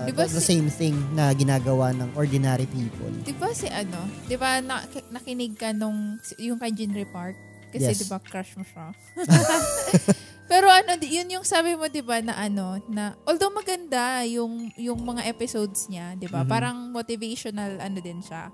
Uh, 0.00 0.06
Di 0.06 0.12
ba 0.12 0.24
the, 0.24 0.32
si- 0.34 0.56
same 0.56 0.68
thing 0.68 0.96
na 1.12 1.28
ginagawa 1.30 1.92
ng 1.92 2.14
ordinary 2.14 2.64
people. 2.66 3.12
Di 3.20 3.36
ba 3.36 3.52
si 3.52 3.68
ano, 3.68 4.00
di 4.24 4.34
ba 4.34 4.58
na, 4.58 4.80
nakinig 5.10 5.54
ka 5.54 5.70
nung, 5.70 6.16
yung 6.36 6.56
kay 6.56 6.72
Jinri 6.72 7.04
Park? 7.04 7.36
Kasi 7.68 7.84
Yes. 7.86 7.98
di 7.98 8.06
ba 8.06 8.16
crush 8.18 8.56
mo 8.56 8.64
siya? 8.64 8.90
Pero 10.50 10.66
ano, 10.66 10.98
yun 10.98 11.30
yung 11.30 11.46
sabi 11.46 11.76
mo, 11.76 11.86
di 11.86 12.00
ba, 12.00 12.18
na 12.18 12.34
ano, 12.34 12.82
na, 12.88 13.14
although 13.22 13.52
maganda 13.52 14.26
yung, 14.26 14.72
yung 14.74 14.98
mga 14.98 15.28
episodes 15.28 15.86
niya, 15.86 16.16
di 16.16 16.26
ba, 16.26 16.42
Mhm. 16.42 16.48
parang 16.48 16.76
motivational, 16.90 17.78
ano 17.78 17.98
din 18.00 18.18
siya, 18.18 18.50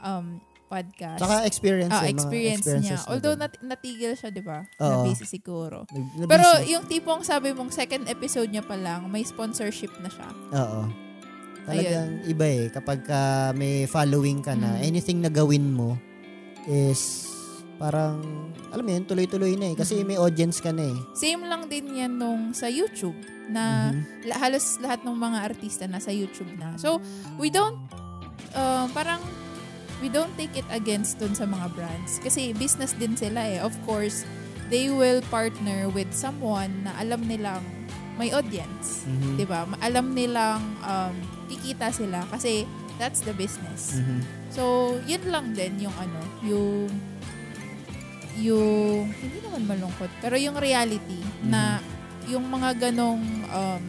um, 0.00 0.42
podcast. 0.66 1.18
Saka 1.18 1.46
experience 1.46 1.90
Ah, 1.90 2.04
experience 2.04 2.66
niya. 2.66 2.98
na 2.98 3.06
Although 3.06 3.34
nat- 3.34 3.60
natigil 3.60 4.12
siya, 4.12 4.28
di 4.28 4.42
ba? 4.42 4.66
Oo. 4.76 5.06
Na-busy 5.06 5.24
siguro. 5.24 5.86
Nag- 5.88 6.26
Pero 6.26 6.42
na-busy. 6.44 6.70
yung 6.74 6.84
tipong 6.84 7.22
sabi 7.22 7.50
mong 7.50 7.70
second 7.70 8.04
episode 8.06 8.50
niya 8.50 8.60
pa 8.60 8.74
lang, 8.74 9.06
may 9.06 9.22
sponsorship 9.22 9.94
na 9.98 10.10
siya. 10.10 10.28
Oo. 10.52 10.80
Talagang 11.64 12.22
iba 12.24 12.46
eh. 12.46 12.66
Kapag 12.68 12.98
ka 13.02 13.20
may 13.52 13.86
following 13.86 14.38
ka 14.38 14.54
na, 14.54 14.76
Mm. 14.76 14.82
anything 14.84 15.18
na 15.18 15.26
gawin 15.28 15.66
mo 15.68 15.98
is 16.64 17.26
parang, 17.76 18.22
alam 18.70 18.82
mo 18.82 18.90
yun, 18.90 19.04
tuloy-tuloy 19.04 19.52
na 19.52 19.70
eh. 19.70 19.76
Kasi 19.76 20.00
Mhm. 20.00 20.06
may 20.06 20.16
audience 20.16 20.58
ka 20.58 20.70
na 20.70 20.86
eh. 20.86 20.98
Same 21.12 21.44
lang 21.44 21.66
din 21.66 21.92
yan 21.92 22.16
nung 22.16 22.50
sa 22.50 22.66
YouTube 22.66 23.18
na 23.46 23.92
Mhm. 23.92 24.00
la- 24.24 24.40
halos 24.40 24.80
lahat 24.80 25.04
ng 25.04 25.12
mga 25.12 25.38
artista 25.44 25.84
nasa 25.84 26.08
YouTube 26.08 26.56
na. 26.56 26.74
So, 26.76 26.98
we 27.36 27.46
don't, 27.46 27.76
uh, 28.52 28.88
parang, 28.90 29.20
we 29.98 30.08
don't 30.08 30.32
take 30.34 30.52
it 30.54 30.66
against 30.68 31.16
dun 31.16 31.32
sa 31.32 31.44
mga 31.44 31.72
brands. 31.72 32.20
Kasi 32.20 32.52
business 32.52 32.92
din 32.92 33.14
sila 33.14 33.40
eh. 33.42 33.58
Of 33.58 33.72
course, 33.82 34.22
they 34.68 34.88
will 34.88 35.22
partner 35.26 35.88
with 35.88 36.10
someone 36.10 36.84
na 36.84 36.92
alam 36.98 37.24
nilang 37.24 37.62
may 38.16 38.32
audience. 38.32 39.04
Mhm. 39.04 39.36
'Di 39.36 39.44
ba? 39.44 39.64
Ma- 39.64 39.80
Alam 39.80 40.12
nilang 40.12 40.62
um, 40.80 41.14
kikita 41.46 41.92
sila 41.92 42.24
kasi 42.28 42.64
that's 42.96 43.20
the 43.20 43.32
business. 43.32 44.00
Mhm. 44.00 44.20
So, 44.48 44.62
yun 45.04 45.20
lang 45.28 45.52
din 45.52 45.76
yung 45.78 45.92
ano, 45.94 46.20
yung 46.40 46.88
yung 48.36 49.08
hindi 49.12 49.38
naman 49.40 49.64
malungkot, 49.66 50.12
pero 50.20 50.36
yung 50.36 50.56
reality 50.56 51.20
na 51.42 51.80
yung 52.28 52.44
mga 52.46 52.88
ganong 52.88 53.22
um, 53.48 53.84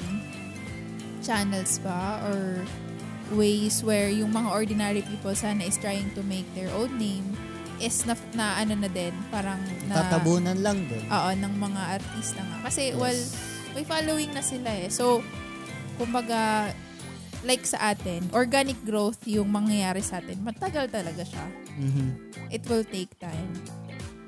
channels 1.20 1.80
ba 1.80 2.24
or 2.24 2.64
ways 3.32 3.84
where 3.84 4.08
yung 4.08 4.32
mga 4.32 4.50
ordinary 4.50 5.02
people 5.04 5.34
sana 5.34 5.64
is 5.64 5.76
trying 5.76 6.08
to 6.14 6.22
make 6.24 6.48
their 6.54 6.72
own 6.72 6.96
name 6.96 7.26
is 7.78 8.06
na, 8.06 8.18
na 8.34 8.58
ano 8.58 8.74
na 8.74 8.90
din, 8.90 9.14
parang 9.30 9.62
na 9.86 10.02
Tatabunan 10.02 10.58
lang 10.60 10.82
din. 10.90 11.06
Oo, 11.08 11.30
ng 11.30 11.54
mga 11.56 12.02
artista 12.02 12.42
nga. 12.42 12.66
Kasi, 12.66 12.90
Yes. 12.90 12.98
well, 12.98 13.20
may 13.78 13.86
following 13.86 14.34
na 14.34 14.42
sila 14.42 14.70
eh. 14.74 14.90
So, 14.90 15.22
kumbaga, 15.96 16.74
like 17.46 17.64
sa 17.64 17.94
atin, 17.94 18.26
organic 18.34 18.78
growth 18.82 19.22
yung 19.30 19.54
mangyayari 19.54 20.02
sa 20.02 20.18
atin. 20.18 20.42
Matagal 20.42 20.90
talaga 20.90 21.22
siya. 21.22 21.46
Mhm. 21.78 22.08
It 22.50 22.66
will 22.66 22.82
take 22.84 23.14
time. 23.22 23.54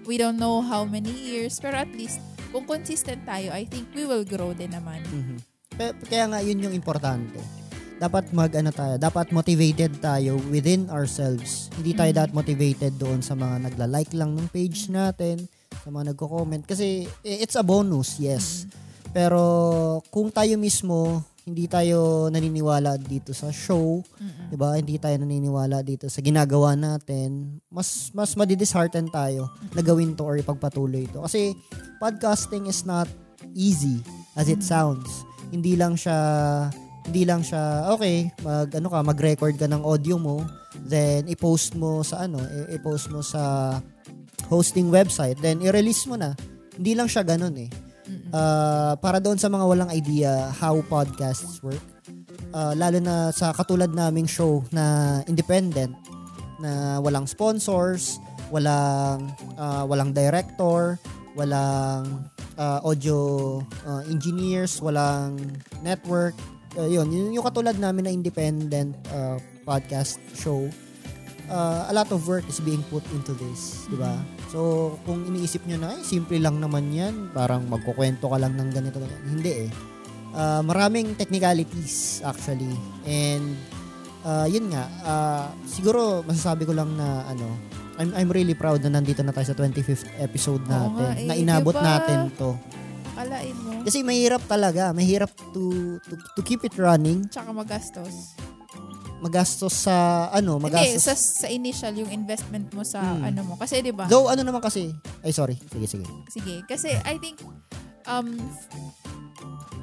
We 0.06 0.18
don't 0.18 0.38
know 0.38 0.62
how 0.62 0.86
many 0.86 1.10
years, 1.10 1.58
pero 1.58 1.78
at 1.78 1.90
least, 1.94 2.22
kung 2.50 2.66
consistent 2.66 3.26
tayo, 3.26 3.50
I 3.50 3.66
think 3.66 3.90
we 3.94 4.06
will 4.06 4.26
grow 4.26 4.54
din 4.54 4.74
naman. 4.74 5.02
Mhm. 5.06 5.38
Pe- 5.74 5.98
Kaya 6.06 6.26
nga 6.28 6.40
yun 6.42 6.62
yung 6.62 6.74
importante. 6.74 7.38
Dapat 8.00 8.32
mag 8.32 8.48
ano 8.56 8.72
tayo, 8.72 8.96
dapat 8.96 9.36
motivated 9.36 10.00
tayo 10.00 10.40
within 10.48 10.88
ourselves. 10.88 11.68
Hindi 11.76 11.92
tayo 11.92 12.12
Mhm. 12.12 12.18
dapat 12.18 12.32
motivated 12.34 12.94
doon 12.96 13.20
sa 13.20 13.36
mga 13.36 13.68
nagla-like 13.68 14.16
lang 14.16 14.40
ng 14.40 14.48
page 14.48 14.88
natin, 14.88 15.52
sa 15.84 15.92
mga 15.92 16.16
nagko-comment 16.16 16.64
kasi 16.64 17.04
i- 17.28 17.40
it's 17.44 17.60
a 17.60 17.64
bonus, 17.64 18.16
yes. 18.16 18.64
Mm. 18.64 18.72
Pero 19.12 19.42
kung 20.08 20.32
tayo 20.32 20.56
mismo 20.56 21.24
hindi 21.44 21.66
tayo 21.66 22.30
naniniwala 22.30 23.02
dito 23.02 23.34
sa 23.34 23.50
show. 23.50 24.06
'di 24.22 24.54
ba? 24.54 24.78
Hindi 24.78 25.02
tayo 25.02 25.18
naniniwala 25.18 25.82
dito 25.82 26.06
sa 26.06 26.22
ginagawa 26.22 26.78
natin. 26.78 27.58
Mas 27.74 28.14
mas 28.14 28.38
madidishearten 28.38 29.10
tayo 29.10 29.50
na 29.74 29.82
gawin 29.82 30.14
to 30.14 30.30
or 30.30 30.38
ipagpatuloy 30.38 31.10
to. 31.10 31.26
Kasi 31.26 31.58
podcasting 31.98 32.70
is 32.70 32.86
not 32.86 33.10
easy 33.58 33.98
as 34.38 34.46
it 34.46 34.62
sounds. 34.62 35.10
Hindi 35.50 35.74
lang 35.74 35.98
siya 35.98 36.14
hindi 37.10 37.26
lang 37.26 37.42
siya 37.42 37.90
okay, 37.90 38.30
mag 38.46 38.70
ano 38.70 38.88
ka, 38.94 39.02
mag-record 39.02 39.58
ka 39.58 39.66
ng 39.66 39.82
audio 39.82 40.22
mo, 40.22 40.46
then 40.86 41.26
i-post 41.26 41.74
mo 41.74 42.06
sa 42.06 42.30
ano, 42.30 42.38
i-post 42.70 43.10
mo 43.10 43.26
sa 43.26 43.76
hosting 44.46 44.94
website, 44.94 45.42
then 45.42 45.58
i-release 45.66 46.06
mo 46.06 46.14
na. 46.16 46.38
Hindi 46.78 46.94
lang 46.94 47.10
siya 47.10 47.26
ganun 47.26 47.58
eh. 47.58 47.70
Uh, 48.30 48.94
para 49.02 49.18
doon 49.22 49.38
sa 49.38 49.50
mga 49.50 49.66
walang 49.66 49.92
idea 49.94 50.54
how 50.54 50.78
podcasts 50.86 51.62
work, 51.66 51.82
uh, 52.54 52.74
lalo 52.78 52.98
na 53.02 53.34
sa 53.34 53.54
katulad 53.54 53.90
naming 53.90 54.30
show 54.30 54.62
na 54.70 55.18
independent, 55.26 55.94
na 56.62 57.02
walang 57.02 57.26
sponsors, 57.26 58.22
walang 58.54 59.34
uh, 59.58 59.86
walang 59.86 60.14
director, 60.14 60.98
walang 61.38 62.30
uh, 62.58 62.82
audio 62.82 63.62
uh, 63.86 64.02
engineers, 64.10 64.78
walang 64.82 65.38
network. 65.82 66.38
Uh, 66.80 66.88
yun, 66.88 67.12
yun 67.12 67.36
yung 67.36 67.44
katulad 67.44 67.76
namin 67.76 68.08
na 68.08 68.12
independent 68.16 68.96
uh, 69.12 69.36
podcast 69.68 70.16
show. 70.32 70.72
Uh, 71.52 71.84
a 71.90 71.94
lot 71.94 72.08
of 72.14 72.24
work 72.24 72.48
is 72.48 72.64
being 72.64 72.80
put 72.88 73.04
into 73.12 73.36
this, 73.36 73.84
di 73.92 74.00
ba? 74.00 74.16
So, 74.48 74.96
kung 75.04 75.28
iniisip 75.28 75.68
nyo 75.68 75.82
na, 75.82 75.98
ay, 75.98 76.06
simple 76.08 76.40
lang 76.40 76.62
naman 76.62 76.88
yan, 76.94 77.36
parang 77.36 77.68
magkukwento 77.68 78.32
ka 78.32 78.38
lang 78.40 78.56
ng 78.56 78.70
ganito, 78.72 78.96
ganyan. 79.02 79.24
Hindi 79.28 79.52
eh. 79.68 79.70
Uh, 80.32 80.62
maraming 80.64 81.18
technicalities, 81.20 82.24
actually. 82.24 82.70
And, 83.04 83.60
uh, 84.24 84.46
yun 84.48 84.72
nga, 84.72 84.88
uh, 85.04 85.46
siguro, 85.66 86.22
masasabi 86.24 86.70
ko 86.70 86.72
lang 86.78 86.96
na, 86.96 87.28
ano, 87.28 87.50
I'm, 88.00 88.16
I'm 88.16 88.30
really 88.32 88.56
proud 88.56 88.80
na 88.88 88.96
nandito 88.96 89.20
na 89.26 89.36
tayo 89.36 89.50
sa 89.52 89.58
25th 89.58 90.08
episode 90.24 90.64
Oo 90.64 90.72
natin, 90.72 91.04
nga 91.04 91.12
eh, 91.20 91.28
na 91.28 91.36
inabot 91.36 91.76
diba? 91.76 91.84
natin 91.84 92.18
to. 92.40 92.56
Akalain 93.20 93.58
mo. 93.60 93.84
Kasi 93.84 94.00
mahirap 94.00 94.40
talaga. 94.48 94.96
Mahirap 94.96 95.28
to, 95.52 96.00
to, 96.00 96.14
to 96.16 96.42
keep 96.42 96.64
it 96.64 96.72
running. 96.80 97.28
Tsaka 97.28 97.52
magastos. 97.52 98.40
Magastos 99.20 99.76
sa, 99.76 100.28
ano, 100.32 100.56
Hindi, 100.56 100.72
magastos. 100.72 101.04
sa, 101.04 101.14
sa 101.44 101.48
initial, 101.52 101.92
yung 102.00 102.08
investment 102.08 102.72
mo 102.72 102.88
sa 102.88 103.04
Hmm. 103.04 103.28
ano 103.28 103.44
mo. 103.44 103.54
Kasi 103.60 103.84
di 103.84 103.92
ba? 103.92 104.08
Though, 104.08 104.32
ano 104.32 104.40
naman 104.40 104.64
kasi, 104.64 104.96
ay 105.20 105.36
sorry, 105.36 105.60
sige, 105.68 105.84
sige. 105.84 106.08
Sige. 106.32 106.64
Kasi 106.64 106.96
I 107.04 107.20
think, 107.20 107.44
um, 108.08 108.40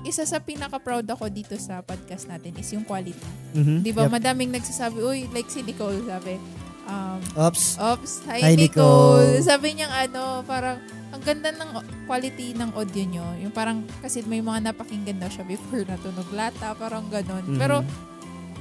isa 0.00 0.24
sa 0.24 0.40
pinaka-proud 0.40 1.04
ako 1.04 1.28
dito 1.28 1.52
sa 1.60 1.84
podcast 1.84 2.32
natin 2.32 2.56
is 2.56 2.72
yung 2.72 2.88
quality. 2.88 3.20
Mhm. 3.52 3.84
Di 3.84 3.92
ba? 3.92 4.08
Yep. 4.08 4.16
Madaming 4.16 4.56
nagsasabi, 4.56 4.96
uy, 5.04 5.28
like 5.28 5.52
si 5.52 5.60
Nicole, 5.60 6.00
sabi, 6.00 6.40
um, 6.88 7.20
Oops. 7.36 7.76
Ops, 7.76 8.24
hi, 8.24 8.40
Hi, 8.40 8.54
Nicole. 8.56 9.36
Nicole. 9.36 9.44
Sabi 9.44 9.76
niya 9.76 9.92
ano, 9.92 10.40
parang 10.48 10.80
ang 11.16 11.24
ganda 11.24 11.48
ng 11.48 11.70
quality 12.04 12.52
ng 12.52 12.76
audio 12.76 13.04
nyo. 13.08 13.26
Yung 13.40 13.52
parang, 13.56 13.80
kasi 14.04 14.20
may 14.28 14.44
mga 14.44 14.68
napakinggan 14.70 15.16
daw 15.16 15.32
siya 15.32 15.48
before 15.48 15.80
natunog 15.88 16.28
lata, 16.36 16.76
parang 16.76 17.08
ganon. 17.08 17.40
Mhm. 17.40 17.56
Pero, 17.56 17.80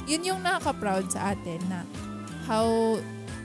yun 0.08 0.24
yung 0.24 0.40
nakaka-proud 0.40 1.12
sa 1.12 1.36
atin 1.36 1.60
na 1.68 1.84
how, 2.48 2.96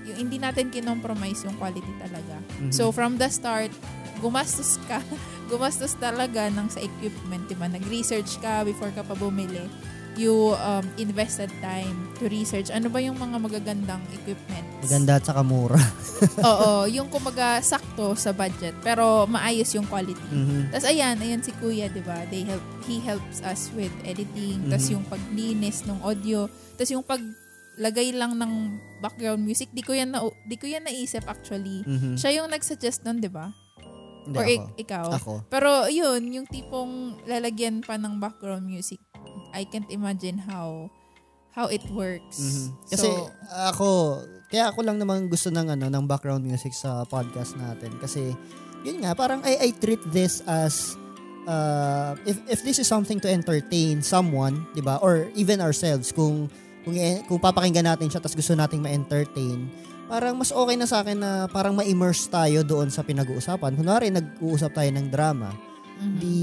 yung 0.06 0.16
hindi 0.28 0.38
natin 0.38 0.70
kinompromise 0.70 1.42
yung 1.42 1.58
quality 1.58 1.90
talaga. 1.98 2.38
Mhm. 2.62 2.70
So, 2.70 2.94
from 2.94 3.18
the 3.18 3.26
start, 3.26 3.74
gumastos 4.22 4.78
ka, 4.86 5.02
gumastos 5.50 5.98
talaga 5.98 6.46
ng 6.46 6.70
sa 6.70 6.78
equipment, 6.78 7.50
di 7.50 7.58
ba? 7.58 7.66
Nag-research 7.66 8.38
ka 8.38 8.62
before 8.62 8.94
ka 8.94 9.02
pa 9.02 9.18
bumili. 9.18 9.66
You 10.12 10.52
um, 10.54 10.84
invested 10.96 11.48
time 11.60 11.94
to 12.16 12.26
research. 12.26 12.68
Ano 12.68 12.86
ba 12.86 12.98
yung 12.98 13.14
mga 13.14 13.36
magagandang 13.36 14.02
equipment? 14.12 14.66
Maganda 14.80 15.16
at 15.16 15.24
saka 15.24 15.40
mura. 15.40 15.78
Oo, 16.50 16.84
yung 16.86 17.06
kumaga 17.06 17.60
sakto 17.60 18.12
sa 18.14 18.30
budget 18.30 18.74
pero 18.80 19.24
maayos 19.24 19.70
yung 19.70 19.84
quality. 19.84 20.18
Mhm. 20.28 20.70
Tapos 20.70 20.86
ayan, 20.86 21.16
ayan 21.16 21.40
si 21.40 21.52
Kuya, 21.54 21.86
'di 21.86 22.00
ba? 22.00 22.26
They 22.26 22.42
help 22.42 22.60
he 22.84 22.98
helps 22.98 23.40
us 23.40 23.70
with 23.70 23.92
editing, 24.02 24.66
tapos 24.66 24.86
Mhm. 24.86 24.92
yung 24.92 25.04
paglinis 25.06 25.84
ng 25.84 25.98
audio, 26.00 26.48
tapos 26.74 26.90
yung 26.90 27.04
paglagay 27.04 28.10
lang 28.10 28.34
ng 28.34 28.52
background 28.98 29.40
music, 29.40 29.70
di 29.70 29.80
ko 29.80 29.92
yan 29.92 30.10
na 30.10 30.20
di 30.44 30.56
ko 30.56 30.64
yan 30.64 30.82
naisip 30.82 31.24
actually. 31.24 31.80
Mhm. 31.82 32.16
Siya 32.16 32.34
yung 32.34 32.48
nag-suggest 32.48 33.02
nun, 33.02 33.18
'di 33.18 33.28
ba? 33.28 33.52
Hindi, 34.20 34.36
Or 34.36 34.44
ako. 34.44 34.52
ik- 34.52 34.70
ikaw. 34.78 35.06
Ako. 35.12 35.32
Pero 35.48 35.70
yun, 35.88 36.20
yung 36.30 36.44
tipong 36.44 36.92
lalagyan 37.24 37.80
pa 37.80 37.96
ng 37.96 38.16
background 38.16 38.62
music. 38.62 39.00
I 39.52 39.64
can't 39.64 39.88
imagine 39.88 40.40
how 40.40 40.88
how 41.50 41.66
it 41.66 41.82
works. 41.90 42.38
Mhm. 42.38 42.66
Kasi 42.88 43.08
so, 43.10 43.28
ako, 43.50 43.88
kaya 44.48 44.70
ako 44.70 44.80
lang 44.86 44.98
naman 44.98 45.26
gusto 45.26 45.50
ng 45.50 45.74
ano 45.74 45.86
ng 45.90 46.04
background 46.06 46.46
music 46.46 46.74
sa 46.74 47.02
podcast 47.04 47.58
natin 47.58 47.90
kasi 47.98 48.34
yun 48.82 49.02
nga 49.02 49.12
parang 49.12 49.42
I, 49.42 49.58
I 49.58 49.70
treat 49.76 50.00
this 50.08 50.40
as 50.46 50.94
uh, 51.44 52.14
if 52.24 52.38
if 52.48 52.60
this 52.62 52.78
is 52.78 52.88
something 52.88 53.18
to 53.20 53.28
entertain 53.28 54.00
someone, 54.00 54.64
'di 54.72 54.82
ba? 54.82 55.02
Or 55.02 55.28
even 55.34 55.58
ourselves 55.60 56.14
kung 56.14 56.46
kung 56.86 56.94
i- 56.96 57.22
kung 57.26 57.42
papakinggan 57.42 57.84
natin 57.84 58.08
siya 58.08 58.22
tapos 58.22 58.38
gusto 58.38 58.56
nating 58.56 58.80
ma-entertain, 58.80 59.68
parang 60.08 60.38
mas 60.38 60.48
okay 60.50 60.76
na 60.78 60.88
sa 60.88 61.04
akin 61.04 61.18
na 61.18 61.30
parang 61.46 61.76
ma-immerse 61.76 62.30
tayo 62.30 62.64
doon 62.64 62.88
sa 62.88 63.04
pinag-uusapan. 63.04 63.76
Kunwari 63.76 64.08
nag-uusap 64.08 64.72
tayo 64.72 64.90
ng 64.96 65.06
drama, 65.12 65.52
mhm. 66.00 66.16
di 66.18 66.36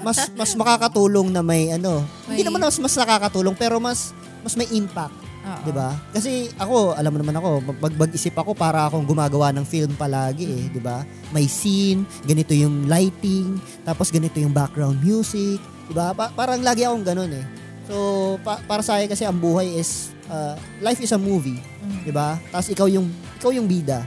mas 0.00 0.30
mas 0.32 0.52
makakatulong 0.54 1.28
na 1.28 1.40
may 1.40 1.70
ano, 1.70 2.02
hindi 2.24 2.40
May- 2.40 2.46
naman 2.46 2.64
mas 2.64 2.76
mas 2.78 2.94
nakakatulong 2.94 3.54
pero 3.54 3.78
mas 3.78 4.10
mas 4.40 4.54
may 4.54 4.66
impact. 4.70 5.14
'di 5.44 5.72
ba? 5.72 5.92
Kasi 6.08 6.48
ako, 6.56 6.96
alam 6.96 7.12
mo 7.12 7.18
naman 7.20 7.36
ako, 7.36 7.48
mag- 7.76 7.98
mag-isip 8.00 8.32
ako 8.32 8.56
para 8.56 8.88
akong 8.88 9.04
gumagawa 9.04 9.52
ng 9.52 9.60
film 9.62 9.92
palagi 9.92 10.48
eh, 10.48 10.64
'di 10.72 10.80
ba? 10.80 11.04
May 11.30 11.44
scene, 11.44 12.08
ganito 12.24 12.56
yung 12.56 12.88
lighting, 12.88 13.60
tapos 13.84 14.08
ganito 14.08 14.40
yung 14.40 14.50
background 14.50 14.96
music, 14.98 15.60
'di 15.60 15.92
ba? 15.92 16.16
Pa- 16.16 16.32
parang 16.32 16.64
lagi 16.64 16.82
akong 16.82 17.04
ganun 17.04 17.28
eh. 17.28 17.44
So, 17.84 17.94
pa- 18.40 18.64
para 18.64 18.80
sa 18.80 18.96
akin 18.96 19.04
kasi 19.06 19.28
ang 19.28 19.36
buhay 19.36 19.76
is 19.76 20.08
uh, 20.26 20.56
life 20.80 20.96
is 20.98 21.12
a 21.12 21.20
movie, 21.20 21.60
Mhm. 21.82 22.08
'di 22.08 22.12
ba? 22.12 22.40
Tapos 22.48 22.72
ikaw 22.72 22.88
yung 22.88 23.04
ikaw 23.36 23.52
yung 23.52 23.68
bida. 23.68 24.00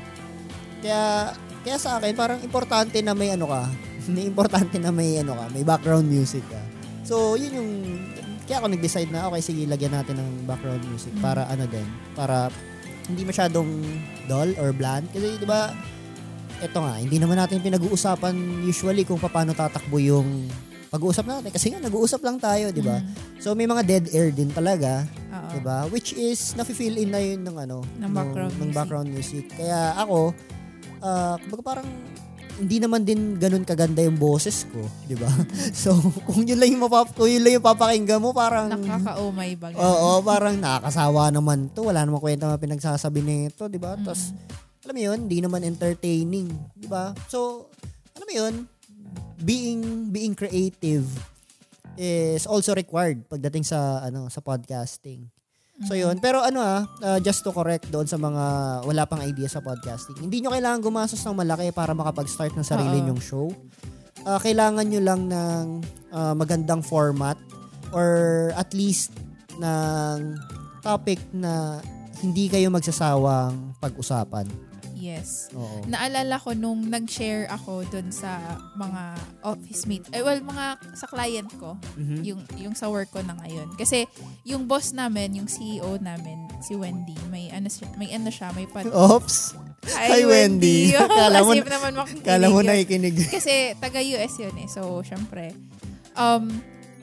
Kaya 0.80 1.34
kaya 1.62 1.78
sa 1.78 1.98
akin 1.98 2.14
parang 2.14 2.42
importante 2.42 2.98
na 3.02 3.14
may 3.14 3.30
ano 3.30 3.46
ka, 3.46 3.70
may 4.08 4.26
importante 4.26 4.76
na 4.76 4.90
may 4.90 5.20
ano 5.20 5.34
ka, 5.34 5.46
may 5.52 5.64
background 5.64 6.08
music 6.08 6.44
ka. 6.48 6.62
So, 7.04 7.36
yun 7.36 7.52
yung 7.54 7.72
kaya 8.44 8.60
ako 8.60 8.68
nag-decide 8.70 9.12
na 9.12 9.28
okay 9.28 9.44
sige 9.44 9.64
lagyan 9.64 9.92
natin 9.92 10.16
ng 10.16 10.48
background 10.48 10.80
music 10.88 11.12
Mm. 11.14 11.22
para 11.22 11.42
ano 11.46 11.68
din, 11.68 11.84
para 12.14 12.48
hindi 13.06 13.24
masyadong 13.24 13.68
dull 14.26 14.56
or 14.58 14.72
bland 14.72 15.08
kasi 15.12 15.36
'di 15.36 15.44
ba? 15.44 15.72
Ito 16.58 16.78
nga, 16.80 16.98
hindi 16.98 17.20
naman 17.20 17.38
natin 17.38 17.60
pinag-uusapan 17.60 18.34
usually 18.64 19.04
kung 19.04 19.20
paano 19.20 19.52
tatakbo 19.52 20.00
yung 20.00 20.48
pag-uusap 20.88 21.28
natin 21.28 21.52
kasi 21.52 21.70
nga 21.70 21.80
nag-uusap 21.80 22.24
lang 22.24 22.40
tayo, 22.40 22.72
'di 22.72 22.80
ba? 22.82 22.98
Mhm. 22.98 23.40
So 23.40 23.52
may 23.52 23.68
mga 23.68 23.84
dead 23.84 24.06
air 24.10 24.32
din 24.32 24.48
talaga. 24.50 25.04
'di 25.48 25.60
ba? 25.62 25.86
Which 25.88 26.12
is 26.12 26.56
nafi-fill 26.56 26.98
in 26.98 27.12
na 27.12 27.20
yun 27.20 27.40
ng 27.42 27.56
ano, 27.58 27.84
Ng 28.00 28.12
background 28.12 28.52
ng 28.54 28.60
music. 28.64 28.76
background 28.76 29.08
music. 29.08 29.44
Kaya 29.54 29.80
ako 29.98 30.32
ah 30.98 31.36
kumbaga 31.38 31.64
parang 31.64 31.88
hindi 32.58 32.78
naman 32.82 33.06
din 33.06 33.38
ganun 33.38 33.62
kaganda 33.64 34.02
yung 34.02 34.18
boses 34.18 34.66
ko, 34.70 34.82
'di 35.06 35.16
ba? 35.18 35.30
so 35.86 35.94
kung 36.26 36.42
yun 36.44 36.58
lang 36.58 36.74
yung 36.74 36.84
mapap 36.90 37.14
kung 37.14 37.30
yun 37.30 37.46
lang 37.46 37.62
yung 37.62 37.66
papakinggan 37.66 38.18
mo 38.18 38.34
parang 38.34 38.74
Nakaka-umay 38.74 39.54
ba? 39.56 39.74
Oo, 39.78 40.26
parang 40.26 40.58
nakakasawa 40.58 41.30
naman 41.30 41.70
to. 41.72 41.88
Wala 41.88 42.02
namang 42.04 42.22
kwenta 42.22 42.50
mga 42.50 42.62
pinagsasabi 42.62 43.22
nito, 43.22 43.70
'di 43.70 43.80
ba? 43.80 43.94
Mm. 43.96 44.04
Tapos 44.04 44.34
alam 44.84 44.94
mo 44.98 45.02
'yun, 45.02 45.20
hindi 45.30 45.40
naman 45.40 45.62
entertaining, 45.62 46.50
'di 46.74 46.88
ba? 46.90 47.14
So, 47.30 47.70
alam 48.18 48.26
mo 48.26 48.34
'yun, 48.34 48.54
being 49.42 50.10
being 50.10 50.34
creative 50.34 51.06
is 51.98 52.46
also 52.50 52.74
required 52.74 53.26
pagdating 53.30 53.66
sa 53.66 54.02
ano 54.02 54.30
sa 54.34 54.42
podcasting. 54.42 55.30
So 55.86 55.94
yun, 55.94 56.18
pero 56.18 56.42
ano 56.42 56.58
ah, 56.58 56.90
uh, 57.06 57.20
just 57.22 57.46
to 57.46 57.54
correct 57.54 57.94
doon 57.94 58.10
sa 58.10 58.18
mga 58.18 58.44
wala 58.82 59.04
pang 59.06 59.22
idea 59.22 59.46
sa 59.46 59.62
podcasting. 59.62 60.18
Hindi 60.18 60.42
nyo 60.42 60.50
kailangan 60.50 60.82
gumastos 60.82 61.22
ng 61.22 61.38
malaki 61.38 61.70
para 61.70 61.94
makapag-start 61.94 62.58
ng 62.58 62.66
sarili 62.66 62.98
nyong 63.06 63.22
show. 63.22 63.54
Ah, 64.26 64.42
kailangan 64.42 64.90
nyo 64.90 65.02
lang 65.06 65.30
ng 65.30 65.66
ah, 66.10 66.34
magandang 66.34 66.82
format 66.82 67.38
or 67.94 68.50
at 68.58 68.74
least 68.74 69.14
ng 69.62 70.34
topic 70.82 71.22
na 71.30 71.78
hindi 72.26 72.50
kayo 72.50 72.74
magsasawang 72.74 73.78
pag-usapan. 73.78 74.50
Yes. 74.98 75.54
Oo. 75.54 75.86
Naalala 75.86 76.42
ko 76.42 76.58
nung 76.58 76.90
nag-share 76.90 77.46
ako 77.48 77.86
dun 77.88 78.10
sa 78.10 78.42
mga 78.74 79.02
office 79.46 79.86
mate. 79.86 80.10
Eh, 80.10 80.26
well, 80.26 80.42
mga 80.42 80.82
sa 80.98 81.06
client 81.06 81.50
ko. 81.62 81.78
Mhm. 81.96 82.26
Yung, 82.26 82.42
yung 82.58 82.76
sa 82.76 82.90
work 82.90 83.14
ko 83.14 83.22
na 83.22 83.38
ngayon. 83.40 83.78
Kasi 83.78 84.10
yung 84.44 84.66
boss 84.66 84.92
namin, 84.92 85.38
yung 85.38 85.46
CEO 85.48 86.02
namin, 86.02 86.50
si 86.60 86.74
Wendy, 86.74 87.16
may 87.30 87.54
ano 87.54 87.70
siya, 87.70 87.88
may 87.96 88.10
ano 88.10 88.30
siya, 88.34 88.50
may 88.58 88.66
pad. 88.66 88.90
Oops. 88.90 89.38
Hi, 89.94 90.26
Wendy. 90.26 90.92
Kala 90.98 91.46
mo- 91.46 91.56
if 91.56 91.64
naman 91.64 91.94
Kala 92.26 92.50
mo 92.50 92.60
nakikinig. 92.60 93.16
Kasi 93.38 93.78
taga-US 93.80 94.34
yun 94.42 94.56
eh. 94.60 94.68
So, 94.68 95.00
syempre. 95.06 95.54
Um, 96.18 96.50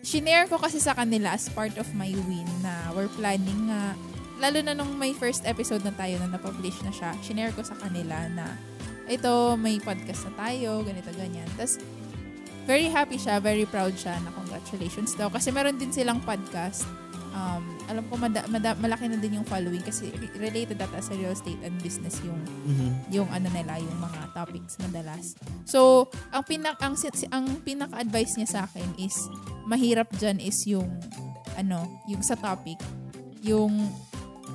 shinare 0.05 0.51
ko 0.53 0.61
kasi 0.61 0.83
sa 0.83 0.93
kanila 0.93 1.33
as 1.33 1.49
part 1.49 1.73
of 1.81 1.89
my 1.97 2.13
win 2.29 2.45
na 2.61 2.93
we're 2.93 3.09
planning 3.17 3.73
nga, 3.73 3.97
lalo 4.39 4.59
na 4.61 4.75
nung 4.75 4.95
may 4.97 5.15
first 5.15 5.47
episode 5.47 5.83
na 5.83 5.95
tayo 5.95 6.19
na 6.19 6.35
na-publish 6.35 6.81
na 6.83 6.91
siya, 6.91 7.15
shinare 7.21 7.55
ko 7.55 7.63
sa 7.63 7.79
kanila 7.79 8.27
na 8.31 8.59
ito, 9.05 9.55
may 9.61 9.77
podcast 9.79 10.25
na 10.29 10.49
tayo, 10.49 10.81
ganito, 10.81 11.13
ganyan. 11.13 11.45
Tapos, 11.61 11.77
very 12.65 12.89
happy 12.89 13.21
siya, 13.21 13.37
very 13.37 13.69
proud 13.69 13.93
siya 13.93 14.17
na 14.25 14.33
congratulations 14.33 15.13
daw. 15.13 15.29
Kasi 15.29 15.53
meron 15.53 15.77
din 15.77 15.93
silang 15.93 16.25
podcast. 16.25 16.89
Um, 17.35 17.67
alam 17.91 18.07
ko 18.07 18.15
mada, 18.15 18.47
mada, 18.47 18.79
malaki 18.79 19.11
na 19.11 19.19
din 19.19 19.43
yung 19.43 19.45
following 19.45 19.83
kasi 19.83 20.07
re- 20.15 20.31
related 20.39 20.79
data 20.79 21.03
sa 21.03 21.19
real 21.19 21.35
estate 21.35 21.59
and 21.67 21.75
business 21.83 22.23
yung 22.23 22.39
Mhm. 22.39 23.11
yung 23.11 23.29
ano 23.35 23.51
nila, 23.51 23.75
yung 23.83 23.99
mga 23.99 24.31
topics 24.33 24.79
madalas. 24.79 25.35
So, 25.67 26.07
ang 26.31 26.47
pinak 26.47 26.79
ang 26.79 26.95
ang 27.35 27.45
pinaka-advice 27.67 28.39
niya 28.39 28.49
sa 28.49 28.61
akin 28.71 28.87
is 29.03 29.19
mahirap 29.67 30.07
diyan 30.15 30.39
is 30.39 30.63
yung 30.71 30.87
ano, 31.59 31.83
yung 32.07 32.23
sa 32.23 32.39
topic, 32.39 32.79
yung 33.43 33.83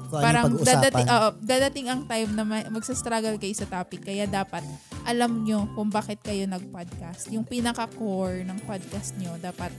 Kung 0.09 0.19
ano 0.19 0.25
parang 0.25 0.45
pag-uusapan. 0.49 0.73
dadating 0.73 1.07
oo, 1.07 1.27
dadating 1.39 1.87
ang 1.87 2.01
time 2.09 2.29
na 2.33 2.43
ma- 2.43 2.69
magsa-struggle 2.73 3.37
kayo 3.37 3.53
sa 3.53 3.69
topic 3.69 4.01
kaya 4.01 4.25
dapat 4.25 4.65
alam 5.05 5.45
nyo 5.45 5.69
kung 5.77 5.87
bakit 5.89 6.19
kayo 6.25 6.49
nag-podcast. 6.49 7.29
Yung 7.29 7.45
pinaka-core 7.45 8.43
ng 8.43 8.59
podcast 8.65 9.15
nyo, 9.21 9.37
dapat 9.37 9.71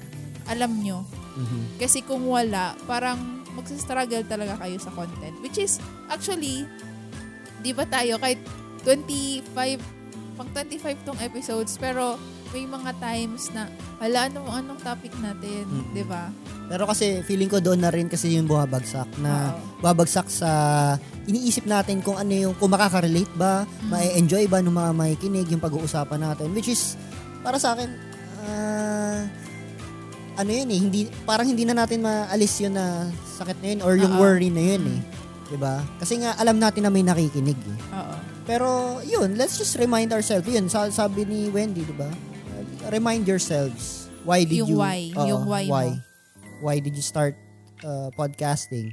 alam 0.49 0.71
nyo. 0.81 1.05
Mhm. 1.37 1.79
Kasi 1.79 2.03
kung 2.03 2.27
wala, 2.27 2.75
parang 2.87 3.45
magsa-struggle 3.55 4.25
talaga 4.27 4.59
kayo 4.59 4.79
sa 4.79 4.91
content. 4.95 5.35
Which 5.43 5.59
is, 5.59 5.79
actually, 6.09 6.67
di 7.61 7.71
ba 7.75 7.85
tayo, 7.87 8.17
kahit 8.19 8.41
25, 8.87 9.83
pang 10.35 10.49
25 10.55 10.97
tong 11.05 11.21
episodes, 11.21 11.77
pero 11.77 12.17
may 12.51 12.65
mga 12.65 12.91
times 12.99 13.51
na, 13.51 13.71
hala, 13.97 14.27
ano, 14.27 14.43
anong 14.45 14.81
topic 14.81 15.15
natin, 15.17 15.65
Mm. 15.65 15.91
di 15.93 16.03
ba? 16.03 16.35
Pero 16.67 16.83
kasi 16.85 17.23
feeling 17.23 17.47
ko 17.47 17.59
doon 17.59 17.79
na 17.79 17.91
rin 17.91 18.07
kasi 18.07 18.31
yung 18.33 18.47
bumabagsak 18.47 19.07
na 19.19 19.51
Oo. 19.53 19.83
babagsak 19.83 20.27
sa 20.27 20.51
iniisip 21.25 21.63
natin 21.65 21.99
kung 21.99 22.15
ano 22.15 22.31
yung 22.31 22.55
kung 22.55 22.71
makaka-relate 22.71 23.31
ba, 23.35 23.63
Mm. 23.67 23.89
ma-enjoy 23.89 24.45
ba 24.47 24.59
ng 24.59 24.71
mga 24.71 24.91
makikinig 24.93 25.47
yung 25.49 25.59
pag-uusapan 25.59 26.21
natin 26.21 26.51
which 26.51 26.67
is 26.67 26.95
para 27.41 27.55
sa 27.57 27.75
akin 27.75 27.91
ah, 28.41 29.27
ano 30.37 30.51
yun 30.51 30.69
eh, 30.69 30.79
hindi, 30.81 31.01
parang 31.23 31.45
hindi 31.45 31.63
na 31.63 31.75
natin 31.77 32.01
maalis 32.01 32.55
yun 32.59 32.73
na 32.73 33.07
sakit 33.37 33.59
na 33.59 33.67
yun 33.69 33.81
or 33.83 33.95
yung 33.95 34.15
Oo. 34.15 34.21
worry 34.21 34.49
na 34.49 34.63
yun 34.65 34.85
eh. 34.89 35.01
'Di 35.47 35.59
ba? 35.59 35.83
Kasi 35.99 36.23
nga 36.23 36.35
alam 36.35 36.57
natin 36.57 36.83
na 36.83 36.91
may 36.91 37.03
nakikinig 37.03 37.59
eh. 37.59 37.79
Oo. 37.93 38.17
Pero 38.47 38.69
yun, 39.03 39.35
let's 39.35 39.55
just 39.55 39.75
remind 39.75 40.11
ourselves. 40.11 40.47
Yun, 40.47 40.67
sa- 40.67 40.89
sabi 40.89 41.23
ni 41.25 41.47
Wendy, 41.49 41.83
'di 41.83 41.95
ba? 41.95 42.09
Uh, 42.81 42.91
remind 42.91 43.25
yourselves 43.25 44.09
why 44.23 44.41
did 44.43 44.57
Yung 44.59 44.69
you 44.69 44.79
why, 44.79 45.13
Oo, 45.13 45.27
yung 45.27 45.43
why 45.45 45.65
mo. 45.65 45.73
why 45.73 45.87
why 46.61 46.77
did 46.77 46.93
you 46.93 47.05
start 47.05 47.37
uh, 47.83 48.09
podcasting? 48.13 48.93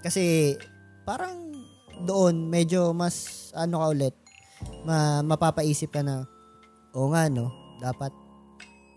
Kasi 0.00 0.54
parang 1.02 1.54
doon 2.00 2.46
medyo 2.46 2.90
mas 2.90 3.14
ano 3.52 3.78
ka 3.78 3.86
ulit 3.88 4.14
ma, 4.82 5.22
mapapaisip 5.22 5.90
ka 5.90 6.02
na 6.02 6.26
o 6.90 7.10
nga 7.10 7.26
no, 7.26 7.50
dapat 7.78 8.10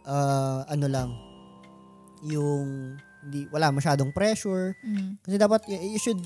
uh, 0.04 0.66
ano 0.68 0.86
lang 0.86 1.10
yung 2.24 2.98
hindi 3.22 3.46
wala 3.50 3.70
masyadong 3.70 4.10
pressure 4.10 4.74
Mm. 4.82 5.20
kasi 5.22 5.36
dapat 5.36 5.62
you 5.68 6.00
should 6.00 6.22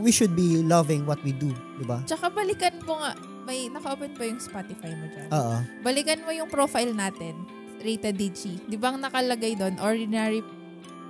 we 0.00 0.08
should 0.08 0.32
be 0.32 0.60
loving 0.62 1.04
what 1.04 1.20
we 1.20 1.32
do, 1.32 1.52
'di 1.76 1.84
ba? 1.84 2.00
Tsaka 2.04 2.28
balikan 2.28 2.76
mo 2.82 2.96
nga, 2.96 3.12
may 3.46 3.70
naka-open 3.70 4.10
pa 4.18 4.26
yung 4.26 4.42
Spotify 4.42 4.90
mo 4.98 5.06
dyan. 5.06 5.28
Oo. 5.30 5.56
Balikan 5.86 6.26
mo 6.26 6.34
yung 6.34 6.50
profile 6.50 6.90
natin, 6.90 7.38
Rated 7.78 8.18
DG. 8.18 8.66
Di 8.66 8.74
ba 8.74 8.90
ang 8.90 8.98
nakalagay 8.98 9.54
doon, 9.54 9.78
ordinary 9.78 10.42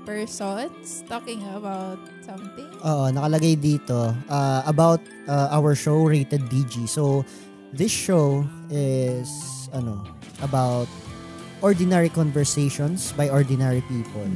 persons 0.04 1.02
talking 1.10 1.40
about 1.56 1.98
something? 2.22 2.68
Oo, 2.84 3.08
nakalagay 3.10 3.56
dito 3.58 4.14
uh, 4.30 4.60
about 4.68 5.00
uh, 5.26 5.50
our 5.50 5.74
show 5.74 6.06
rated 6.06 6.46
DG. 6.46 6.86
So 6.86 7.26
this 7.74 7.90
show 7.90 8.46
is 8.70 9.26
ano 9.74 10.06
about 10.44 10.86
ordinary 11.64 12.12
conversations 12.12 13.10
by 13.16 13.26
ordinary 13.32 13.82
people. 13.90 14.28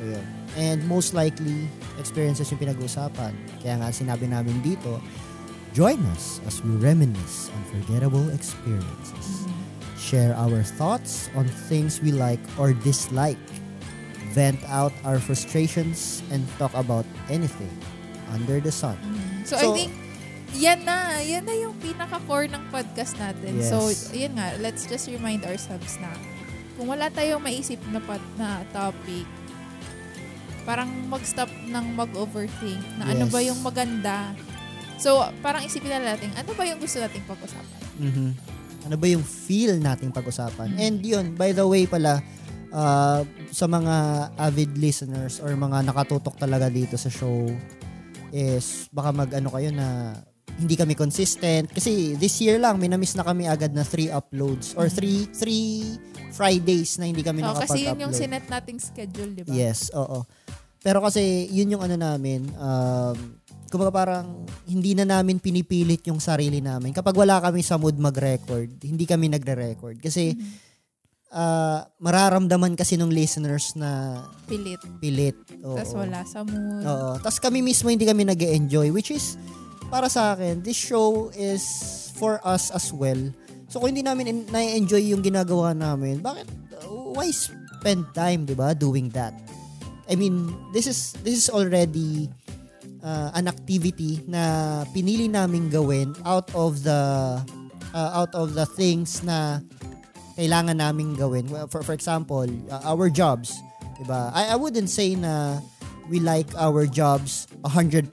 So 0.00 0.02
yun. 0.18 0.26
And 0.52 0.84
most 0.84 1.16
likely 1.16 1.70
experiences 1.96 2.50
yung 2.52 2.60
pinag-uusapan. 2.60 3.32
Kaya 3.62 3.80
nga 3.80 3.88
sinabi 3.88 4.28
namin 4.28 4.60
dito, 4.60 5.00
join 5.72 6.00
us 6.12 6.40
as 6.46 6.60
we 6.62 6.70
reminisce 6.76 7.50
unforgettable 7.56 8.28
experiences. 8.30 9.48
Share 9.96 10.34
our 10.36 10.62
thoughts 10.62 11.30
on 11.34 11.48
things 11.68 12.00
we 12.00 12.12
like 12.12 12.40
or 12.58 12.72
dislike. 12.72 13.40
Vent 14.32 14.60
out 14.68 14.92
our 15.04 15.20
frustrations 15.20 16.24
and 16.32 16.40
talk 16.56 16.72
about 16.72 17.04
anything 17.28 17.72
under 18.32 18.60
the 18.60 18.72
sun. 18.72 18.96
So, 19.44 19.56
So- 19.60 19.72
I 19.72 19.76
think, 19.76 19.92
yan 20.56 20.84
na. 20.84 21.20
Yan 21.20 21.44
na 21.44 21.52
yung 21.52 21.76
pinaka-core 21.80 22.48
ng 22.48 22.72
podcast 22.72 23.16
natin. 23.20 23.60
Yes. 23.60 23.68
So, 23.68 23.88
yun 24.12 24.36
nga, 24.36 24.56
let's 24.60 24.84
just 24.88 25.08
remind 25.08 25.44
ourselves 25.44 25.96
na 26.00 26.12
kung 26.76 26.88
wala 26.88 27.12
tayong 27.12 27.44
maisip 27.44 27.80
na, 27.92 28.00
pat, 28.00 28.20
na 28.40 28.64
topic, 28.72 29.28
parang 30.64 30.88
mag-stop 31.08 31.50
ng 31.68 31.92
mag-overthink 31.92 32.80
na 32.96 33.12
ano 33.12 33.28
Yes. 33.28 33.32
ba 33.32 33.40
yung 33.42 33.60
maganda. 33.60 34.32
So, 35.02 35.18
parang 35.42 35.66
isipin 35.66 35.90
na 35.90 36.14
natin, 36.14 36.30
ano 36.38 36.54
ba 36.54 36.62
yung 36.62 36.78
gusto 36.78 37.02
nating 37.02 37.26
pag-usapan? 37.26 37.78
Mhm. 37.98 38.28
Ano 38.86 38.94
ba 38.94 39.06
yung 39.10 39.26
feel 39.26 39.82
nating 39.82 40.14
pag-usapan? 40.14 40.74
Mm. 40.74 40.78
And 40.78 40.96
yun, 41.02 41.26
by 41.34 41.50
the 41.50 41.66
way 41.66 41.90
pala, 41.90 42.22
uh, 42.70 43.26
sa 43.50 43.66
mga 43.66 43.94
avid 44.38 44.78
listeners 44.78 45.42
or 45.42 45.50
mga 45.58 45.90
nakatutok 45.90 46.38
talaga 46.38 46.70
dito 46.70 46.94
sa 46.94 47.10
show 47.10 47.50
is 48.30 48.86
baka 48.94 49.10
mag-ano 49.10 49.50
kayo 49.50 49.74
na 49.74 50.18
hindi 50.54 50.78
kami 50.78 50.94
consistent. 50.94 51.66
Kasi 51.74 52.14
this 52.14 52.38
year 52.38 52.62
lang, 52.62 52.78
may 52.78 52.86
na-miss 52.86 53.18
na 53.18 53.26
kami 53.26 53.50
agad 53.50 53.74
na 53.74 53.82
three 53.82 54.06
uploads 54.06 54.78
or 54.78 54.86
three, 54.86 55.26
three 55.34 55.98
Fridays 56.32 56.96
na 56.96 57.10
hindi 57.10 57.20
kami 57.20 57.42
Oh, 57.42 57.52
kasi 57.52 57.86
nakapag-upload. 57.86 57.86
yun 57.90 58.04
yung 58.06 58.14
sinet 58.14 58.46
nating 58.48 58.78
schedule, 58.78 59.30
di 59.34 59.42
ba? 59.44 59.50
Yes, 59.52 59.90
oo. 59.92 60.24
Pero 60.82 60.98
kasi 60.98 61.46
yun 61.54 61.78
yung 61.78 61.82
ano 61.86 61.94
namin, 61.94 62.50
um, 62.58 63.14
kumbaga 63.72 63.88
parang 63.88 64.44
hindi 64.68 64.92
na 64.92 65.08
namin 65.08 65.40
pinipilit 65.40 66.04
yung 66.04 66.20
sarili 66.20 66.60
namin. 66.60 66.92
Kapag 66.92 67.16
wala 67.16 67.40
kami 67.40 67.64
sa 67.64 67.80
mood 67.80 67.96
mag-record, 67.96 68.68
hindi 68.84 69.08
kami 69.08 69.32
nagre-record. 69.32 69.96
Kasi 69.96 70.36
ah, 71.32 71.88
mararamdaman 71.96 72.76
kasi 72.76 73.00
nung 73.00 73.08
listeners 73.08 73.72
na 73.72 74.20
Pilit. 74.44 74.76
pilit. 75.00 75.36
Tapos 75.64 75.96
wala 75.96 76.20
sa 76.28 76.44
mood. 76.44 76.84
Oo. 76.84 77.16
Tapos 77.16 77.40
kami 77.40 77.64
mismo 77.64 77.88
hindi 77.88 78.04
kami 78.04 78.28
nag 78.28 78.36
enjoy 78.36 78.92
which 78.92 79.08
is, 79.08 79.40
para 79.88 80.12
sa 80.12 80.36
akin, 80.36 80.60
this 80.60 80.76
show 80.76 81.32
is 81.32 81.64
for 82.20 82.36
us 82.44 82.68
as 82.68 82.92
well. 82.92 83.18
So 83.72 83.80
kung 83.80 83.96
hindi 83.96 84.04
namin 84.04 84.28
in- 84.28 84.48
na-enjoy 84.52 85.16
yung 85.16 85.24
ginagawa 85.24 85.72
namin, 85.72 86.20
bakit, 86.20 86.44
uh, 86.84 87.16
why 87.16 87.32
spend 87.32 88.04
time, 88.12 88.44
di 88.44 88.52
ba, 88.52 88.76
doing 88.76 89.08
that? 89.16 89.32
I 90.04 90.12
mean, 90.12 90.52
this 90.76 90.84
is, 90.84 91.16
this 91.24 91.40
is 91.40 91.48
already 91.48 92.28
uh, 93.02 93.34
an 93.34 93.50
activity 93.50 94.22
na 94.30 94.82
pinili 94.94 95.28
naming 95.28 95.68
gawin 95.68 96.14
out 96.24 96.48
of 96.54 96.82
the, 96.86 97.00
uh, 97.92 98.10
out 98.14 98.32
of 98.32 98.54
the 98.54 98.64
things 98.64 99.20
na 99.26 99.60
kailangan 100.38 100.78
naming 100.78 101.14
gawin. 101.18 101.44
Well, 101.50 101.68
For, 101.68 101.82
for 101.82 101.92
example, 101.92 102.46
uh, 102.70 102.82
our 102.86 103.10
jobs. 103.10 103.52
Diba? 104.00 104.32
I, 104.32 104.54
I 104.54 104.56
wouldn't 104.56 104.88
say 104.88 105.14
na 105.14 105.60
we 106.08 106.18
like 106.18 106.48
our 106.56 106.86
jobs 106.86 107.46
100%. 107.62 108.10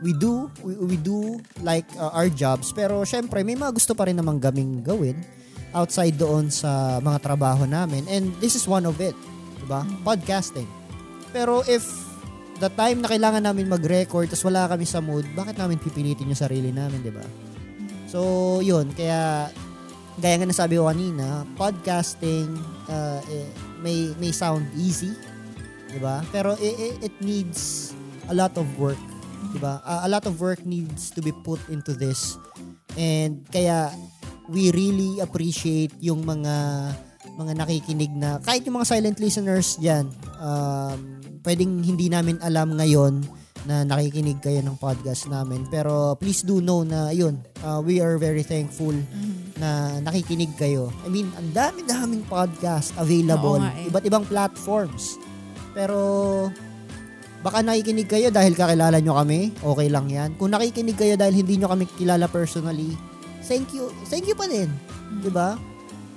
We 0.00 0.16
do, 0.16 0.50
we, 0.64 0.74
we 0.76 0.96
do 0.96 1.40
like 1.60 1.84
uh, 1.96 2.12
our 2.12 2.28
jobs. 2.28 2.72
Pero 2.72 3.04
syempre, 3.04 3.44
may 3.44 3.56
mga 3.56 3.76
gusto 3.76 3.92
pa 3.92 4.08
rin 4.08 4.16
namang 4.16 4.40
gaming 4.40 4.80
gawin 4.80 5.16
outside 5.74 6.16
doon 6.18 6.50
sa 6.50 6.98
mga 6.98 7.20
trabaho 7.20 7.68
namin. 7.68 8.08
And 8.08 8.32
this 8.40 8.56
is 8.56 8.64
one 8.66 8.88
of 8.88 8.98
it. 9.00 9.14
Diba? 9.60 9.84
Podcasting. 10.02 10.68
Pero 11.30 11.62
if 11.68 12.09
the 12.60 12.70
time 12.76 13.00
na 13.00 13.08
kailangan 13.08 13.40
namin 13.40 13.66
mag-record 13.66 14.28
tas 14.28 14.44
wala 14.44 14.68
kami 14.68 14.84
sa 14.84 15.00
mood, 15.00 15.24
bakit 15.32 15.56
namin 15.56 15.80
pipilitin 15.80 16.28
yung 16.28 16.38
sarili 16.38 16.70
namin, 16.70 17.00
di 17.00 17.12
ba? 17.12 17.24
So, 18.06 18.60
yun. 18.60 18.92
Kaya, 18.92 19.48
gaya 20.20 20.34
nga 20.36 20.48
nasabi 20.48 20.76
ko 20.76 20.86
kanina, 20.86 21.48
podcasting 21.56 22.52
uh, 22.86 23.20
eh, 23.32 23.48
may 23.80 24.12
may 24.20 24.30
sound 24.30 24.68
easy, 24.76 25.16
'di 25.88 25.98
ba? 25.98 26.20
Pero 26.28 26.54
i- 26.60 26.76
i- 26.76 26.98
it 27.08 27.14
needs 27.24 27.92
a 28.28 28.34
lot 28.36 28.52
of 28.60 28.68
work, 28.76 29.00
'di 29.50 29.58
ba? 29.58 29.80
Uh, 29.80 30.04
a 30.04 30.08
lot 30.12 30.28
of 30.28 30.36
work 30.36 30.60
needs 30.68 31.08
to 31.08 31.24
be 31.24 31.32
put 31.32 31.58
into 31.72 31.96
this. 31.96 32.36
And 33.00 33.46
kaya 33.48 33.88
we 34.50 34.68
really 34.74 35.22
appreciate 35.22 35.94
yung 36.02 36.26
mga 36.26 36.54
mga 37.38 37.52
nakikinig 37.56 38.12
na 38.12 38.42
kahit 38.42 38.66
yung 38.68 38.76
mga 38.76 38.88
silent 38.90 39.16
listeners 39.22 39.80
diyan, 39.80 40.10
um, 40.42 41.19
pwedeng 41.44 41.80
hindi 41.80 42.12
namin 42.12 42.36
alam 42.44 42.76
ngayon 42.76 43.24
na 43.68 43.84
nakikinig 43.84 44.40
kayo 44.40 44.64
ng 44.64 44.76
podcast 44.80 45.28
namin. 45.28 45.68
Pero 45.68 46.16
please 46.16 46.44
do 46.44 46.64
know 46.64 46.80
na 46.84 47.12
yun, 47.12 47.40
uh, 47.60 47.80
we 47.84 48.00
are 48.00 48.16
very 48.16 48.44
thankful 48.44 48.94
na 49.60 50.00
nakikinig 50.00 50.52
kayo. 50.56 50.88
I 51.04 51.08
mean, 51.12 51.28
ang 51.36 51.52
dami-daming 51.52 52.24
podcast 52.24 52.96
available. 52.96 53.60
Oo 53.60 53.64
nga 53.64 53.72
eh. 53.76 53.88
Iba't 53.92 54.04
ibang 54.08 54.24
platforms. 54.24 55.20
Pero 55.76 55.98
baka 57.44 57.60
nakikinig 57.60 58.08
kayo 58.08 58.32
dahil 58.32 58.56
kakilala 58.56 58.96
nyo 59.00 59.16
kami, 59.20 59.52
okay 59.60 59.88
lang 59.92 60.08
yan. 60.08 60.36
Kung 60.40 60.52
nakikinig 60.52 60.96
kayo 60.96 61.16
dahil 61.20 61.44
hindi 61.44 61.60
nyo 61.60 61.68
kami 61.68 61.84
kilala 62.00 62.28
personally, 62.32 62.96
thank 63.44 63.72
you. 63.76 63.92
Thank 64.08 64.28
you 64.28 64.36
pa 64.36 64.48
din. 64.48 64.72
Mm. 65.12 65.20
'Di 65.20 65.30
ba? 65.32 65.56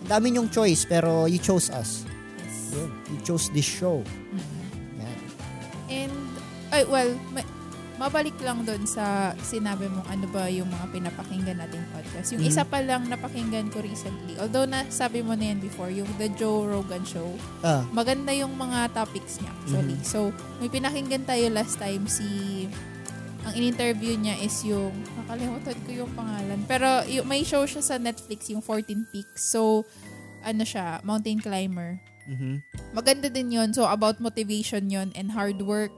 Ang 0.03 0.09
dami 0.11 0.35
nyong 0.35 0.51
choice 0.51 0.83
pero 0.83 1.27
you 1.27 1.39
chose 1.39 1.71
us. 1.71 2.03
Yes. 2.39 2.75
Yun. 2.75 2.89
You 3.07 3.19
chose 3.23 3.47
this 3.55 3.67
show. 3.67 4.03
Yan. 4.03 4.52
And, 5.93 6.13
ay, 6.69 6.83
well, 6.85 7.13
ma- 7.29 7.51
mabalik 7.95 8.33
lang 8.41 8.65
doon 8.65 8.83
sa 8.83 9.05
sinabi 9.39 9.85
mo 9.85 10.01
ano 10.03 10.25
ba 10.27 10.49
yung 10.49 10.65
mga 10.65 10.89
pinapakinggan 10.89 11.55
nating 11.55 11.85
podcast. 11.87 12.33
Yung 12.33 12.41
Mhm. 12.41 12.49
isa 12.49 12.65
pa 12.65 12.81
lang 12.81 13.05
napakinggan 13.05 13.69
ko 13.69 13.79
recently. 13.79 14.33
Although 14.35 14.65
na 14.65 14.89
sabi 14.89 15.21
mo 15.21 15.37
na 15.37 15.53
yan 15.53 15.61
before, 15.61 15.87
yung 15.87 16.09
The 16.17 16.33
Joe 16.33 16.65
Rogan 16.65 17.05
Show. 17.05 17.29
Ah, 17.61 17.85
Maganda 17.91 18.33
yung 18.33 18.57
mga 18.57 18.89
topics 18.91 19.37
niya 19.37 19.53
actually. 19.53 19.95
Mhm. 19.95 20.03
So, 20.03 20.33
may 20.57 20.67
pinakinggan 20.67 21.23
tayo 21.23 21.45
last 21.49 21.77
time 21.77 22.09
si 22.09 22.25
ang 23.43 23.53
in-interview 23.53 24.15
niya 24.15 24.39
is 24.39 24.55
yung 24.63 24.89
nakalimutan 25.15 25.77
ko 25.77 25.89
yung 25.93 26.11
pangalan. 26.11 26.59
Pero 26.65 26.87
y- 27.05 27.21
may 27.21 27.43
show 27.43 27.61
siya 27.61 27.83
sa 27.83 27.95
Netflix 27.97 28.49
yung 28.49 28.63
14 28.63 29.05
Peaks. 29.05 29.43
So, 29.45 29.83
ano 30.41 30.63
siya, 30.63 30.97
mountain 31.01 31.37
climber. 31.37 31.99
Mhm. 32.27 32.53
Maganda 32.93 33.27
din 33.27 33.53
yon 33.53 33.69
So, 33.73 33.87
about 33.87 34.21
motivation 34.23 34.89
yon 34.89 35.11
and 35.17 35.33
hard 35.33 35.61
work. 35.63 35.93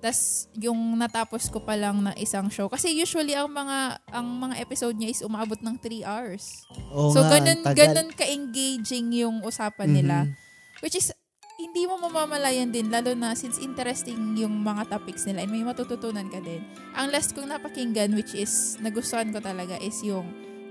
Tas 0.00 0.48
yung 0.56 0.96
natapos 0.96 1.52
ko 1.52 1.60
pa 1.60 1.76
lang 1.76 2.00
na 2.00 2.16
isang 2.16 2.48
show. 2.48 2.72
Kasi 2.72 2.96
usually, 2.96 3.36
ang 3.36 3.52
mga 3.52 4.00
ang 4.08 4.26
mga 4.26 4.56
episode 4.64 4.96
niya 4.96 5.12
is 5.12 5.20
umaabot 5.20 5.60
ng 5.60 5.76
3 5.76 6.04
hours. 6.08 6.64
Oo 6.96 7.12
so, 7.12 7.20
nga, 7.20 7.36
ganun, 7.36 7.60
tagal. 7.60 7.76
ganun 7.92 8.10
ka-engaging 8.16 9.12
yung 9.20 9.44
usapan 9.44 9.92
nila. 9.92 10.16
Mhm. 10.24 10.32
Which 10.80 10.96
is, 10.96 11.12
hindi 11.60 11.84
mo 11.84 12.00
mamamalayan 12.00 12.72
din, 12.72 12.88
lalo 12.88 13.12
na 13.12 13.36
since 13.36 13.60
interesting 13.60 14.16
yung 14.40 14.64
mga 14.64 14.88
topics 14.88 15.28
nila 15.28 15.44
and 15.44 15.52
may 15.52 15.60
matututunan 15.60 16.32
ka 16.32 16.40
din. 16.40 16.64
Ang 16.96 17.12
last 17.12 17.36
kong 17.36 17.52
napakinggan, 17.52 18.16
which 18.16 18.32
is, 18.32 18.80
nagustuhan 18.80 19.28
ko 19.28 19.44
talaga, 19.44 19.76
is 19.76 20.00
yung 20.00 20.24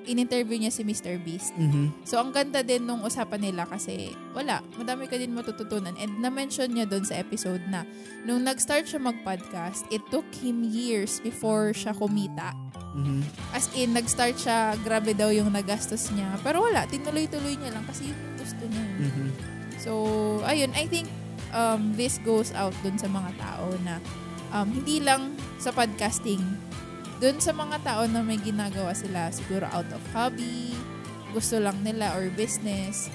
in-interview 0.09 0.57
niya 0.57 0.73
si 0.73 0.81
Mr. 0.81 1.21
Beast. 1.21 1.53
Mhm. 1.53 1.93
So, 2.01 2.17
ang 2.17 2.33
ganda 2.33 2.65
din 2.65 2.89
nung 2.89 3.05
usapan 3.05 3.45
nila 3.45 3.69
kasi 3.69 4.11
wala, 4.33 4.65
madami 4.75 5.05
ka 5.05 5.15
din 5.15 5.31
matututunan. 5.31 5.93
And 6.01 6.17
na-mention 6.19 6.73
niya 6.73 6.89
doon 6.89 7.05
sa 7.05 7.21
episode 7.21 7.61
na 7.69 7.85
nung 8.25 8.41
nag-start 8.41 8.89
siya 8.89 8.97
mag-podcast, 8.97 9.85
it 9.93 10.01
took 10.09 10.25
him 10.41 10.65
years 10.65 11.21
before 11.21 11.71
siya 11.71 11.93
kumita. 11.93 12.57
Mhm. 12.97 13.21
As 13.53 13.69
in, 13.77 13.93
nag-start 13.93 14.41
siya, 14.41 14.73
grabe 14.81 15.13
daw 15.13 15.29
yung 15.29 15.53
nagastos 15.53 16.09
niya. 16.09 16.35
Pero 16.41 16.65
wala, 16.65 16.89
tinuloy-tuloy 16.89 17.53
niya 17.55 17.77
lang 17.77 17.85
kasi 17.85 18.09
yun 18.09 18.17
yung 18.17 18.35
gusto 18.41 18.63
niya. 18.65 18.85
Mhm. 18.97 19.27
So, 19.79 19.91
ayun, 20.43 20.73
I 20.75 20.89
think 20.89 21.07
um, 21.53 21.93
this 21.95 22.19
goes 22.25 22.51
out 22.57 22.73
dun 22.81 22.97
sa 22.97 23.07
mga 23.07 23.31
tao 23.39 23.71
na 23.85 24.01
um, 24.53 24.67
hindi 24.69 25.01
lang 25.01 25.33
sa 25.61 25.71
podcasting, 25.73 26.41
dun 27.19 27.37
sa 27.43 27.51
mga 27.51 27.83
tao 27.83 28.03
na 28.07 28.23
may 28.23 28.39
ginagawa 28.39 28.95
sila 28.95 29.27
siguro 29.29 29.67
out 29.75 29.87
of 29.91 30.03
hobby, 30.15 30.71
gusto 31.35 31.59
lang 31.59 31.75
nila 31.83 32.15
or 32.15 32.31
business, 32.33 33.11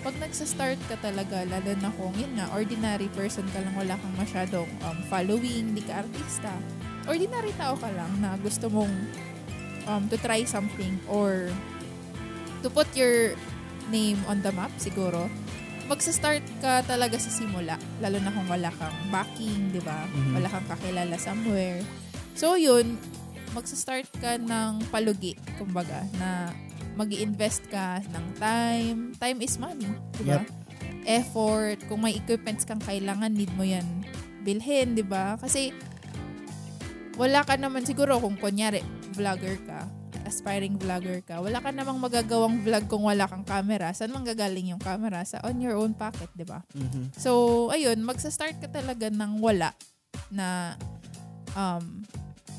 pag 0.00 0.16
nagsa-start 0.16 0.80
ka 0.88 0.96
talaga, 1.04 1.44
lalo 1.44 1.76
na 1.78 1.92
kung 1.92 2.16
yun 2.16 2.32
nga, 2.40 2.48
ordinary 2.56 3.12
person 3.12 3.44
ka 3.52 3.60
lang, 3.60 3.76
wala 3.76 4.00
kang 4.00 4.16
masyadong 4.16 4.70
um, 4.80 4.98
following, 5.12 5.76
hindi 5.76 5.84
ka 5.84 6.00
artista, 6.00 6.56
ordinary 7.04 7.52
tao 7.60 7.76
ka 7.76 7.92
lang 7.92 8.08
na 8.24 8.40
gusto 8.40 8.72
mong 8.72 8.94
um, 9.84 10.08
to 10.08 10.16
try 10.24 10.40
something 10.48 10.96
or 11.04 11.52
to 12.64 12.72
put 12.72 12.88
your 12.96 13.36
name 13.92 14.16
on 14.24 14.40
the 14.40 14.52
map 14.56 14.72
siguro, 14.80 15.28
magsa-start 15.88 16.44
ka 16.60 16.84
talaga 16.84 17.16
sa 17.16 17.32
simula. 17.32 17.80
Lalo 18.00 18.20
na 18.20 18.32
kung 18.32 18.48
wala 18.48 18.68
kang 18.76 18.96
backing, 19.08 19.72
di 19.72 19.80
ba? 19.80 20.04
Mhm. 20.04 20.32
Wala 20.36 20.48
kang 20.52 20.66
kakilala 20.68 21.16
somewhere. 21.16 21.80
So, 22.36 22.54
yun, 22.54 23.00
magsa-start 23.52 24.08
ka 24.18 24.36
ng 24.40 24.88
palugi, 24.92 25.36
kumbaga, 25.56 26.04
na 26.18 26.52
mag 26.98 27.10
invest 27.14 27.62
ka 27.70 28.02
ng 28.10 28.26
time. 28.42 28.98
Time 29.16 29.38
is 29.38 29.54
money, 29.56 29.88
di 30.18 30.24
ba? 30.26 30.42
Yep. 30.42 30.44
Effort. 31.08 31.78
Kung 31.86 32.02
may 32.04 32.18
equipments 32.18 32.66
kang 32.66 32.82
kailangan, 32.82 33.30
need 33.32 33.52
mo 33.54 33.62
yan 33.62 33.86
bilhin, 34.42 34.96
di 34.96 35.04
ba? 35.04 35.36
Kasi, 35.36 35.76
wala 37.20 37.42
ka 37.44 37.58
naman 37.58 37.84
siguro 37.84 38.16
kung 38.22 38.38
kunyari, 38.38 38.80
vlogger 39.12 39.58
ka, 39.66 39.84
aspiring 40.24 40.80
vlogger 40.80 41.20
ka, 41.24 41.40
wala 41.42 41.58
ka 41.60 41.68
namang 41.68 41.98
magagawang 41.98 42.62
vlog 42.62 42.84
kung 42.86 43.04
wala 43.04 43.28
kang 43.28 43.44
camera. 43.44 43.92
Saan 43.92 44.14
manggagaling 44.14 44.72
yung 44.72 44.80
camera? 44.80 45.24
Sa 45.24 45.42
on 45.44 45.60
your 45.60 45.76
own 45.76 45.92
pocket, 45.92 46.30
di 46.32 46.44
ba? 46.48 46.64
Mhm. 46.72 47.12
So, 47.16 47.68
ayun, 47.74 48.00
magsa-start 48.04 48.60
ka 48.62 48.68
talaga 48.70 49.12
ng 49.12 49.40
wala 49.42 49.72
na 50.32 50.76
um, 51.56 52.04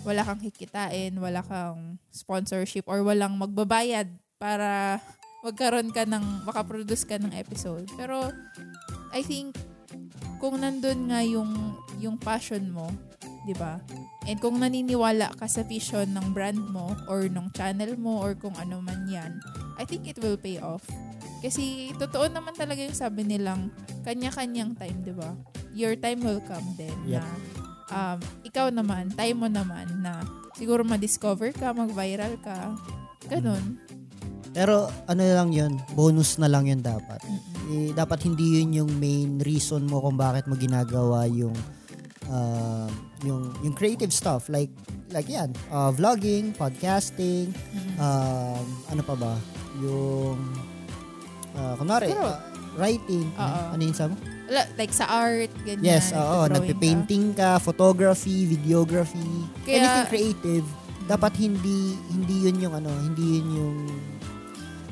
wala 0.08 0.24
kang 0.24 0.40
kikitain, 0.40 1.16
wala 1.20 1.44
kang 1.44 2.00
sponsorship 2.10 2.88
or 2.88 3.04
walang 3.04 3.36
magbabayad 3.36 4.08
para 4.40 5.00
magkaroon 5.44 5.92
ka 5.92 6.04
ng, 6.08 6.48
makaproduce 6.48 7.04
ka 7.08 7.20
ng 7.20 7.36
episode. 7.36 7.88
Pero, 7.96 8.32
I 9.12 9.24
think, 9.24 9.56
kung 10.40 10.60
nandun 10.60 11.12
nga 11.12 11.20
yung, 11.24 11.76
yung 12.00 12.16
passion 12.16 12.72
mo, 12.72 12.88
di 13.44 13.56
ba? 13.56 13.80
And 14.28 14.40
kung 14.40 14.60
naniniwala 14.60 15.36
ka 15.36 15.48
sa 15.48 15.64
vision 15.64 16.12
ng 16.16 16.36
brand 16.36 16.60
mo 16.60 16.96
or 17.08 17.28
ng 17.28 17.52
channel 17.56 17.96
mo 18.00 18.20
or 18.24 18.36
kung 18.36 18.56
ano 18.60 18.80
man 18.84 19.08
yan, 19.08 19.40
I 19.80 19.84
think 19.88 20.08
it 20.08 20.20
will 20.20 20.40
pay 20.40 20.60
off. 20.60 20.84
Kasi 21.40 21.96
totoo 21.96 22.28
naman 22.28 22.52
talaga 22.56 22.84
yung 22.84 22.96
sabi 22.96 23.24
nilang 23.24 23.72
kanya-kanyang 24.04 24.76
time, 24.76 24.98
di 25.04 25.16
ba? 25.16 25.32
Your 25.72 25.96
time 25.96 26.20
will 26.20 26.44
come 26.44 26.76
din 26.76 26.96
Yep. 27.08 27.24
na 27.24 27.24
um, 27.90 28.18
ikaw 28.46 28.70
naman, 28.70 29.12
time 29.14 29.38
mo 29.38 29.48
naman 29.50 29.86
na 30.02 30.24
siguro 30.56 30.82
ma-discover 30.82 31.54
ka, 31.54 31.74
mag-viral 31.74 32.38
ka. 32.42 32.74
Ganun. 33.30 33.78
Pero 34.50 34.90
ano 35.06 35.22
lang 35.22 35.54
yun, 35.54 35.78
bonus 35.94 36.42
na 36.42 36.50
lang 36.50 36.66
yun 36.66 36.82
dapat. 36.82 37.22
Mm-mm. 37.22 37.58
Eh, 37.70 37.90
dapat 37.94 38.26
hindi 38.26 38.58
yun 38.62 38.82
yung 38.82 38.92
main 38.98 39.38
reason 39.46 39.86
mo 39.86 40.02
kung 40.02 40.18
bakit 40.18 40.50
mo 40.50 40.58
ginagawa 40.58 41.30
yung 41.30 41.54
uh, 42.26 42.90
yung 43.22 43.54
yung 43.62 43.78
creative 43.78 44.10
stuff 44.10 44.50
like 44.50 44.74
like 45.14 45.30
yan, 45.30 45.54
uh, 45.70 45.94
vlogging, 45.94 46.54
podcasting, 46.58 47.54
Mm-mm. 47.54 47.96
um, 48.02 48.66
ano 48.90 49.02
pa 49.06 49.16
ba? 49.18 49.34
Yung 49.86 50.38
uh, 51.54 51.74
kunwari, 51.78 52.10
Pero- 52.10 52.26
uh, 52.26 52.42
writing. 52.78 53.26
Oo. 53.38 53.62
Ano 53.74 53.82
yun 53.82 53.94
sabi 53.94 54.14
mo? 54.14 54.39
Like 54.50 54.90
sa 54.90 55.06
art, 55.06 55.54
ganyan. 55.62 55.86
Yes, 55.86 56.10
oo, 56.12 56.50
nagpe-painting 56.50 57.34
ka, 57.34 57.58
photography, 57.58 58.50
videography, 58.50 59.30
Kaya- 59.62 59.78
anything 59.78 60.08
creative. 60.10 60.66
ka. 60.66 60.78
Dapat 61.10 61.34
hindi 61.38 61.78
hindi 62.08 62.36
yun 62.46 62.58
yung 62.60 62.74
ano, 62.76 62.90
hindi 62.94 63.42
yun 63.42 63.48
yung 63.52 63.78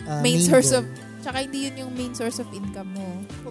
uh, 0.04 0.22
Main 0.22 0.42
source 0.42 0.72
goal. 0.72 0.82
of, 0.82 0.86
tsaka 1.28 1.44
hindi 1.44 1.68
yun 1.68 1.76
yung 1.84 1.92
main 1.92 2.16
source 2.16 2.40
of 2.40 2.48
income 2.56 2.88
mo. 2.96 3.04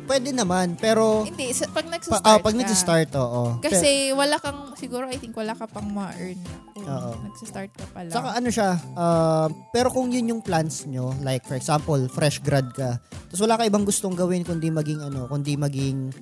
Pwede 0.09 0.33
naman, 0.33 0.81
pero 0.81 1.29
Hindi, 1.29 1.53
sa, 1.53 1.69
pag 1.69 1.85
pa, 1.85 1.93
nagsastart 1.93 2.25
ah, 2.25 2.41
pag 2.41 2.57
ka. 2.57 2.61
nag-start, 2.65 3.11
oo. 3.21 3.43
Kasi 3.61 4.17
wala 4.17 4.41
kang, 4.41 4.73
siguro 4.81 5.05
I 5.05 5.21
think 5.21 5.37
wala 5.37 5.53
ka 5.53 5.69
pang 5.69 5.85
ma-earn 5.93 6.41
kung 6.73 6.89
Oo. 6.89 7.21
nagsastart 7.29 7.69
ka 7.77 7.85
pa 7.93 8.09
lang. 8.09 8.17
Saka 8.17 8.29
ano 8.33 8.49
siya, 8.49 8.81
uh, 8.97 9.53
pero 9.77 9.93
kung 9.93 10.09
yun 10.09 10.33
yung 10.33 10.41
plans 10.41 10.89
nyo, 10.89 11.13
like 11.21 11.45
for 11.45 11.53
example, 11.53 12.01
fresh 12.09 12.41
grad 12.41 12.65
ka, 12.73 12.97
tapos 13.29 13.45
wala 13.45 13.61
ka 13.61 13.69
ibang 13.69 13.85
gustong 13.85 14.17
gawin 14.17 14.41
kundi 14.41 14.73
maging 14.73 15.05
ano, 15.05 15.29
kundi 15.29 15.61
maging 15.61 16.17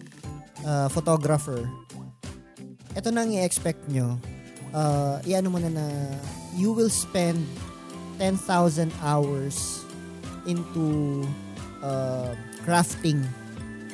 uh, 0.67 0.91
photographer, 0.91 1.71
ito 2.99 3.09
na 3.15 3.23
ang 3.23 3.31
i-expect 3.31 3.87
nyo. 3.95 4.19
Uh, 4.75 5.23
iano 5.23 5.55
mo 5.55 5.63
na 5.63 5.71
na 5.71 5.87
you 6.59 6.75
will 6.75 6.91
spend 6.91 7.39
10,000 8.19 8.91
hours 9.07 9.87
into 10.51 11.23
uh, 11.85 12.33
crafting 12.65 13.21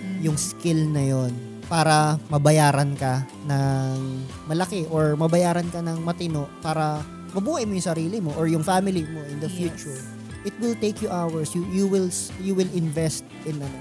Mm. 0.00 0.24
yung 0.24 0.38
skill 0.40 0.88
na 0.88 1.04
yon 1.04 1.28
para 1.68 2.16
mabayaran 2.32 2.96
ka 2.96 3.20
ng 3.44 4.24
malaki 4.48 4.88
or 4.88 5.12
mabayaran 5.12 5.68
ka 5.68 5.84
ng 5.84 6.00
matino 6.00 6.48
para 6.64 7.04
mabuhay 7.30 7.68
mo 7.68 7.76
yung 7.76 7.84
sarili 7.84 8.16
mo 8.16 8.32
or 8.34 8.48
yung 8.48 8.64
family 8.64 9.04
mo 9.04 9.20
in 9.28 9.38
the 9.38 9.46
Yes. 9.46 9.60
future. 9.76 10.00
It 10.40 10.56
will 10.56 10.72
take 10.74 11.04
you 11.04 11.12
hours. 11.12 11.52
You 11.52 11.68
you 11.68 11.84
will 11.84 12.08
you 12.40 12.56
will 12.56 12.70
invest 12.72 13.28
in 13.44 13.60
ano, 13.60 13.76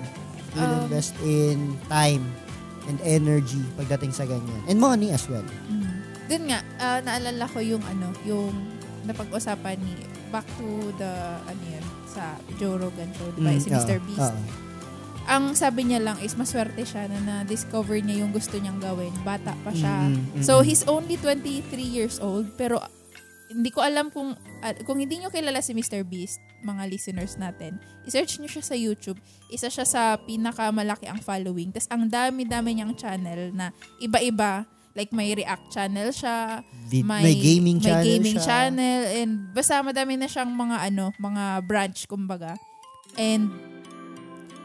you 0.51 0.59
will 0.59 0.75
Um, 0.75 0.85
invest 0.85 1.15
in 1.23 1.57
time 1.87 2.27
and 2.85 2.99
energy 2.99 3.63
pagdating 3.73 4.11
sa 4.11 4.27
ganyan. 4.27 4.59
And 4.67 4.75
money 4.75 5.15
as 5.15 5.23
well. 5.25 5.47
Mm. 5.71 6.03
Dun 6.27 6.43
nga, 6.45 6.59
ah, 6.77 6.99
naalala 6.99 7.47
ko 7.47 7.63
yung 7.63 7.81
ano, 7.81 8.11
yung 8.21 8.51
napag-usapan 9.07 9.79
ni 9.79 9.95
back 10.29 10.45
to 10.59 10.67
the 10.93 11.09
ano 11.41 11.63
yan, 11.63 11.85
sa 12.09 12.35
Joe 12.57 12.81
Rogan 12.81 13.09
show, 13.13 13.29
di 13.37 13.41
ba? 13.45 13.53
Mm, 13.53 13.61
si 13.61 13.69
Mr. 13.69 14.01
oo, 14.01 14.05
Beast. 14.09 14.33
oo. 14.33 14.67
Ang 15.29 15.53
sabi 15.53 15.85
niya 15.85 16.01
lang 16.01 16.17
is 16.25 16.33
maswerte 16.33 16.81
siya 16.81 17.05
na 17.05 17.21
na-discover 17.21 18.01
niya 18.01 18.25
yung 18.25 18.33
gusto 18.33 18.57
niyang 18.57 18.81
gawin. 18.81 19.13
Bata 19.21 19.53
pa 19.61 19.69
siya. 19.69 20.09
Mm, 20.09 20.41
mm, 20.41 20.43
So 20.43 20.59
mm. 20.59 20.65
he's 20.65 20.81
only 20.89 21.21
23 21.21 21.69
years 21.77 22.17
old 22.17 22.49
pero 22.57 22.81
hindi 23.49 23.73
ko 23.73 23.81
alam 23.81 24.13
kung 24.13 24.37
ah, 24.61 24.77
kung 24.85 25.01
hindi 25.01 25.17
niyo 25.17 25.33
kilala 25.33 25.61
si 25.65 25.73
Mr. 25.73 26.05
Beast, 26.05 26.37
mga 26.61 26.85
listeners 26.85 27.33
natin, 27.41 27.81
i-search 28.05 28.37
niyo 28.37 28.49
siya 28.57 28.63
sa 28.63 28.75
YouTube. 28.77 29.17
Isa 29.49 29.73
siya 29.73 29.85
sa 29.89 30.01
pinakamalaki 30.21 31.09
ang 31.09 31.17
following. 31.21 31.73
Tapos 31.73 31.89
ang 31.89 32.05
dami-dami 32.05 32.77
niyang 32.77 32.93
channel 32.93 33.49
na 33.53 33.73
iba-iba. 33.97 34.69
Like 34.91 35.11
may 35.11 35.31
react 35.31 35.69
channel 35.69 36.09
siya, 36.09 36.65
Vid- 36.85 37.05
may, 37.05 37.21
may 37.23 37.35
gaming 37.35 37.77
may 37.77 37.85
channel 37.85 38.05
gaming 38.05 38.35
siya. 38.35 38.45
channel, 38.45 39.01
and 39.15 39.31
basta 39.51 39.79
madami 39.79 40.13
na 40.15 40.25
siyang 40.25 40.49
mga 40.49 40.77
ano, 40.83 41.13
mga 41.15 41.43
branch 41.63 42.05
kumbaga. 42.05 42.57
And 43.15 43.53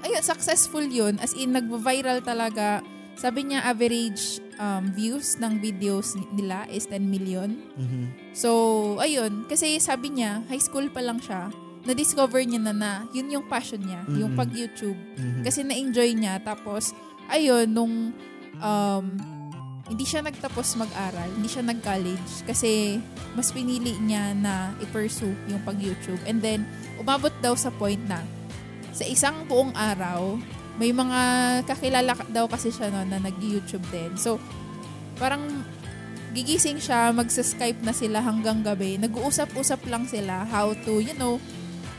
ayun, 0.00 0.22
successful 0.22 0.82
yun. 0.82 1.16
As 1.18 1.32
in, 1.32 1.52
nag-viral 1.52 2.20
talaga. 2.20 2.80
Sabi 3.14 3.46
niya, 3.46 3.62
average 3.62 4.42
um, 4.56 4.90
views 4.90 5.38
ng 5.38 5.58
videos 5.58 6.12
ni- 6.12 6.28
nila 6.34 6.66
is 6.68 6.84
10 6.84 7.04
million. 7.04 7.54
Mhm. 7.72 8.32
So, 8.32 8.50
ayun. 8.98 9.46
Kasi 9.46 9.78
sabi 9.78 10.12
niya, 10.12 10.42
high 10.46 10.58
school 10.58 10.88
pa 10.88 10.98
lang 10.98 11.18
siya, 11.18 11.48
na-discover 11.84 12.40
niya 12.40 12.60
na 12.60 12.72
na, 12.72 12.92
yun 13.10 13.28
yung 13.30 13.46
passion 13.46 13.78
niya, 13.78 14.02
yung 14.10 14.32
Mhm. 14.32 14.40
pag-YouTube. 14.40 14.96
Mhm. 15.14 15.42
Kasi 15.42 15.62
na-enjoy 15.62 16.10
niya. 16.12 16.40
Tapos, 16.40 16.90
ayun, 17.28 17.68
nung 17.68 17.94
um, 18.56 19.04
hindi 19.84 20.02
siya 20.02 20.24
nagtapos 20.24 20.80
mag-aral, 20.80 21.28
hindi 21.30 21.44
siya 21.44 21.60
nag-college 21.62 22.48
kasi 22.48 22.96
mas 23.32 23.52
pinili 23.52 23.92
niya 24.00 24.32
na 24.32 24.72
i-pursue 24.80 25.36
yung 25.46 25.60
pag-YouTube. 25.60 26.20
And 26.24 26.40
then, 26.40 26.64
umabot 26.96 27.32
daw 27.38 27.52
sa 27.52 27.68
point 27.68 28.00
na 28.00 28.24
sa 28.90 29.04
isang 29.04 29.44
buong 29.44 29.76
araw, 29.76 30.40
may 30.74 30.88
mga 30.88 31.20
kakilala 31.66 32.16
ka- 32.16 32.30
daw 32.32 32.48
kasi 32.48 32.72
siya 32.72 32.88
no, 32.88 33.04
na 33.04 33.20
nag-YouTube 33.20 33.84
din. 33.90 34.16
So, 34.16 34.40
parang 35.14 35.44
gigising 36.32 36.80
siya, 36.80 37.12
magsa-Skype 37.12 37.84
na 37.84 37.92
sila 37.92 38.18
hanggang 38.18 38.64
gabi. 38.64 38.96
Nag-uusap-usap 38.96 39.86
lang 39.86 40.08
sila 40.08 40.42
how 40.44 40.72
to, 40.80 40.98
you 40.98 41.14
know, 41.14 41.38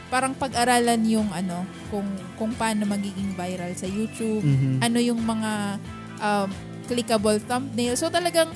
parang 0.08 0.34
pag-aralan 0.34 1.06
yung 1.06 1.30
ano, 1.32 1.64
kung 1.88 2.06
kung 2.36 2.52
paano 2.54 2.84
magiging 2.86 3.32
viral 3.34 3.72
sa 3.74 3.86
YouTube, 3.86 4.42
Mhm. 4.42 4.82
ano 4.82 4.98
yung 5.00 5.22
mga 5.22 5.52
um, 6.20 6.50
clickable 6.86 7.42
thumbnail. 7.42 7.94
So 7.94 8.08
talagang 8.08 8.54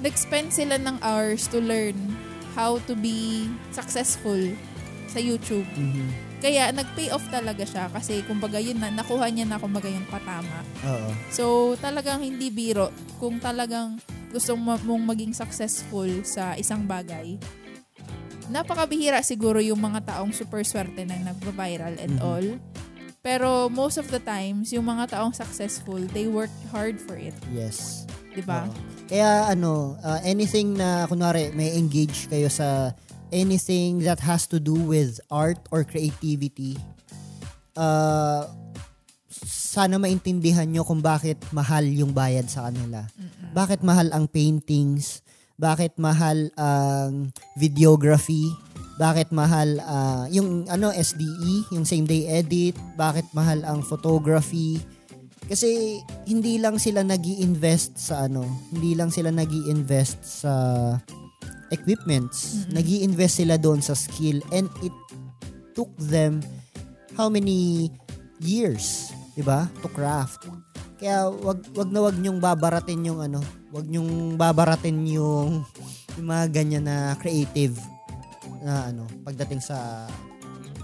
nag-spend 0.00 0.52
sila 0.52 0.76
ng 0.76 1.00
hours 1.00 1.48
to 1.48 1.60
learn 1.60 1.96
how 2.52 2.80
to 2.84 2.96
be 2.96 3.48
successful 3.70 4.38
sa 5.06 5.20
YouTube. 5.20 5.64
Mhm. 5.76 6.08
Kaya 6.36 6.68
nag-pay 6.68 7.08
off 7.08 7.24
talaga 7.32 7.64
siya 7.64 7.88
kasi 7.88 8.20
kumbaga 8.24 8.60
yun 8.60 8.76
na, 8.76 8.92
nakuha 8.92 9.32
niya 9.32 9.48
na 9.48 9.56
kumbaga 9.56 9.88
yung 9.88 10.04
patama. 10.04 10.60
Oo. 10.84 11.10
So 11.32 11.44
talagang 11.80 12.20
hindi 12.20 12.52
biro 12.52 12.92
kung 13.16 13.40
talagang 13.40 13.96
gusto 14.28 14.52
mo- 14.52 14.76
mong 14.76 15.16
maging 15.16 15.32
successful 15.32 16.08
sa 16.22 16.52
isang 16.54 16.84
bagay. 16.84 17.40
Napakabihira 18.46 19.24
siguro 19.24 19.58
yung 19.58 19.80
mga 19.80 20.04
taong 20.06 20.30
super 20.30 20.62
swerte 20.62 21.02
na 21.02 21.18
nagva-viral 21.18 21.96
and 21.98 22.20
Mhm. 22.20 22.22
all. 22.22 22.46
Pero 23.26 23.66
most 23.66 23.98
of 23.98 24.06
the 24.14 24.22
times, 24.22 24.70
yung 24.70 24.86
mga 24.86 25.18
taong 25.18 25.34
successful, 25.34 25.98
they 26.14 26.30
work 26.30 26.52
hard 26.70 27.02
for 27.02 27.18
it. 27.18 27.34
Yes. 27.50 28.06
'di 28.30 28.46
ba? 28.46 28.70
Oo. 28.70 28.94
Kaya 29.10 29.50
ano, 29.50 29.98
uh, 29.98 30.20
anything 30.22 30.78
na 30.78 31.10
kunwari 31.10 31.50
may 31.56 31.74
engage 31.74 32.30
kayo 32.30 32.46
sa 32.46 32.94
anything 33.34 34.02
that 34.06 34.22
has 34.22 34.46
to 34.46 34.62
do 34.62 34.78
with 34.78 35.18
art 35.32 35.58
or 35.74 35.82
creativity, 35.82 36.78
uh, 37.74 38.46
sana 39.46 39.98
maintindihan 39.98 40.66
nyo 40.70 40.86
kung 40.86 41.02
bakit 41.02 41.38
mahal 41.50 41.82
yung 41.82 42.14
bayad 42.14 42.46
sa 42.46 42.70
kanila. 42.70 43.06
Bakit 43.54 43.82
mahal 43.82 44.10
ang 44.10 44.26
paintings? 44.30 45.22
Bakit 45.56 45.96
mahal 45.96 46.50
ang 46.58 47.30
videography? 47.56 48.52
Bakit 48.96 49.28
mahal 49.28 49.76
ah, 49.84 50.24
yung 50.32 50.64
ano 50.72 50.88
SDE, 50.88 51.68
yung 51.72 51.84
same 51.84 52.08
day 52.08 52.24
edit? 52.24 52.76
Bakit 52.96 53.28
mahal 53.36 53.60
ang 53.68 53.84
photography? 53.84 54.80
Kasi 55.46 56.00
hindi 56.26 56.58
lang 56.58 56.80
sila 56.80 57.04
nag 57.06 57.22
invest 57.22 58.00
sa 58.00 58.26
ano, 58.26 58.42
hindi 58.72 58.96
lang 58.96 59.12
sila 59.12 59.30
nag 59.30 59.52
invest 59.68 60.18
sa 60.24 60.52
equipments. 61.70 62.66
Mm-mm. 62.66 62.78
nag 62.78 62.88
invest 62.88 63.42
sila 63.42 63.54
doon 63.60 63.84
sa 63.84 63.94
skill 63.94 64.42
and 64.50 64.66
it 64.82 64.94
took 65.76 65.92
them 66.00 66.40
how 67.14 67.28
many 67.28 67.92
years, 68.40 69.12
'di 69.36 69.44
ba? 69.44 69.70
To 69.84 69.92
craft. 69.92 70.48
Kaya 70.96 71.28
wag 71.30 71.62
wag 71.76 71.92
na 71.92 72.00
wag 72.00 72.16
nyong 72.16 72.40
babaratin 72.40 73.06
yung 73.06 73.20
ano, 73.20 73.44
wag 73.70 73.86
nyong 73.86 74.40
babaratin 74.40 75.04
yung 75.04 75.62
yung 76.16 76.26
mga 76.26 76.46
ganyan 76.48 76.88
na 76.88 77.14
creative 77.20 77.76
na 78.62 78.90
ano, 78.90 79.04
pagdating 79.24 79.60
sa 79.60 80.06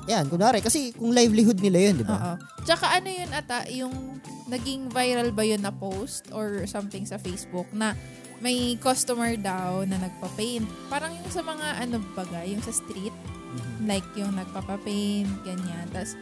yan, 0.03 0.27
kunwari, 0.27 0.59
kasi 0.59 0.91
kung 0.91 1.15
livelihood 1.15 1.63
nila 1.63 1.79
yun, 1.91 2.03
di 2.03 2.07
ba? 2.07 2.19
Oo. 2.19 2.35
Tsaka 2.67 2.91
ano 2.99 3.07
yun 3.07 3.31
ata, 3.31 3.71
yung 3.71 4.19
naging 4.51 4.91
viral 4.91 5.31
ba 5.31 5.47
yun 5.47 5.63
na 5.63 5.71
post 5.71 6.27
or 6.35 6.67
something 6.67 7.07
sa 7.07 7.23
Facebook 7.23 7.71
na 7.71 7.95
may 8.43 8.75
customer 8.83 9.39
daw 9.39 9.87
na 9.87 10.03
nagpa-paint. 10.03 10.67
Parang 10.91 11.15
yung 11.15 11.31
sa 11.31 11.47
mga 11.47 11.87
ano 11.87 12.03
baga, 12.19 12.43
yung 12.43 12.59
sa 12.67 12.75
street, 12.75 13.15
Mhm. 13.55 13.87
like 13.87 14.09
yung 14.19 14.35
nagpapa-paint, 14.35 15.31
ganyan. 15.47 15.87
Tapos 15.95 16.19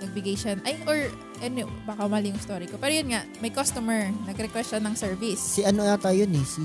nagbigay 0.00 0.34
siya, 0.34 0.56
ay, 0.64 0.80
or, 0.88 1.12
ano, 1.38 1.68
baka 1.86 2.08
mali 2.10 2.32
yung 2.32 2.40
story 2.40 2.66
ko. 2.66 2.74
Pero 2.80 2.90
yun 2.90 3.12
nga, 3.12 3.22
may 3.38 3.52
customer, 3.52 4.10
nag-request 4.26 4.74
siya 4.74 4.80
ng 4.82 4.96
service. 4.98 5.38
Si 5.38 5.62
ano 5.62 5.84
yata 5.86 6.10
yun 6.10 6.32
eh, 6.32 6.42
si... 6.42 6.64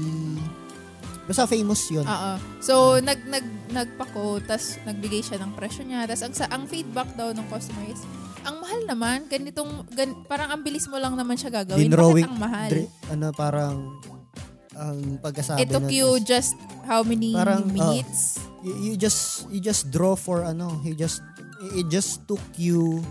Basta 1.28 1.44
famous 1.46 1.84
yun. 1.88 2.02
Oo. 2.02 2.32
So, 2.58 2.74
nag, 2.98 3.20
nag, 3.22 3.44
nagpako, 3.70 4.40
tas 4.42 4.80
nagbigay 4.82 5.20
siya 5.20 5.38
ng 5.38 5.52
presyo 5.54 5.84
niya. 5.84 6.08
Tas 6.08 6.24
ang, 6.24 6.32
sa, 6.32 6.48
ang 6.48 6.64
feedback 6.66 7.12
daw 7.14 7.30
ng 7.30 7.46
customer 7.46 7.84
is, 7.86 8.00
ang 8.42 8.58
mahal 8.58 8.82
naman, 8.82 9.28
ganitong, 9.28 9.84
gan, 9.92 10.16
parang 10.24 10.50
ang 10.50 10.64
bilis 10.64 10.88
mo 10.88 10.96
lang 10.96 11.14
naman 11.14 11.36
siya 11.36 11.52
gagawin. 11.54 11.84
Dinrawing- 11.84 12.24
Bakit 12.24 12.32
ang 12.32 12.40
mahal? 12.40 12.70
Dre- 12.70 12.92
ano, 13.10 13.28
parang... 13.32 13.76
Ang 14.72 15.18
pagkasabi 15.18 15.58
It 15.60 15.74
took 15.74 15.90
you 15.90 16.22
just 16.22 16.54
how 16.86 17.02
many 17.02 17.34
Parang, 17.34 17.66
oh, 17.66 17.74
minutes? 17.74 18.38
you, 18.62 18.74
you 18.78 18.94
just 18.94 19.50
you 19.50 19.58
just 19.58 19.90
draw 19.90 20.14
for 20.14 20.46
ano 20.46 20.70
you 20.86 20.94
just 20.94 21.26
it 21.74 21.90
just 21.90 22.22
took 22.30 22.38
you 22.54 23.02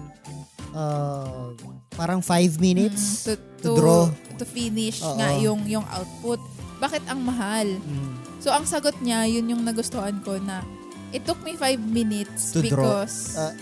uh, 0.70 1.50
parang 1.90 2.22
five 2.22 2.62
minutes 2.62 3.26
Mm, 3.26 3.26
to, 3.26 3.32
to 3.58 3.70
draw. 3.74 4.02
to 4.38 4.44
finish 4.44 5.02
Oo. 5.02 5.18
nga 5.18 5.34
yung, 5.36 5.66
yung 5.66 5.82
output. 5.90 6.38
Bakit 6.76 7.02
ang 7.06 7.20
mahal? 7.20 7.66
Mm. 7.76 8.12
So, 8.36 8.50
ang 8.50 8.64
sagot 8.64 9.00
niya, 9.00 9.24
yun 9.24 9.48
yung 9.48 9.62
nagustuhan 9.62 10.20
ko 10.20 10.36
na 10.36 10.60
it 11.08 11.22
took 11.22 11.40
me 11.40 11.54
five 11.54 11.80
minutes 11.80 12.50
To 12.50 12.60
draw. 12.60 13.02
because 13.02 13.34
Ah. 13.34 13.54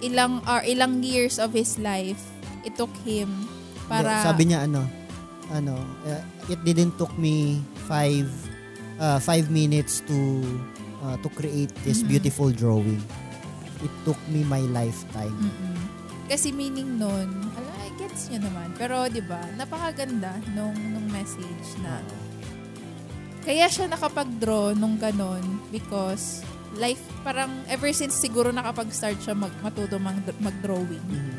ilang 0.00 0.42
or 0.44 0.60
ilang 0.62 1.00
years 1.00 1.36
of 1.36 1.50
his 1.50 1.78
life 1.78 2.18
it 2.60 2.72
took 2.74 2.90
him 3.00 3.28
para 3.84 4.20
sabi 4.22 4.48
niya 4.48 4.64
ano 4.64 4.84
ano 5.50 5.76
uh, 6.02 6.20
it 6.46 6.60
didn't 6.60 6.96
took 6.96 7.12
me 7.14 7.56
five 7.84 8.26
uh, 8.96 9.16
five 9.18 9.48
minutes 9.48 10.00
to 10.02 10.40
uh, 11.00 11.14
to 11.18 11.28
create 11.30 11.68
this 11.82 12.00
Mhm. 12.00 12.08
beautiful 12.10 12.48
drawing 12.50 13.00
it 13.78 13.92
took 14.02 14.18
me 14.26 14.40
my 14.42 14.60
lifetime 14.66 15.32
Mm-mm. 15.38 15.78
Kasi 16.26 16.48
meaning 16.48 16.94
nun, 16.94 17.26
ala, 17.50 17.72
I 17.80 17.90
gets 17.96 18.30
nyo 18.30 18.38
naman. 18.40 18.70
Pero, 18.78 19.02
di 19.04 19.18
ba, 19.18 19.42
napakaganda 19.52 20.30
nung, 20.54 20.78
nung 20.88 21.02
message 21.10 21.74
na 21.82 21.98
kaya 23.44 23.66
siya 23.66 23.88
nakapag-draw 23.88 24.76
nung 24.76 25.00
ganon 25.00 25.40
because 25.72 26.44
life, 26.78 27.00
parang 27.26 27.50
ever 27.66 27.90
since 27.90 28.14
siguro 28.14 28.54
nakapag-start 28.54 29.18
siya 29.18 29.34
mag, 29.34 29.50
matuto 29.64 29.98
mag, 29.98 30.20
mag-drawing. 30.38 31.02
Mhm. 31.02 31.34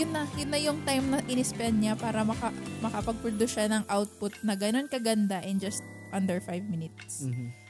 Yun 0.00 0.10
na, 0.16 0.22
yun 0.36 0.48
na 0.48 0.58
yung 0.60 0.80
time 0.84 1.06
na 1.12 1.18
in-spend 1.28 1.76
niya 1.80 1.94
para 1.96 2.24
maka, 2.24 2.52
makapag-produce 2.80 3.52
siya 3.56 3.68
ng 3.68 3.84
output 3.88 4.32
na 4.44 4.56
ganon 4.56 4.88
kaganda 4.88 5.40
in 5.44 5.60
just 5.60 5.84
under 6.12 6.40
5 6.40 6.66
minutes. 6.68 7.24
Mhm. 7.24 7.69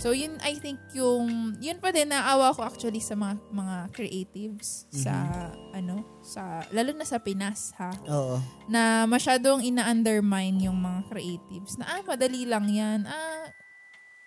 So 0.00 0.16
yun 0.16 0.40
I 0.40 0.56
think 0.56 0.80
yung 0.96 1.52
yun 1.60 1.76
pa 1.76 1.92
din 1.92 2.08
naawa 2.08 2.56
ko 2.56 2.64
actually 2.64 3.04
sa 3.04 3.12
mga 3.12 3.36
mga 3.52 3.76
creatives 3.92 4.88
sa 4.88 5.12
ano 5.76 6.00
sa 6.24 6.64
lalo 6.72 6.96
na 6.96 7.04
sa 7.04 7.20
Pinas 7.20 7.76
ha? 7.76 7.92
Oo. 8.08 8.40
Na 8.72 9.04
masyadong 9.04 9.60
ina-undermine 9.60 10.64
yung 10.64 10.80
mga 10.80 11.12
creatives 11.12 11.76
na 11.76 11.84
ah 11.92 12.00
madali 12.08 12.48
lang 12.48 12.72
yan. 12.72 13.04
Ah 13.04 13.52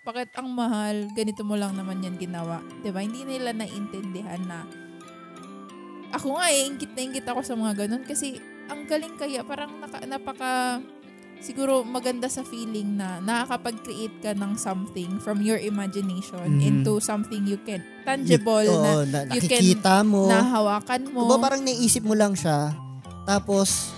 bakit 0.06 0.30
ang 0.38 0.54
mahal? 0.54 1.10
Ganito 1.18 1.42
mo 1.42 1.58
lang 1.58 1.74
naman 1.74 1.98
yan 1.98 2.14
ginawa. 2.14 2.62
'di 2.86 2.94
ba 2.94 3.02
hindi 3.02 3.26
nila 3.26 3.50
naiintindihan 3.50 4.46
na 4.46 4.62
ako 6.14 6.38
nga 6.38 6.46
eh 6.54 6.62
ingit 6.62 6.94
na 6.94 7.00
ingit 7.02 7.26
ako 7.26 7.42
sa 7.42 7.58
mga 7.58 7.84
ganun. 7.84 8.06
Kasi 8.06 8.38
ang 8.70 8.86
galing 8.86 9.18
kaya 9.18 9.42
parang 9.42 9.82
naka, 9.82 9.98
napaka 10.06 10.78
siguro 11.38 11.80
maganda 11.80 12.26
sa 12.26 12.42
feeling 12.42 12.96
na 12.96 13.20
nakakapag-create 13.20 14.16
ka 14.20 14.32
ng 14.32 14.56
something 14.56 15.20
from 15.20 15.40
your 15.40 15.56
imagination 15.56 16.56
Mhm. 16.56 16.64
into 16.64 16.98
something 16.98 17.44
you 17.44 17.60
can 17.60 17.80
tangible 18.02 18.60
You- 18.60 18.72
na 18.74 18.90
oo, 18.90 19.02
na, 19.04 19.18
you 19.30 19.40
can- 19.40 19.62
nakikita 19.62 19.94
mo 20.02 20.26
nahawakan 20.26 21.02
mo 21.08 21.20
Diba 21.24 21.38
parang 21.38 21.62
naiisip 21.62 22.02
mo 22.02 22.12
lang 22.12 22.32
siya 22.32 22.74
tapos 23.22 23.92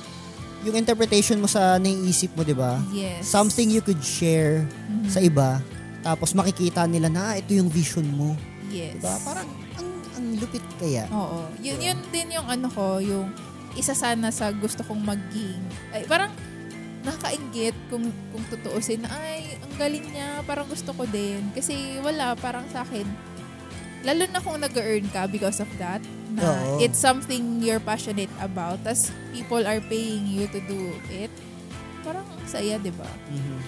yung 0.61 0.75
interpretation 0.75 1.39
mo 1.39 1.47
sa 1.47 1.77
naiisip 1.77 2.35
mo 2.35 2.43
'di 2.43 2.53
ba 2.53 2.83
yes 2.91 3.23
something 3.25 3.69
you 3.69 3.81
could 3.81 4.01
share 4.01 4.67
Mhm. 4.91 5.09
sa 5.09 5.21
iba 5.21 5.63
tapos 6.01 6.33
makikita 6.33 6.85
nila 6.85 7.07
na 7.07 7.23
ah, 7.29 7.35
ito 7.35 7.53
yung 7.53 7.69
vision 7.69 8.05
mo 8.09 8.35
yes 8.67 8.99
Diba? 8.99 9.15
Parang 9.23 9.49
ang, 9.79 9.89
ang 10.13 10.27
lupit 10.37 10.61
kaya. 10.77 11.07
Oo. 11.09 11.47
Yun, 11.59 11.79
Yeah. 11.79 11.95
yun 11.95 11.99
din 12.11 12.29
yung 12.35 12.45
ano 12.45 12.67
ko, 12.69 12.99
yung 12.99 13.31
isa 13.73 13.95
sana 13.95 14.29
sa 14.29 14.51
gusto 14.51 14.83
kong 14.83 15.01
maging. 15.01 15.57
Ay, 15.89 16.03
parang 16.05 16.29
nakakaingit 17.09 17.77
kung, 17.89 18.05
kung 18.31 18.45
tutuusin 18.53 19.03
na, 19.03 19.11
ay, 19.17 19.57
ang 19.57 19.75
galing 19.81 20.05
niya, 20.05 20.45
parang 20.45 20.69
gusto 20.69 20.93
ko 20.93 21.09
din. 21.09 21.41
Kasi 21.57 21.97
wala, 22.05 22.37
parang 22.37 22.69
sa 22.69 22.85
akin, 22.85 23.09
lalo 24.05 24.29
na 24.29 24.45
kung 24.45 24.61
nag-earn 24.61 25.09
ka 25.09 25.25
because 25.27 25.59
of 25.59 25.71
that, 25.81 26.05
na 26.37 26.45
Oo. 26.45 26.85
it's 26.85 27.01
something 27.01 27.65
you're 27.65 27.83
passionate 27.83 28.31
about, 28.39 28.77
tas 28.85 29.09
people 29.33 29.65
are 29.65 29.81
paying 29.89 30.29
you 30.29 30.45
to 30.53 30.61
do 30.69 30.93
it, 31.09 31.33
parang 32.05 32.23
ang 32.29 32.45
saya, 32.45 32.77
di 32.79 32.93
ba? 32.93 33.09
Mhm. 33.33 33.59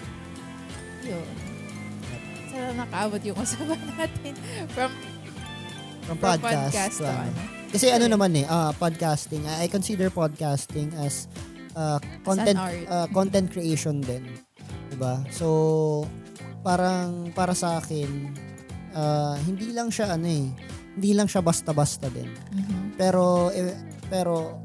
Yun. 1.09 1.29
Sana 2.53 2.85
nakaabot 2.85 3.21
yung 3.25 3.39
usapan 3.41 3.81
natin 3.97 4.35
from, 4.71 4.91
From 6.05 6.17
from 6.19 6.19
podcast. 6.19 6.73
podcast 6.73 6.97
to 7.01 7.09
ano. 7.09 7.41
Kasi 7.71 7.87
ano 7.95 8.07
naman 8.11 8.35
eh, 8.35 8.45
ah, 8.51 8.75
podcasting, 8.75 9.47
I 9.47 9.71
consider 9.71 10.11
podcasting 10.11 10.91
as 10.99 11.31
ah, 11.77 11.99
content 12.23 12.59
ah, 12.89 13.07
content 13.11 13.49
creation 13.51 14.01
din. 14.03 14.25
'Di 14.91 14.97
ba? 14.99 15.23
So 15.31 16.05
parang 16.61 17.33
para 17.33 17.57
sa 17.57 17.81
akin 17.81 18.35
ah, 18.95 19.37
hindi 19.47 19.71
lang 19.73 19.89
siya 19.89 20.15
ano 20.15 20.27
eh, 20.27 20.47
hindi 20.99 21.11
lang 21.15 21.31
siya 21.31 21.43
basta-basta 21.45 22.11
din. 22.11 22.29
Mhm. 22.53 22.99
Pero 22.99 23.49
eh, 23.55 23.75
pero 24.11 24.61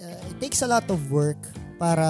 uh, 0.00 0.20
it 0.32 0.36
takes 0.40 0.64
a 0.64 0.68
lot 0.68 0.84
of 0.88 0.98
work 1.12 1.38
para 1.76 2.08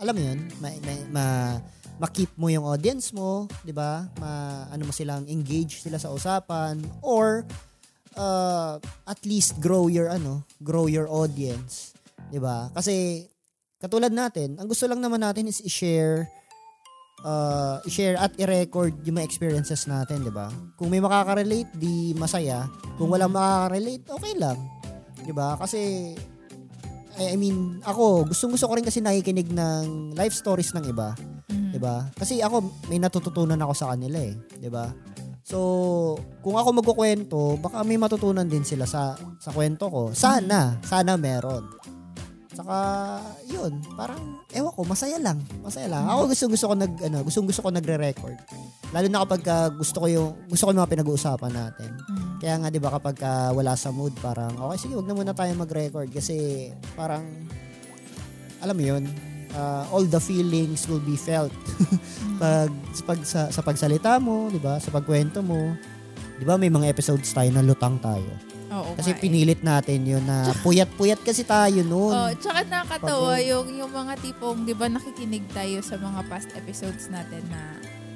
alam 0.00 0.14
mo 0.16 0.22
'yun, 0.24 0.40
ma, 0.58 0.68
ma, 0.80 0.94
ma- 1.12 1.60
ma-keep 2.00 2.32
mo 2.34 2.50
yung 2.50 2.66
audience 2.66 3.14
mo, 3.14 3.46
'di 3.62 3.70
ba? 3.70 4.08
Ma 4.18 4.64
ano 4.72 4.88
mo 4.88 4.92
silang 4.92 5.28
engage 5.30 5.84
sila 5.84 6.00
sa 6.00 6.10
usapan 6.10 6.80
or 7.04 7.44
uh, 8.18 8.80
at 9.06 9.20
least 9.22 9.60
grow 9.62 9.86
your 9.86 10.10
ano, 10.10 10.42
grow 10.64 10.90
your 10.90 11.06
audience, 11.06 11.94
'di 12.32 12.40
ba? 12.42 12.72
Kasi 12.74 13.28
katulad 13.84 14.08
natin, 14.08 14.56
ang 14.56 14.64
gusto 14.64 14.88
lang 14.88 15.04
naman 15.04 15.20
natin 15.20 15.44
is 15.44 15.60
i-share 15.60 16.24
uh, 17.24 17.80
i-share 17.88 18.20
at 18.20 18.32
i-record 18.36 18.92
yung 19.02 19.18
mga 19.18 19.26
experiences 19.26 19.88
natin, 19.88 20.22
di 20.22 20.32
ba? 20.32 20.52
Kung 20.76 20.92
may 20.92 21.00
makaka-relate, 21.00 21.72
di 21.74 22.12
masaya. 22.14 22.68
Kung 23.00 23.10
walang 23.10 23.32
makaka-relate, 23.32 24.04
okay 24.12 24.34
lang. 24.36 24.58
Di 25.24 25.32
ba? 25.32 25.56
Kasi, 25.56 26.12
I 27.16 27.36
mean, 27.40 27.80
ako, 27.82 28.28
gustong 28.28 28.52
gusto 28.54 28.68
ko 28.68 28.76
rin 28.76 28.84
kasi 28.84 29.00
nakikinig 29.00 29.48
ng 29.50 30.12
life 30.14 30.36
stories 30.36 30.76
ng 30.76 30.84
iba. 30.84 31.16
Mhm. 31.48 31.72
Di 31.74 31.80
ba? 31.80 32.04
Kasi 32.12 32.44
ako, 32.44 32.88
may 32.92 33.00
natututunan 33.00 33.58
ako 33.58 33.72
sa 33.72 33.96
kanila 33.96 34.20
eh. 34.20 34.36
Di 34.60 34.68
ba? 34.68 34.92
So, 35.44 36.16
kung 36.40 36.56
ako 36.56 36.80
magkukwento, 36.80 37.60
baka 37.60 37.84
may 37.84 38.00
matutunan 38.00 38.48
din 38.48 38.64
sila 38.64 38.88
sa 38.88 39.12
sa 39.36 39.52
kwento 39.52 39.92
ko. 39.92 40.02
Sana, 40.16 40.80
sana 40.80 41.20
meron. 41.20 41.68
Saka, 42.54 42.78
yun, 43.50 43.82
parang, 43.98 44.46
ewan 44.54 44.70
ko, 44.70 44.86
masaya 44.86 45.18
lang. 45.18 45.42
Masaya 45.58 45.90
lang. 45.90 46.06
Ako 46.06 46.30
gusto 46.30 46.44
gusto 46.46 46.66
ko 46.70 46.74
nag, 46.78 46.92
ano, 47.02 47.26
gusto 47.26 47.42
gusto 47.42 47.60
ko 47.66 47.70
nagre-record. 47.74 48.38
Lalo 48.94 49.06
na 49.10 49.26
kapag 49.26 49.42
ah, 49.50 49.68
gusto 49.74 49.98
ko 49.98 50.06
yung, 50.06 50.30
gusto 50.46 50.62
ko 50.64 50.70
yung 50.70 50.80
mga 50.86 50.92
pinag-uusapan 50.94 51.50
natin. 51.50 51.90
Mhm. 51.98 52.38
Kaya 52.38 52.54
nga, 52.62 52.68
di 52.70 52.78
ba, 52.78 52.94
kapag 52.94 53.16
ah, 53.26 53.50
wala 53.50 53.74
sa 53.74 53.90
mood, 53.90 54.14
parang, 54.22 54.54
okay, 54.54 54.86
sige, 54.86 54.94
wag 54.94 55.06
na 55.10 55.18
muna 55.18 55.34
tayo 55.34 55.50
mag-record. 55.58 56.06
Kasi, 56.14 56.70
parang, 56.94 57.26
alam 58.62 58.74
mo 58.78 58.84
yun, 58.86 59.02
ah, 59.58 59.90
all 59.90 60.06
the 60.06 60.22
feelings 60.22 60.86
will 60.86 61.02
be 61.02 61.18
felt. 61.18 61.50
pag, 62.40 62.70
pag 63.02 63.18
sa, 63.26 63.50
sa 63.50 63.66
pagsalita 63.66 64.22
mo, 64.22 64.46
di 64.46 64.62
ba, 64.62 64.78
sa 64.78 64.94
pagkwento 64.94 65.42
mo, 65.42 65.74
di 66.38 66.46
ba, 66.46 66.54
may 66.54 66.70
mga 66.70 66.86
episodes 66.86 67.34
tayo 67.34 67.50
na 67.50 67.66
lutang 67.66 67.98
tayo. 67.98 68.53
Oo 68.74 68.98
Kasi 68.98 69.14
nga 69.14 69.18
eh. 69.18 69.22
pinilit 69.22 69.60
natin 69.62 70.00
yun 70.02 70.24
na 70.26 70.50
puyat-puyat 70.66 71.20
kasi 71.22 71.46
tayo 71.46 71.80
noon. 71.86 72.10
Oh, 72.10 72.30
tsaka 72.34 72.66
nakakatawa 72.66 73.38
yung, 73.38 73.68
yung 73.70 73.92
mga 73.92 74.18
tipong, 74.18 74.66
di 74.66 74.74
ba 74.74 74.90
nakikinig 74.90 75.46
tayo 75.54 75.78
sa 75.78 75.94
mga 75.94 76.20
past 76.26 76.50
episodes 76.58 77.06
natin 77.06 77.42
na 77.46 77.60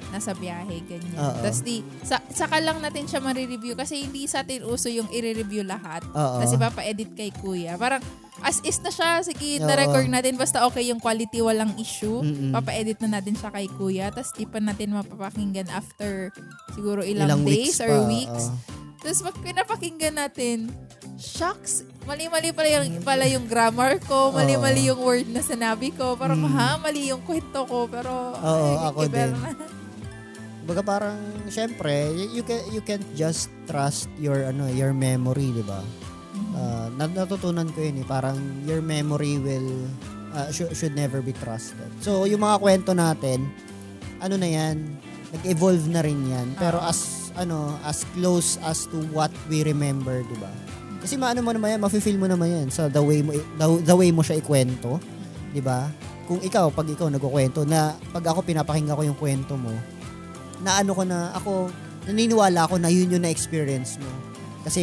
nasa 0.09 0.33
biyahe, 0.33 0.81
ganyan. 0.83 1.15
Oo. 1.15 1.39
Tapos 1.39 1.61
di, 1.61 1.79
sa, 2.01 2.17
saka 2.27 2.57
lang 2.57 2.77
natin 2.77 3.05
siya 3.05 3.19
marireview 3.19 3.73
kasi 3.73 4.01
hindi 4.01 4.25
sa 4.25 4.41
atin 4.41 4.61
uso 4.63 4.87
yung 4.87 5.09
i-review 5.09 5.61
lahat. 5.61 6.01
Oo. 6.09 6.39
Kasi 6.39 6.55
papa-edit 6.55 7.13
kay 7.13 7.29
kuya. 7.31 7.73
Parang, 7.75 8.01
as 8.39 8.57
is 8.61 8.79
na 8.79 8.89
siya, 8.89 9.21
sige, 9.21 9.57
Oo. 9.57 9.65
na-record 9.65 10.07
natin. 10.07 10.35
Basta 10.35 10.63
okay 10.63 10.87
yung 10.87 10.97
quality, 10.97 11.39
walang 11.39 11.73
issue. 11.75 12.19
Mm-mm. 12.19 12.51
Papa-edit 12.51 12.97
na 13.01 13.17
natin 13.17 13.33
siya 13.33 13.49
kay 13.49 13.69
kuya. 13.71 14.09
Tapos 14.09 14.31
di 14.31 14.43
pa 14.43 14.57
natin 14.57 14.91
mapapakinggan 14.91 15.69
after 15.69 16.33
siguro 16.71 17.01
ilang, 17.01 17.29
Ilang 17.29 17.43
days 17.43 17.73
weeks 17.73 17.79
or 17.79 17.89
pa, 17.89 18.07
weeks. 18.07 18.43
Tapos 18.99 19.19
pag 19.23 19.37
pinapakinggan 19.39 20.15
natin, 20.17 20.57
shucks, 21.15 21.87
mali-mali 22.03 22.51
pala 22.51 22.67
yung, 22.73 22.99
pala 22.99 23.23
yung 23.23 23.47
grammar 23.47 23.95
ko, 24.03 24.27
mali-mali 24.29 24.91
yung 24.91 24.99
word 24.99 25.27
na 25.29 25.39
sinabi 25.39 25.95
ko. 25.95 26.19
Parang, 26.19 26.39
Mm. 26.39 26.51
ha, 26.51 26.75
mali 26.75 27.07
yung 27.07 27.23
kwento 27.23 27.63
ko. 27.63 27.87
Pero, 27.87 28.11
Oo, 28.35 28.71
ay, 28.75 28.75
ako 28.87 28.99
din. 29.07 29.31
na. 29.31 29.51
Baga 30.69 30.85
parang 30.85 31.17
syempre, 31.49 32.13
you, 32.13 32.39
you 32.39 32.43
can 32.45 32.61
you 32.69 32.81
can't 32.85 33.05
just 33.17 33.49
trust 33.65 34.05
your 34.21 34.45
ano, 34.45 34.69
your 34.69 34.93
memory, 34.93 35.49
'di 35.49 35.65
ba? 35.65 35.81
Uh, 36.53 36.93
nat- 36.93 37.17
natutunan 37.17 37.65
ko 37.73 37.81
'yun 37.81 37.97
eh, 37.97 38.05
parang 38.05 38.37
your 38.69 38.85
memory 38.85 39.41
will 39.41 39.89
uh, 40.29 40.53
should, 40.53 40.69
should 40.77 40.93
never 40.93 41.25
be 41.25 41.33
trusted. 41.33 41.89
So, 42.05 42.29
yung 42.29 42.45
mga 42.45 42.61
kwento 42.61 42.93
natin, 42.93 43.49
ano 44.21 44.37
na 44.37 44.45
'yan, 44.45 44.77
nag-evolve 45.33 45.89
na 45.89 46.05
rin 46.05 46.21
'yan. 46.29 46.53
Pero 46.61 46.77
as 46.85 47.33
ano, 47.33 47.73
as 47.81 48.05
close 48.13 48.61
as 48.61 48.85
to 48.93 49.01
what 49.09 49.33
we 49.49 49.65
remember, 49.65 50.21
'di 50.21 50.37
ba? 50.37 50.53
Kasi 51.01 51.17
maano 51.17 51.41
mo 51.41 51.49
naman 51.49 51.73
yan, 51.73 51.81
mafe-feel 51.81 52.21
mo 52.21 52.29
naman 52.29 52.45
yan 52.45 52.67
sa 52.69 52.91
the 52.93 53.01
way 53.01 53.25
mo 53.25 53.33
the, 53.33 53.67
the 53.89 53.95
way 53.97 54.13
mo 54.13 54.21
siya 54.21 54.37
ikwento, 54.37 55.01
'di 55.49 55.65
ba? 55.65 55.89
Kung 56.29 56.45
ikaw 56.45 56.69
pag 56.69 56.85
ikaw 56.85 57.09
nagkukwento 57.09 57.65
na 57.65 57.97
pag 58.13 58.21
ako 58.21 58.45
pinapakinggan 58.45 58.93
ko 58.93 59.01
yung 59.01 59.17
kwento 59.17 59.57
mo, 59.57 59.73
na 60.63 60.83
ano 60.83 60.91
ko 60.91 61.03
na 61.07 61.31
ako 61.35 61.71
naniniwala 62.09 62.65
ako 62.65 62.81
na 62.81 62.89
yun 62.89 63.11
yung 63.11 63.23
na-experience 63.23 64.01
mo. 64.01 64.09
Kasi 64.65 64.81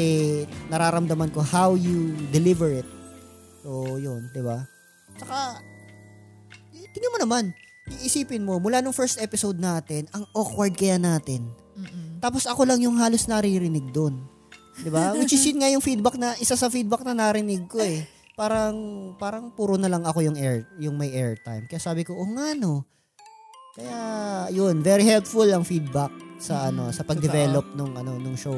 nararamdaman 0.73 1.35
ko 1.35 1.43
how 1.43 1.75
you 1.77 2.15
deliver 2.31 2.71
it. 2.73 2.89
So, 3.67 3.99
yun, 3.99 4.31
'di 4.31 4.43
ba? 4.47 4.65
Saka 5.19 5.61
eh, 6.77 6.87
tingnan 6.95 7.13
mo 7.13 7.19
naman, 7.19 7.45
iisipin 7.91 8.47
mo, 8.47 8.63
mula 8.63 8.79
nung 8.79 8.97
first 8.97 9.19
episode 9.19 9.59
natin, 9.59 10.07
ang 10.15 10.25
awkward 10.33 10.75
kaya 10.77 10.97
natin. 10.97 11.51
Mm-mm. 11.77 12.23
Tapos 12.23 12.49
ako 12.49 12.65
lang 12.65 12.81
yung 12.81 12.97
halos 12.97 13.29
naririnig 13.29 13.91
doon. 13.93 14.23
'Di 14.81 14.91
ba? 14.93 15.13
Which 15.17 15.33
is 15.33 15.45
yun 15.45 15.61
nga 15.61 15.73
yung 15.73 15.85
feedback 15.85 16.17
na 16.21 16.37
isa 16.37 16.57
sa 16.57 16.69
feedback 16.69 17.05
na 17.05 17.17
narinig 17.17 17.69
ko 17.69 17.81
eh. 17.81 18.05
Parang 18.37 18.77
parang 19.17 19.49
puro 19.53 19.81
na 19.81 19.89
lang 19.89 20.05
ako 20.05 20.21
yung 20.21 20.37
air, 20.37 20.69
yung 20.77 20.97
may 21.01 21.13
airtime. 21.13 21.65
Kaya 21.69 21.81
sabi 21.81 22.05
ko, 22.05 22.13
"Oh 22.17 22.29
nga 22.37 22.53
no." 22.53 22.85
Kaya 23.77 23.99
yun, 24.49 24.81
very 24.81 25.05
helpful 25.05 25.45
ang 25.45 25.61
feedback 25.61 26.09
sa 26.41 26.73
ano, 26.73 26.89
sa 26.89 27.05
pag-develop 27.05 27.77
nung 27.77 27.93
ano 27.93 28.17
nung 28.17 28.37
show. 28.37 28.57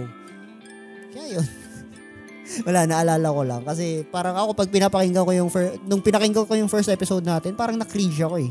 Kaya 1.10 1.38
yun. 1.38 1.46
Wala, 2.66 2.86
naalala 2.88 3.28
ko 3.28 3.42
lang. 3.42 3.62
Kasi 3.66 4.06
parang 4.08 4.38
ako 4.38 4.54
pag 4.54 4.70
pinapakinggan 4.70 5.26
ko 5.26 5.32
yung 5.34 5.50
fir- 5.50 5.76
nung 5.84 6.00
pinakinggan 6.00 6.46
ko 6.46 6.54
yung 6.54 6.70
first 6.70 6.88
episode 6.88 7.26
natin, 7.26 7.58
parang 7.58 7.76
na-cringe 7.76 8.22
ako 8.22 8.38
eh. 8.40 8.50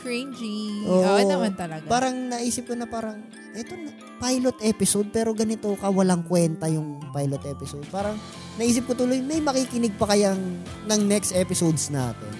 Cringy. 0.00 0.88
Oo. 0.88 1.04
Oo 1.04 1.20
naman 1.28 1.52
talaga. 1.52 1.84
Parang 1.84 2.16
naisip 2.32 2.70
ko 2.70 2.72
na 2.72 2.88
parang, 2.88 3.20
eto 3.52 3.76
na, 3.76 3.92
pilot 4.20 4.56
episode 4.68 5.08
pero 5.08 5.32
ganito 5.32 5.72
ka 5.80 5.88
walang 5.88 6.24
kwenta 6.24 6.68
yung 6.68 7.00
pilot 7.12 7.40
episode. 7.48 7.84
Parang 7.88 8.16
naisip 8.56 8.88
ko 8.88 8.92
tuloy, 8.96 9.20
may 9.20 9.40
makikinig 9.40 9.96
pa 9.96 10.08
kayang 10.12 10.40
ng 10.88 11.00
next 11.04 11.36
episodes 11.36 11.88
natin. 11.92 12.32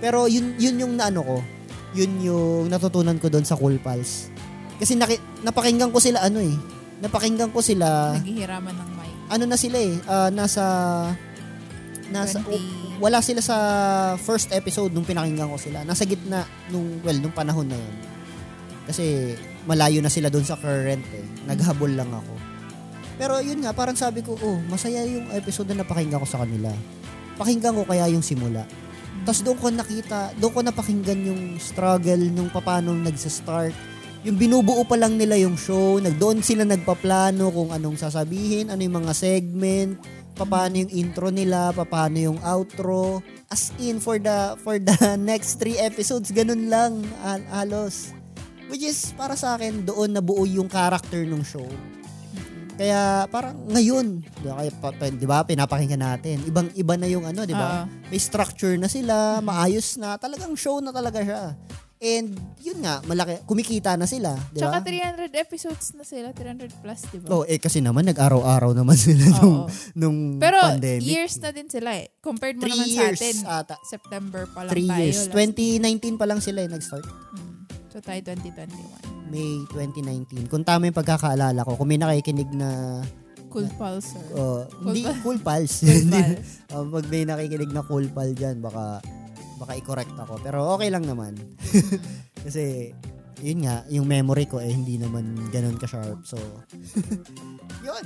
Pero 0.00 0.28
yun, 0.28 0.56
yun 0.60 0.76
yung 0.80 0.94
naano 0.96 1.24
ko, 1.24 1.36
yun 1.94 2.12
yung 2.20 2.66
natutunan 2.66 3.16
ko 3.16 3.30
doon 3.30 3.46
sa 3.46 3.54
Cool 3.54 3.78
Pals. 3.78 4.28
Kasi 4.76 4.98
naki, 4.98 5.16
napakinggan 5.40 5.88
ko 5.88 6.02
sila 6.02 6.20
ano 6.20 6.42
eh, 6.42 6.54
napakinggan 6.98 7.54
ko 7.54 7.62
sila, 7.62 8.18
Naghihiraman 8.18 8.74
ng 8.74 8.90
mic. 8.98 9.12
ano 9.30 9.44
na 9.46 9.56
sila 9.56 9.78
eh, 9.78 9.94
ah, 10.04 10.28
nasa, 10.28 10.64
nasa, 12.10 12.42
20. 12.42 12.98
wala 12.98 13.18
sila 13.22 13.40
sa 13.40 13.56
first 14.18 14.50
episode 14.50 14.90
nung 14.90 15.06
pinakinggan 15.06 15.46
ko 15.46 15.58
sila. 15.58 15.82
Nasa 15.82 16.02
gitna 16.04 16.42
nung 16.68 16.98
well 17.02 17.18
nung 17.18 17.32
panahon 17.32 17.66
na 17.66 17.78
yun. 17.78 17.94
Kasi 18.84 19.32
malayo 19.64 20.02
na 20.02 20.12
sila 20.12 20.28
doon 20.28 20.44
sa 20.44 20.58
current 20.58 21.02
eh. 21.14 21.24
Naghabol 21.48 21.88
lang 21.88 22.10
ako. 22.12 22.34
Pero 23.14 23.38
yun 23.40 23.62
nga, 23.62 23.70
parang 23.70 23.94
sabi 23.94 24.20
ko, 24.20 24.34
oh, 24.36 24.58
masaya 24.66 25.06
yung 25.06 25.30
episode 25.32 25.70
na 25.70 25.80
napakinggan 25.80 26.18
ko 26.18 26.26
sa 26.26 26.42
kanila. 26.42 26.68
Pakinggan 27.38 27.72
ko 27.72 27.86
kaya 27.86 28.10
yung 28.10 28.20
simula. 28.20 28.66
Tapos 29.24 29.40
doon 29.40 29.56
ko 29.56 29.66
nakita, 29.72 30.36
doon 30.36 30.52
ko 30.52 30.60
napakinggan 30.60 31.20
yung 31.24 31.42
struggle 31.56 32.20
nung 32.28 32.52
paano 32.52 32.92
nagsa-start. 32.92 33.72
Yung 34.24 34.36
binubuo 34.36 34.84
pa 34.84 35.00
lang 35.00 35.16
nila 35.16 35.40
yung 35.40 35.56
show, 35.56 35.96
nag 35.96 36.20
doon 36.20 36.44
sila 36.44 36.68
nagpaplano 36.68 37.48
kung 37.48 37.72
anong 37.72 37.96
sasabihin, 37.96 38.68
ano 38.68 38.84
yung 38.84 39.00
mga 39.04 39.12
segment, 39.16 39.96
paano 40.36 40.84
yung 40.84 40.92
intro 40.92 41.32
nila, 41.32 41.72
paano 41.72 42.16
yung 42.20 42.38
outro. 42.44 43.24
As 43.48 43.72
in 43.80 43.96
for 43.96 44.20
the 44.20 44.60
for 44.60 44.76
the 44.76 44.96
next 45.20 45.56
three 45.56 45.80
episodes, 45.80 46.28
ganun 46.28 46.68
lang 46.68 47.00
hal- 47.24 47.48
halos. 47.48 48.12
Which 48.68 48.84
is 48.84 49.12
para 49.16 49.36
sa 49.36 49.56
akin 49.56 49.88
doon 49.88 50.16
nabuo 50.16 50.44
yung 50.44 50.68
character 50.68 51.24
ng 51.24 51.44
show. 51.44 51.68
Kaya 52.74 53.00
parang 53.26 53.54
ngayon, 53.66 54.18
di 54.18 54.44
ba, 54.44 54.58
kaya 54.90 55.10
di 55.12 55.26
ba 55.26 55.38
pinapakinggan 55.42 56.02
natin. 56.02 56.42
Ibang 56.42 56.74
iba 56.74 56.94
na 56.94 57.06
yung 57.06 57.22
ano, 57.22 57.46
di 57.46 57.54
ba? 57.54 57.86
Oo. 57.86 58.10
May 58.10 58.18
structure 58.18 58.74
na 58.74 58.86
sila, 58.86 59.38
maayos 59.40 59.94
na, 59.94 60.16
talagang 60.16 60.50
show 60.54 60.78
na 60.78 60.90
talaga 60.90 61.22
siya. 61.22 61.54
And 61.96 62.34
yun 62.58 62.82
nga, 62.82 62.98
malaki, 63.00 63.46
kumikita 63.46 63.94
na 63.94 64.04
sila, 64.04 64.34
di 64.50 64.58
ba? 64.58 64.74
Tsaka 64.74 64.82
300 64.84 65.30
episodes 65.32 65.94
na 65.94 66.02
sila, 66.02 66.34
300 66.34 66.68
plus, 66.76 67.00
di 67.08 67.16
ba? 67.16 67.30
Oh, 67.30 67.42
eh 67.44 67.56
kasi 67.56 67.78
naman 67.78 68.04
nag-araw-araw 68.04 68.74
naman 68.74 68.98
sila 69.00 69.22
nung, 69.32 69.64
Oo. 69.64 69.70
nung 69.94 70.18
Pero 70.36 70.58
pandemic. 70.60 71.06
years 71.06 71.38
na 71.38 71.54
din 71.54 71.70
sila 71.70 71.94
eh. 71.94 72.10
Compared 72.18 72.58
mo 72.58 72.66
Three 72.66 72.74
naman 72.74 72.90
years 72.90 73.16
sa 73.16 73.22
atin, 73.22 73.36
ata. 73.46 73.76
September 73.80 74.42
pa 74.46 74.66
lang 74.66 74.72
Three 74.74 74.90
tayo. 74.90 75.00
years. 75.00 75.18
last- 75.24 75.54
2019 75.56 76.18
pa 76.18 76.26
lang 76.26 76.40
sila 76.40 76.58
eh, 76.60 76.68
nag-start. 76.68 77.06
Hmm. 77.06 77.43
So 77.94 78.02
tayo 78.02 78.18
2021. 78.26 79.30
May 79.30 79.62
2019. 79.70 80.50
Kung 80.50 80.66
tama 80.66 80.90
yung 80.90 80.98
pagkakaalala 80.98 81.62
ko, 81.62 81.78
kung 81.78 81.86
may 81.86 82.00
nakikinig 82.02 82.50
na 82.50 82.98
Cool 83.46 83.70
pulsar. 83.78 84.18
uh, 84.34 84.66
hindi 84.82 85.06
Pal- 85.06 85.22
cool 85.22 85.38
pals. 85.38 85.74
Cool 85.86 86.10
pals. 86.10 86.42
Uh, 86.74 86.90
pag 86.90 87.06
may 87.06 87.22
nakikinig 87.22 87.70
na 87.70 87.86
cool 87.86 88.02
pal 88.10 88.34
dyan, 88.34 88.58
baka 88.58 88.98
baka 89.62 89.78
i-correct 89.78 90.10
ako. 90.18 90.42
Pero 90.42 90.74
okay 90.74 90.90
lang 90.90 91.06
naman. 91.06 91.38
Kasi 92.44 92.90
yun 93.38 93.62
nga, 93.62 93.86
yung 93.86 94.10
memory 94.10 94.50
ko 94.50 94.58
eh 94.58 94.74
hindi 94.74 94.98
naman 94.98 95.38
ganun 95.54 95.78
ka-sharp. 95.78 96.26
So, 96.26 96.34
yun. 97.86 98.04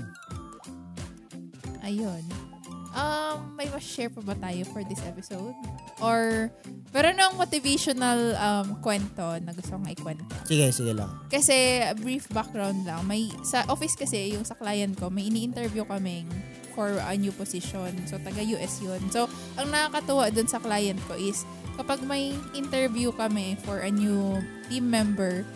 Ayun. 1.81 2.48
Um, 2.99 3.55
may 3.55 3.71
ma-share 3.71 4.11
pa 4.11 4.19
ba 4.27 4.35
tayo 4.35 4.67
for 4.75 4.83
this 4.83 4.99
episode? 5.07 5.55
Or, 6.03 6.51
pero 6.91 7.15
nang 7.15 7.39
motivational 7.39 8.35
um, 8.35 8.83
kwento 8.83 9.39
na 9.39 9.55
gusto 9.55 9.79
kong 9.79 9.95
ikwento. 9.95 10.35
Sige, 10.43 10.67
sige 10.75 10.91
lang. 10.99 11.07
Kasi, 11.31 11.87
brief 12.03 12.27
background 12.35 12.83
lang. 12.83 13.07
May, 13.07 13.31
sa 13.47 13.63
office 13.71 13.95
kasi, 13.95 14.35
yung 14.35 14.43
sa 14.43 14.59
client 14.59 14.99
ko, 14.99 15.07
may 15.15 15.31
ini-interview 15.31 15.87
kaming 15.87 16.27
for 16.75 16.91
a 16.91 17.15
new 17.15 17.31
position. 17.31 17.95
So, 18.11 18.19
taga-US 18.19 18.83
yun. 18.83 18.99
So, 19.15 19.31
ang 19.55 19.71
nakakatuwa 19.71 20.35
dun 20.35 20.51
sa 20.51 20.59
client 20.59 20.99
ko 21.07 21.15
is, 21.15 21.47
kapag 21.79 22.03
may 22.03 22.35
interview 22.59 23.15
kami 23.15 23.55
for 23.63 23.87
a 23.87 23.91
new 23.95 24.43
team 24.67 24.91
member, 24.91 25.47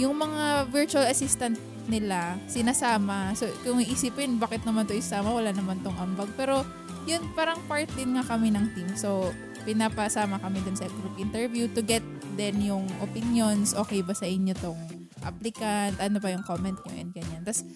yung 0.00 0.16
mga 0.16 0.72
virtual 0.72 1.04
assistant 1.04 1.60
nila, 1.86 2.38
sinasama. 2.50 3.32
So, 3.38 3.48
kung 3.62 3.82
iisipin, 3.82 4.38
bakit 4.38 4.62
naman 4.62 4.86
to 4.86 4.94
isama? 4.94 5.32
Wala 5.32 5.50
naman 5.54 5.80
tong 5.82 5.96
ambag. 5.98 6.30
Pero, 6.34 6.66
yun, 7.06 7.22
parang 7.32 7.62
part 7.70 7.86
din 7.94 8.18
nga 8.18 8.24
kami 8.26 8.50
ng 8.50 8.66
team. 8.74 8.90
So, 8.98 9.30
pinapasama 9.66 10.38
kami 10.38 10.62
dun 10.62 10.78
sa 10.78 10.86
group 10.86 11.18
interview 11.18 11.66
to 11.74 11.82
get 11.82 12.02
then 12.38 12.60
yung 12.62 12.86
opinions, 13.02 13.74
okay 13.74 14.04
ba 14.04 14.12
sa 14.12 14.28
inyo 14.28 14.54
tong 14.60 14.78
applicant, 15.26 15.98
ano 15.98 16.22
ba 16.22 16.30
yung 16.30 16.44
comment 16.46 16.76
nyo 16.86 16.94
and 16.94 17.10
ganyan. 17.10 17.42
Tapos, 17.42 17.66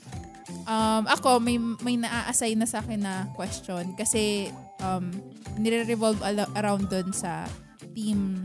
um, 0.68 1.02
ako, 1.10 1.42
may, 1.42 1.58
may 1.82 1.96
naa-assign 1.98 2.60
na 2.60 2.68
sa 2.68 2.84
akin 2.84 3.00
na 3.02 3.26
question 3.34 3.96
kasi 3.98 4.54
um, 4.84 5.10
nire-revolve 5.58 6.20
al- 6.22 6.52
around 6.54 6.86
dun 6.86 7.10
sa 7.10 7.48
team 7.96 8.38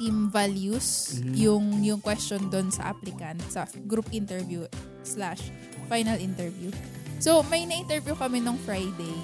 team 0.00 0.32
values 0.32 1.20
Mhm. 1.20 1.34
yung 1.36 1.64
yung 1.84 2.00
question 2.00 2.48
doon 2.48 2.72
sa 2.72 2.88
applicant 2.90 3.36
sa 3.52 3.68
group 3.84 4.08
interview 4.10 4.64
slash 5.04 5.52
final 5.86 6.16
interview. 6.16 6.72
So, 7.20 7.44
may 7.44 7.68
na-interview 7.68 8.16
kami 8.16 8.40
nung 8.40 8.56
Friday. 8.64 9.18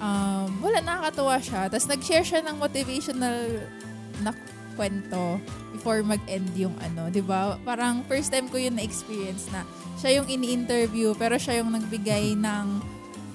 Um, 0.00 0.48
wala, 0.64 0.80
nakakatuwa 0.80 1.36
siya. 1.36 1.68
Tapos 1.68 1.84
nag-share 1.84 2.24
siya 2.24 2.40
ng 2.40 2.56
motivational 2.56 3.68
na 4.24 4.32
kwento 4.72 5.36
before 5.74 6.00
mag-end 6.00 6.48
yung 6.54 6.72
ano, 6.80 7.10
'di 7.10 7.20
ba? 7.20 7.58
Parang 7.66 8.06
first 8.06 8.30
time 8.30 8.46
ko 8.46 8.56
yun 8.56 8.78
na-experience 8.78 9.50
na 9.50 9.66
siya 9.98 10.22
yung 10.22 10.30
ini-interview 10.30 11.12
pero 11.12 11.34
siya 11.34 11.60
yung 11.60 11.74
nagbigay 11.74 12.32
ng 12.32 12.78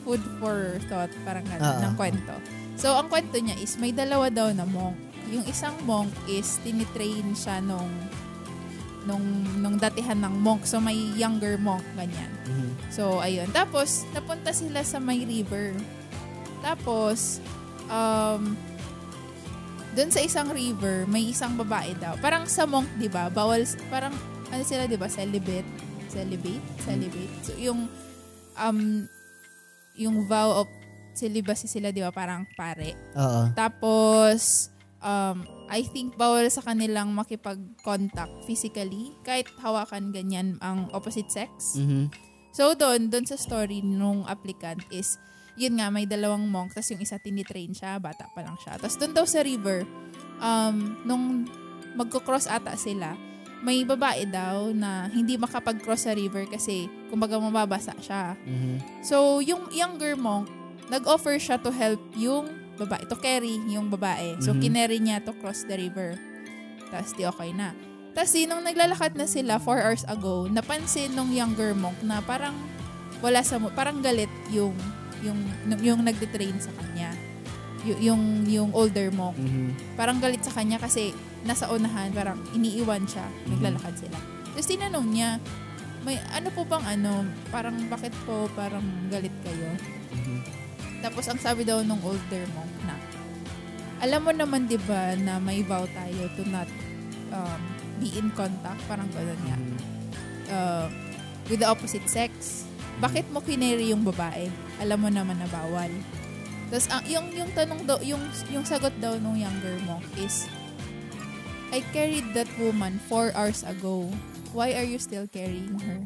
food 0.01 0.23
for 0.39 0.79
thought, 0.87 1.11
parang 1.21 1.43
ganun, 1.45 1.63
Oo. 1.69 1.83
ng 1.83 1.93
kwento. 1.93 2.33
So, 2.75 2.95
ang 2.95 3.07
kwento 3.07 3.37
niya 3.37 3.55
is 3.55 3.75
may 3.77 3.91
dalawa 3.91 4.27
daw 4.27 4.49
na 4.49 4.65
monk. 4.65 4.95
Yung 5.33 5.45
isang 5.49 5.73
monk 5.89 6.13
is 6.29 6.61
tinitrain 6.61 7.33
siya 7.33 7.57
nung 7.59 7.89
nung 9.03 9.25
nung 9.59 9.75
datihan 9.75 10.15
ng 10.15 10.39
monk. 10.39 10.63
So, 10.63 10.79
may 10.79 10.95
younger 11.17 11.59
monk, 11.59 11.83
ganyan. 11.97 12.31
Mhm. 12.47 12.71
So, 12.87 13.19
ayun. 13.19 13.51
Tapos, 13.51 14.07
napunta 14.15 14.55
sila 14.55 14.85
sa 14.85 15.01
may 15.01 15.27
river. 15.27 15.75
Tapos, 16.63 17.43
um, 17.91 18.55
doon 19.93 20.09
sa 20.09 20.21
isang 20.23 20.49
river, 20.49 21.05
may 21.05 21.29
isang 21.29 21.53
babae 21.59 21.93
daw. 21.99 22.15
Parang 22.17 22.47
sa 22.47 22.63
monk, 22.63 22.87
di 22.97 23.11
ba? 23.11 23.27
Bawal, 23.29 23.67
parang, 23.91 24.15
ano 24.49 24.63
sila, 24.63 24.87
di 24.87 24.97
ba? 24.97 25.11
Celibate? 25.11 25.67
Celibate? 26.09 26.63
Celibate. 26.81 27.33
So, 27.43 27.51
yung, 27.59 27.91
um, 28.55 28.79
yung 29.93 30.25
vow 30.25 30.65
of 30.65 30.67
celibacy 31.13 31.69
sila, 31.69 31.93
di 31.93 32.01
ba? 32.01 32.09
Parang 32.09 32.47
pare. 32.57 32.97
Oo. 33.13 33.53
Tapos, 33.53 34.72
um, 35.03 35.45
I 35.69 35.83
think 35.83 36.15
bawal 36.15 36.47
sa 36.49 36.63
kanilang 36.63 37.13
makipag-contact 37.13 38.47
physically. 38.47 39.13
Kahit 39.21 39.51
hawakan 39.59 40.09
ganyan 40.15 40.57
ang 40.63 40.89
opposite 40.95 41.29
sex. 41.29 41.77
Mhm. 41.77 42.09
So, 42.53 42.77
doon, 42.77 43.09
doon 43.09 43.25
sa 43.25 43.37
story 43.37 43.81
nung 43.81 44.29
applicant 44.29 44.85
is, 44.93 45.17
yun 45.57 45.77
nga, 45.77 45.89
may 45.89 46.05
dalawang 46.05 46.45
monk, 46.45 46.73
tapos 46.77 46.93
yung 46.93 47.01
isa 47.01 47.17
tinitrain 47.17 47.73
siya, 47.73 47.97
bata 47.97 48.29
pa 48.33 48.45
lang 48.45 48.53
siya. 48.61 48.77
Tapos 48.77 48.97
doon 48.97 49.13
daw 49.13 49.25
sa 49.25 49.41
river, 49.41 49.85
um, 50.37 50.97
nung 51.01 51.49
magko-cross 51.97 52.45
ata 52.45 52.77
sila, 52.77 53.17
may 53.63 53.81
babae 53.87 54.27
daw 54.27 54.69
na 54.75 55.07
hindi 55.09 55.39
makapag-cross 55.39 56.05
sa 56.05 56.13
river 56.13 56.45
kasi 56.51 56.91
kumbaga 57.07 57.39
mababasa 57.39 57.95
siya. 57.97 58.37
Mhm. 58.45 59.01
So, 59.01 59.41
yung 59.41 59.71
younger 59.73 60.13
monk, 60.13 60.51
nag-offer 60.93 61.41
siya 61.41 61.57
to 61.57 61.73
help 61.73 62.01
yung 62.13 62.62
babae, 62.75 63.03
to 63.05 63.15
carry 63.15 63.57
yung 63.67 63.87
babae. 63.87 64.37
So, 64.39 64.51
Mhm. 64.51 64.59
kinerry 64.59 64.99
niya 64.99 65.21
to 65.21 65.33
cross 65.37 65.63
the 65.63 65.77
river. 65.77 66.17
Tapos, 66.89 67.13
di 67.13 67.23
okay 67.23 67.49
na. 67.51 67.73
Tapos, 68.13 68.29
di, 68.29 68.45
nung 68.45 68.61
naglalakad 68.61 69.13
na 69.13 69.25
sila 69.25 69.57
4 69.57 69.81
hours 69.81 70.05
ago, 70.05 70.45
napansin 70.45 71.13
nung 71.13 71.29
younger 71.29 71.73
monk 71.73 71.97
na 72.01 72.21
parang 72.21 72.53
wala 73.19 73.41
sa 73.41 73.57
mo, 73.57 73.69
parang 73.69 74.01
galit 74.01 74.29
yung 74.49 74.75
yung 75.23 75.39
yung 75.79 76.03
nagde-train 76.03 76.59
sa 76.59 76.67
kanya. 76.75 77.15
Y- 77.87 78.11
yung 78.11 78.43
yung 78.45 78.69
older 78.75 79.07
monk. 79.09 79.39
Mhm. 79.39 79.95
Parang 79.95 80.19
galit 80.19 80.43
sa 80.43 80.51
kanya 80.51 80.75
kasi 80.75 81.15
nasa 81.43 81.71
unahan, 81.71 82.11
parang 82.11 82.39
iniiwan 82.51 83.07
siya, 83.07 83.23
naglalakad 83.47 83.95
sila. 83.95 84.19
Tapos 84.51 84.67
tinanong 84.67 85.07
niya, 85.07 85.39
may 86.03 86.19
ano 86.35 86.51
po 86.51 86.67
bang 86.67 86.83
ano, 86.83 87.23
parang 87.49 87.79
bakit 87.87 88.11
po 88.27 88.51
parang 88.53 88.83
galit 89.07 89.31
kayo? 89.41 89.71
Tapos 91.03 91.27
ang 91.27 91.35
sabi 91.35 91.67
daw 91.67 91.83
nung 91.83 91.99
older 91.99 92.47
monk 92.55 92.71
na, 92.87 92.95
alam 93.99 94.23
mo 94.23 94.31
naman 94.31 94.65
'di 94.65 94.79
ba 94.87 95.19
na 95.19 95.35
may 95.37 95.59
vow 95.61 95.83
tayo 95.85 96.31
to 96.33 96.47
not 96.47 96.67
um, 97.29 97.59
be 97.99 98.07
in 98.15 98.31
contact, 98.31 98.79
parang 98.87 99.11
gano'n 99.11 99.39
niya, 99.43 99.57
Mhm. 99.59 99.77
uh, 100.47 100.87
with 101.51 101.59
the 101.59 101.67
opposite 101.67 102.07
sex. 102.07 102.63
Bakit 102.97 103.27
mo 103.29 103.43
kineri 103.43 103.91
yung 103.91 104.07
babae? 104.07 104.47
Alam 104.79 105.03
mo 105.03 105.09
naman 105.11 105.35
na 105.35 105.49
bawal. 105.51 105.91
Tapos 106.71 106.87
ang 106.87 107.03
yung 107.05 107.27
yung 107.35 107.51
tanong 107.51 107.83
daw, 107.83 107.99
yung 107.99 108.23
yung 108.49 108.63
sagot 108.63 108.95
daw 108.97 109.19
nung 109.19 109.35
younger 109.35 109.75
monk 109.83 110.07
is 110.15 110.47
I 111.73 111.81
carried 111.89 112.31
that 112.37 112.47
woman 112.55 113.01
four 113.09 113.33
hours 113.33 113.65
ago. 113.65 114.07
Why 114.53 114.77
are 114.77 114.85
you 114.85 115.01
still 115.01 115.25
carrying 115.25 115.73
her? 115.81 116.05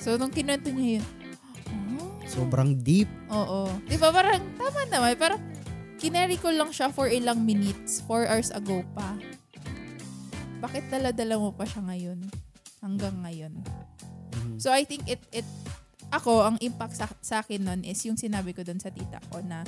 So, 0.00 0.16
nung 0.16 0.32
kinwento 0.32 0.72
niya 0.72 0.98
yun, 0.98 1.06
oh, 2.00 2.16
Sobrang 2.24 2.72
deep. 2.80 3.10
Oo. 3.28 3.68
Di 3.84 4.00
ba 4.00 4.08
parang, 4.08 4.40
tama 4.56 4.80
naman. 4.88 5.12
Parang, 5.20 5.40
kineri 6.00 6.40
ko 6.40 6.48
lang 6.48 6.72
siya 6.72 6.88
for 6.88 7.12
ilang 7.12 7.44
minutes. 7.44 8.00
Four 8.08 8.24
hours 8.24 8.48
ago 8.54 8.80
pa. 8.96 9.18
Bakit 10.64 10.88
dala-dala 10.88 11.36
mo 11.36 11.52
pa 11.52 11.68
siya 11.68 11.84
ngayon? 11.84 12.18
Hanggang 12.80 13.20
ngayon. 13.20 13.52
Mhm. 14.32 14.56
So, 14.56 14.72
I 14.72 14.88
think 14.88 15.04
it, 15.04 15.20
it, 15.36 15.44
ako, 16.08 16.48
ang 16.48 16.56
impact 16.64 16.96
sa, 16.96 17.06
sa 17.20 17.44
akin 17.44 17.60
nun 17.60 17.80
is 17.84 18.00
yung 18.08 18.16
sinabi 18.16 18.56
ko 18.56 18.64
dun 18.64 18.80
sa 18.80 18.88
tita 18.88 19.20
ko 19.28 19.44
na 19.44 19.62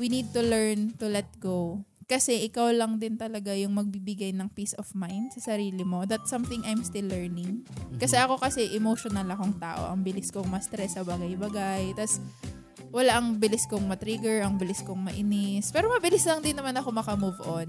we 0.00 0.08
need 0.08 0.30
to 0.32 0.40
learn 0.40 0.94
to 0.96 1.06
let 1.06 1.28
go. 1.38 1.84
Kasi 2.04 2.44
ikaw 2.44 2.68
lang 2.72 3.00
din 3.00 3.16
talaga 3.16 3.56
yung 3.56 3.72
magbibigay 3.80 4.36
ng 4.36 4.52
peace 4.52 4.76
of 4.76 4.92
mind 4.92 5.32
sa 5.32 5.56
sarili 5.56 5.80
mo. 5.82 6.04
That's 6.04 6.28
something 6.28 6.60
I'm 6.68 6.84
still 6.84 7.08
learning. 7.08 7.64
Kasi 7.96 8.20
ako 8.20 8.36
kasi 8.36 8.76
emotional 8.76 9.24
akong 9.32 9.56
tao. 9.56 9.88
Ang 9.88 10.04
bilis 10.04 10.28
kong 10.28 10.48
ma-stress 10.52 11.00
sa 11.00 11.02
bagay-bagay. 11.02 11.96
Tapos 11.96 12.20
wala 12.94 13.18
ang 13.18 13.40
bilis 13.40 13.64
kong 13.66 13.88
ma-trigger, 13.88 14.44
ang 14.44 14.60
bilis 14.60 14.84
kong 14.84 15.00
mainis. 15.00 15.72
Pero 15.72 15.88
mabilis 15.88 16.28
lang 16.28 16.44
din 16.44 16.54
naman 16.54 16.76
ako 16.76 16.92
maka-move 16.92 17.40
on. 17.48 17.68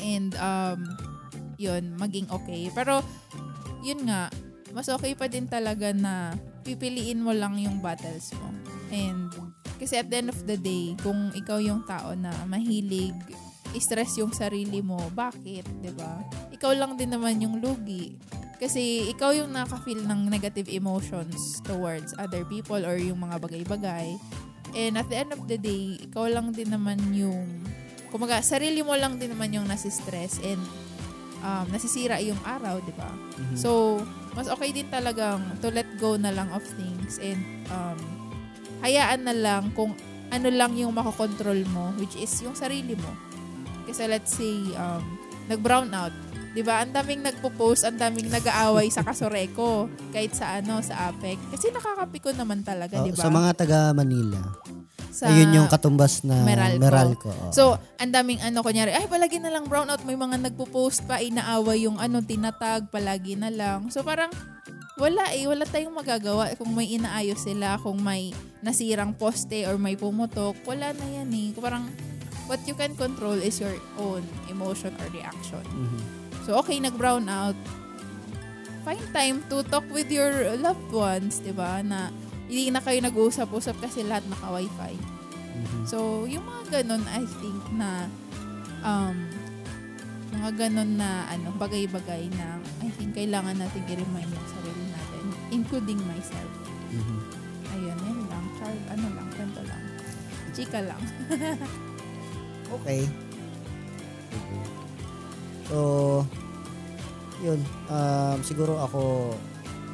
And 0.00 0.32
um, 0.38 0.86
yun, 1.58 1.98
maging 1.98 2.30
okay. 2.30 2.70
Pero 2.72 3.02
yun 3.82 4.06
nga, 4.06 4.30
mas 4.70 4.86
okay 4.88 5.18
pa 5.18 5.26
din 5.26 5.50
talaga 5.50 5.90
na 5.90 6.32
pipiliin 6.62 7.20
mo 7.20 7.34
lang 7.34 7.58
yung 7.58 7.82
battles 7.82 8.32
mo. 8.38 8.48
And 8.94 9.30
kasi 9.76 10.00
at 10.00 10.08
the 10.08 10.16
end 10.24 10.30
of 10.32 10.40
the 10.48 10.56
day, 10.56 10.96
kung 11.00 11.32
ikaw 11.36 11.60
yung 11.60 11.84
tao 11.84 12.16
na 12.16 12.32
mahilig 12.48 13.16
stress 13.76 14.16
yung 14.16 14.32
sarili 14.32 14.80
mo, 14.80 14.96
bakit, 15.12 15.68
'di 15.84 15.92
ba? 15.96 16.24
Ikaw 16.52 16.72
lang 16.72 16.96
din 16.96 17.12
naman 17.12 17.40
yung 17.44 17.60
lugi. 17.60 18.16
Kasi 18.56 19.12
ikaw 19.12 19.36
yung 19.36 19.52
nakaka-feel 19.52 20.08
ng 20.08 20.32
negative 20.32 20.72
emotions 20.72 21.60
towards 21.60 22.16
other 22.16 22.40
people 22.48 22.80
or 22.80 22.96
yung 22.96 23.20
mga 23.20 23.36
bagay-bagay. 23.36 24.16
And 24.72 24.96
at 24.96 25.12
the 25.12 25.16
end 25.20 25.30
of 25.36 25.44
the 25.44 25.60
day, 25.60 26.00
ikaw 26.00 26.24
lang 26.24 26.56
din 26.56 26.72
naman 26.72 26.96
yung 27.12 27.44
kumaga, 28.08 28.40
sarili 28.40 28.80
mo 28.80 28.96
lang 28.96 29.20
din 29.20 29.36
naman 29.36 29.52
yung 29.52 29.68
nasi-stress 29.68 30.40
and 30.40 30.60
um, 31.44 31.68
nasisira 31.68 32.16
yung 32.24 32.40
araw, 32.48 32.80
di 32.80 32.96
ba? 32.96 33.12
Mhm. 33.12 33.56
So, 33.60 34.00
mas 34.32 34.48
okay 34.48 34.72
din 34.72 34.88
talagang 34.88 35.60
to 35.60 35.68
let 35.68 35.88
go 36.00 36.16
na 36.16 36.32
lang 36.32 36.48
of 36.52 36.64
things 36.80 37.20
and 37.20 37.40
um, 37.68 38.00
hayaan 38.86 39.20
na 39.20 39.34
lang 39.34 39.74
kung 39.74 39.92
ano 40.28 40.48
lang 40.48 40.74
yung 40.74 40.90
makokontrol 40.90 41.58
mo, 41.68 41.90
which 41.98 42.14
is 42.14 42.30
yung 42.40 42.54
sarili 42.54 42.94
mo. 42.94 43.10
Kasi 43.84 44.06
let's 44.06 44.32
say, 44.32 44.54
um, 44.74 45.02
nag-brown 45.46 45.90
out. 45.90 46.14
'Di 46.50 46.64
ba? 46.64 46.80
Ang 46.80 46.90
daming 46.90 47.22
nagpo-post, 47.22 47.84
ang 47.84 47.94
daming 47.94 48.26
nag-aaway 48.26 48.88
sa 48.88 49.04
Kasoreko, 49.04 49.86
kahit 50.10 50.32
sa 50.32 50.56
ano, 50.56 50.80
sa 50.80 51.10
APEC. 51.10 51.36
Kasi 51.52 51.68
nakakapiko 51.68 52.32
naman 52.32 52.62
talaga, 52.62 52.98
Oh, 52.98 53.04
'di 53.04 53.12
ba? 53.12 53.22
Sa 53.22 53.28
mga 53.28 53.50
taga 53.54 53.78
Manila. 53.92 54.40
Sa- 55.12 55.28
ayun 55.28 55.48
yung 55.54 55.68
katumbas 55.70 56.24
na 56.24 56.44
Meralco. 56.44 56.76
Meralco. 56.78 57.28
oo. 57.30 57.48
So, 57.48 57.62
ang 57.96 58.10
daming 58.10 58.36
ano, 58.42 58.60
kunyari, 58.60 58.92
ay, 58.92 59.06
palagi 59.06 59.40
na 59.40 59.48
lang 59.48 59.64
brownout. 59.64 60.04
May 60.04 60.12
mga 60.12 60.42
nagpo-post 60.42 61.04
pa, 61.04 61.20
inaaway 61.20 61.84
yung 61.84 61.96
ano, 61.96 62.20
tinatag, 62.20 62.88
palagi 62.90 63.32
na 63.32 63.48
lang. 63.48 63.88
So, 63.88 64.04
parang, 64.04 64.28
wala 64.96 65.28
eh. 65.36 65.44
Wala 65.44 65.64
tayong 65.68 65.92
magagawa 65.92 66.56
kung 66.56 66.72
may 66.72 66.88
inaayos 66.96 67.44
sila, 67.44 67.76
kung 67.80 68.00
may 68.00 68.32
nasirang 68.64 69.12
poste 69.12 69.68
or 69.68 69.76
may 69.76 69.94
pumutok. 69.94 70.56
Wala 70.64 70.96
na 70.96 71.06
yan 71.06 71.28
eh. 71.30 71.52
Parang, 71.56 71.88
what 72.48 72.60
you 72.64 72.72
can 72.72 72.96
control 72.96 73.36
is 73.36 73.60
your 73.60 73.76
own 74.00 74.24
emotion 74.48 74.96
or 74.98 75.06
reaction. 75.12 75.62
Mhm. 75.62 76.00
So, 76.48 76.56
okay, 76.64 76.80
nag-brown 76.80 77.28
out. 77.28 77.58
Find 78.86 79.02
time 79.10 79.42
to 79.50 79.66
talk 79.66 79.84
with 79.90 80.08
your 80.08 80.54
loved 80.56 80.90
ones, 80.94 81.42
di 81.42 81.52
ba? 81.52 81.82
Na 81.82 82.08
hindi 82.46 82.70
na 82.70 82.78
kayo 82.78 83.02
nag-uusap-usap 83.02 83.82
kasi 83.82 84.06
lahat 84.06 84.24
naka-wifi. 84.30 84.94
Mhm. 84.94 85.82
So, 85.90 86.24
yung 86.24 86.46
mga 86.46 86.82
ganun, 86.82 87.02
I 87.10 87.26
think 87.26 87.60
na, 87.74 88.06
um, 88.86 89.26
mga 90.38 90.50
ganun 90.54 90.94
na, 90.94 91.26
ano, 91.26 91.50
bagay-bagay 91.58 92.30
na, 92.38 92.62
I 92.78 92.94
think 92.94 93.18
kailangan 93.18 93.58
natin 93.58 93.82
i-remind 93.90 94.30
natin, 94.30 94.55
including 95.50 96.00
myself. 96.06 96.52
Mhm. 96.90 97.18
Ayun, 97.76 97.96
yun 98.02 98.18
lang. 98.30 98.44
Char, 98.56 98.72
ano 98.90 99.06
lang, 99.12 99.28
kwento 99.34 99.60
lang. 99.66 99.82
Chika 100.54 100.80
lang. 100.82 101.02
Okay. 102.66 103.06
So, 105.70 105.78
yun. 107.42 107.60
Um, 107.90 108.38
siguro 108.42 108.78
ako, 108.82 109.34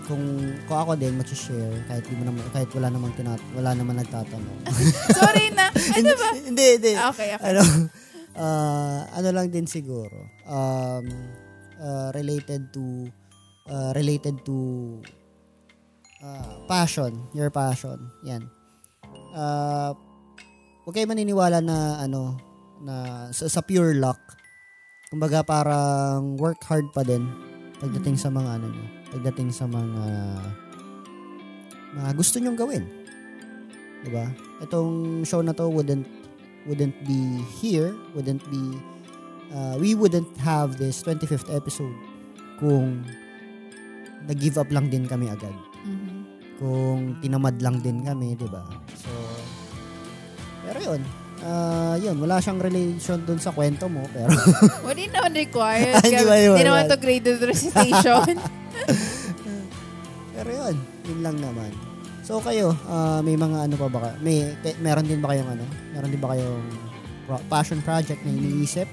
kung, 0.09 0.25
kung 0.69 0.79
ako 0.79 0.93
din, 0.97 1.17
mag-share, 1.17 1.85
kahit, 1.89 2.05
di 2.09 2.15
mo 2.17 2.29
naman, 2.29 2.45
kahit 2.53 2.69
wala 2.73 2.89
namang 2.93 3.13
tinat 3.17 3.41
wala 3.57 3.71
naman 3.77 3.97
nagtatanong. 4.01 4.59
Sorry 5.21 5.53
na. 5.53 5.69
Ano 6.01 6.11
ba? 6.17 6.29
hindi, 6.37 6.67
hindi. 6.81 6.93
Okay, 6.97 7.29
okay. 7.37 7.45
Ano, 7.53 7.63
ah, 8.37 9.05
ano 9.13 9.29
lang 9.33 9.49
din 9.53 9.69
siguro. 9.69 10.33
Um, 10.49 11.05
uh, 11.81 12.09
related 12.17 12.73
to, 12.73 13.09
uh, 13.69 13.93
related 13.93 14.41
to 14.49 14.57
uh, 16.23 16.55
passion, 16.71 17.27
your 17.35 17.51
passion. 17.51 17.99
Yan. 18.25 18.47
Uh, 19.35 19.93
huwag 20.87 20.95
kayo 20.95 21.11
maniniwala 21.11 21.59
na, 21.59 21.99
ano, 22.01 22.39
na 22.83 23.29
sa, 23.35 23.51
sa 23.51 23.61
pure 23.61 23.99
luck. 23.99 24.19
Kumbaga 25.13 25.45
parang 25.45 26.41
work 26.41 26.63
hard 26.65 26.89
pa 26.97 27.05
din 27.05 27.29
pagdating 27.83 28.17
sa 28.17 28.31
mga 28.31 28.63
ano 28.63 28.67
nyo, 28.71 28.87
pagdating 29.13 29.51
sa 29.51 29.67
mga 29.67 30.05
mga 31.93 32.11
gusto 32.17 32.37
nyong 32.41 32.57
gawin. 32.57 32.85
'Di 34.07 34.11
ba? 34.15 34.31
Itong 34.65 35.21
show 35.27 35.43
na 35.45 35.53
to 35.53 35.69
wouldn't 35.69 36.07
wouldn't 36.65 36.95
be 37.05 37.43
here, 37.59 37.93
wouldn't 38.15 38.41
be 38.49 38.63
uh, 39.51 39.77
we 39.77 39.99
wouldn't 39.99 40.31
have 40.39 40.79
this 40.79 41.03
25th 41.05 41.51
episode 41.53 41.93
kung 42.57 43.03
nag-give 44.31 44.57
up 44.57 44.71
lang 44.71 44.87
din 44.87 45.05
kami 45.05 45.27
agad. 45.27 45.53
Mhm. 45.83 46.11
Kung 46.57 46.99
tinamad 47.19 47.59
lang 47.59 47.79
din 47.79 48.01
kami, 48.01 48.35
'di 48.35 48.47
ba? 48.47 48.63
So 48.95 49.11
pero 50.63 50.79
'yun. 50.81 51.03
Ah, 51.43 51.99
'yun, 51.99 52.15
wala 52.17 52.39
siyang 52.39 52.63
relation 52.63 53.19
dun 53.21 53.37
sa 53.37 53.51
kwento 53.51 53.91
mo, 53.91 54.07
pero 54.09 54.31
Well, 54.81 54.95
di 54.95 55.11
naman 55.11 55.35
required. 55.35 55.99
Hindi 56.07 56.23
ba 56.23 56.37
yun? 56.39 56.55
Hindi 56.55 56.65
naman 56.65 56.87
to 56.87 56.97
graded 56.97 57.39
recitation. 57.41 58.27
Pero 60.33 60.49
yun, 60.49 60.77
yun 61.05 61.21
lang 61.21 61.37
naman. 61.39 61.71
So 62.23 62.39
kayo, 62.39 62.73
ah, 62.87 63.21
may 63.21 63.35
mga 63.35 63.69
ano 63.69 63.75
pa 63.77 63.87
ba 63.87 63.99
kayo? 64.01 64.17
May, 64.23 64.55
te- 64.59 64.79
meron 64.79 65.05
din 65.05 65.19
ba 65.19 65.35
kayong 65.35 65.51
ano? 65.51 65.65
Meron 65.93 66.09
din 66.09 66.19
ba 66.19 66.33
kayong 66.33 66.65
pro- 67.27 67.45
passion 67.47 67.83
project 67.83 68.23
na 68.23 68.31
iniisip? 68.31 68.87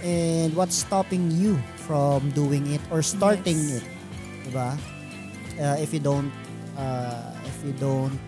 And 0.00 0.50
what's 0.54 0.74
stopping 0.76 1.30
you 1.30 1.54
from 1.84 2.30
doing 2.32 2.66
it 2.68 2.82
or 2.88 3.02
starting 3.02 3.58
Yes. 3.60 3.78
it? 3.78 3.84
Diba? 4.48 4.74
Uh, 5.62 5.78
if 5.78 5.94
you 5.94 6.02
don't, 6.02 6.26
uh, 6.74 7.30
if 7.46 7.56
you 7.62 7.70
don't 7.78 8.18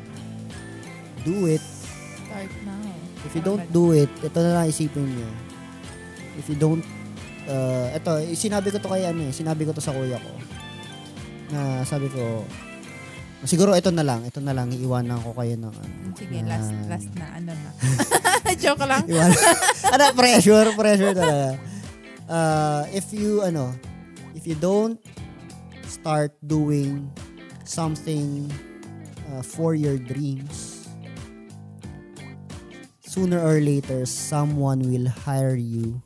do 1.26 1.51
it, 1.51 1.59
Start 1.59 2.47
now. 2.62 2.78
if 3.26 3.32
you 3.35 3.43
don't 3.43 3.66
do 3.74 3.91
it, 3.91 4.11
ito 4.22 4.39
na 4.39 4.62
lang 4.62 4.70
isipin 4.70 5.03
nyo. 5.03 5.30
If 6.39 6.47
you 6.47 6.55
don't, 6.55 6.87
uh, 7.51 7.91
ito, 7.91 8.11
sinabi 8.39 8.70
ko 8.70 8.78
to 8.78 8.87
kay 8.87 9.11
ano 9.11 9.26
eh, 9.26 9.32
sinabi 9.35 9.66
ko 9.66 9.74
to 9.74 9.82
sa 9.82 9.91
kuya 9.91 10.14
ko. 10.14 10.30
Na 11.51 11.82
sabi 11.82 12.07
ko, 12.07 12.47
siguro 13.43 13.74
ito 13.74 13.91
na 13.91 14.07
lang, 14.07 14.22
ito 14.22 14.39
na 14.39 14.55
lang, 14.55 14.70
iiwanan 14.70 15.18
ko 15.18 15.35
kayo 15.35 15.59
ng 15.59 15.74
ano. 15.74 15.95
Sige, 16.14 16.39
na- 16.39 16.55
last 16.55 16.70
last 16.87 17.11
na. 17.18 17.26
Ano 17.35 17.51
na. 17.51 17.70
Joke 18.62 18.87
lang. 18.87 19.03
Iwanan. 19.11 19.39
ano, 19.95 20.05
pressure, 20.14 20.68
pressure 20.78 21.14
talaga. 21.18 21.59
Uh, 22.30 22.82
if 22.95 23.11
you, 23.11 23.43
ano, 23.43 23.74
if 24.39 24.47
you 24.47 24.55
don't 24.55 25.03
start 25.85 26.32
doing 26.41 27.09
something 27.64 28.52
uh, 29.32 29.42
for 29.42 29.74
your 29.74 29.98
dreams, 29.98 30.88
sooner 33.04 33.40
or 33.40 33.60
later, 33.60 34.06
someone 34.06 34.80
will 34.90 35.08
hire 35.08 35.54
you 35.56 36.00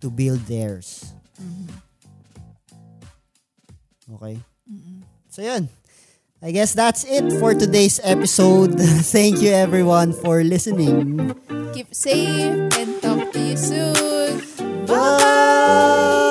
to 0.00 0.10
build 0.10 0.40
theirs. 0.46 1.12
Mhm. 1.40 1.68
Okay? 4.16 4.36
Mhm. 4.70 5.02
So, 5.30 5.42
yun. 5.42 5.68
I 6.42 6.52
guess 6.52 6.74
that's 6.76 7.02
it 7.08 7.24
for 7.40 7.54
today's 7.56 7.98
episode. 8.04 8.76
Thank 9.10 9.40
you 9.40 9.50
everyone 9.50 10.12
for 10.12 10.44
listening. 10.44 11.32
Keep 11.72 11.94
safe 11.96 12.70
and 12.76 12.90
talk 13.02 13.32
to 13.32 13.40
you 13.40 13.56
soon. 13.56 14.44
Bye! 14.86 14.94
Bye! 14.94 16.22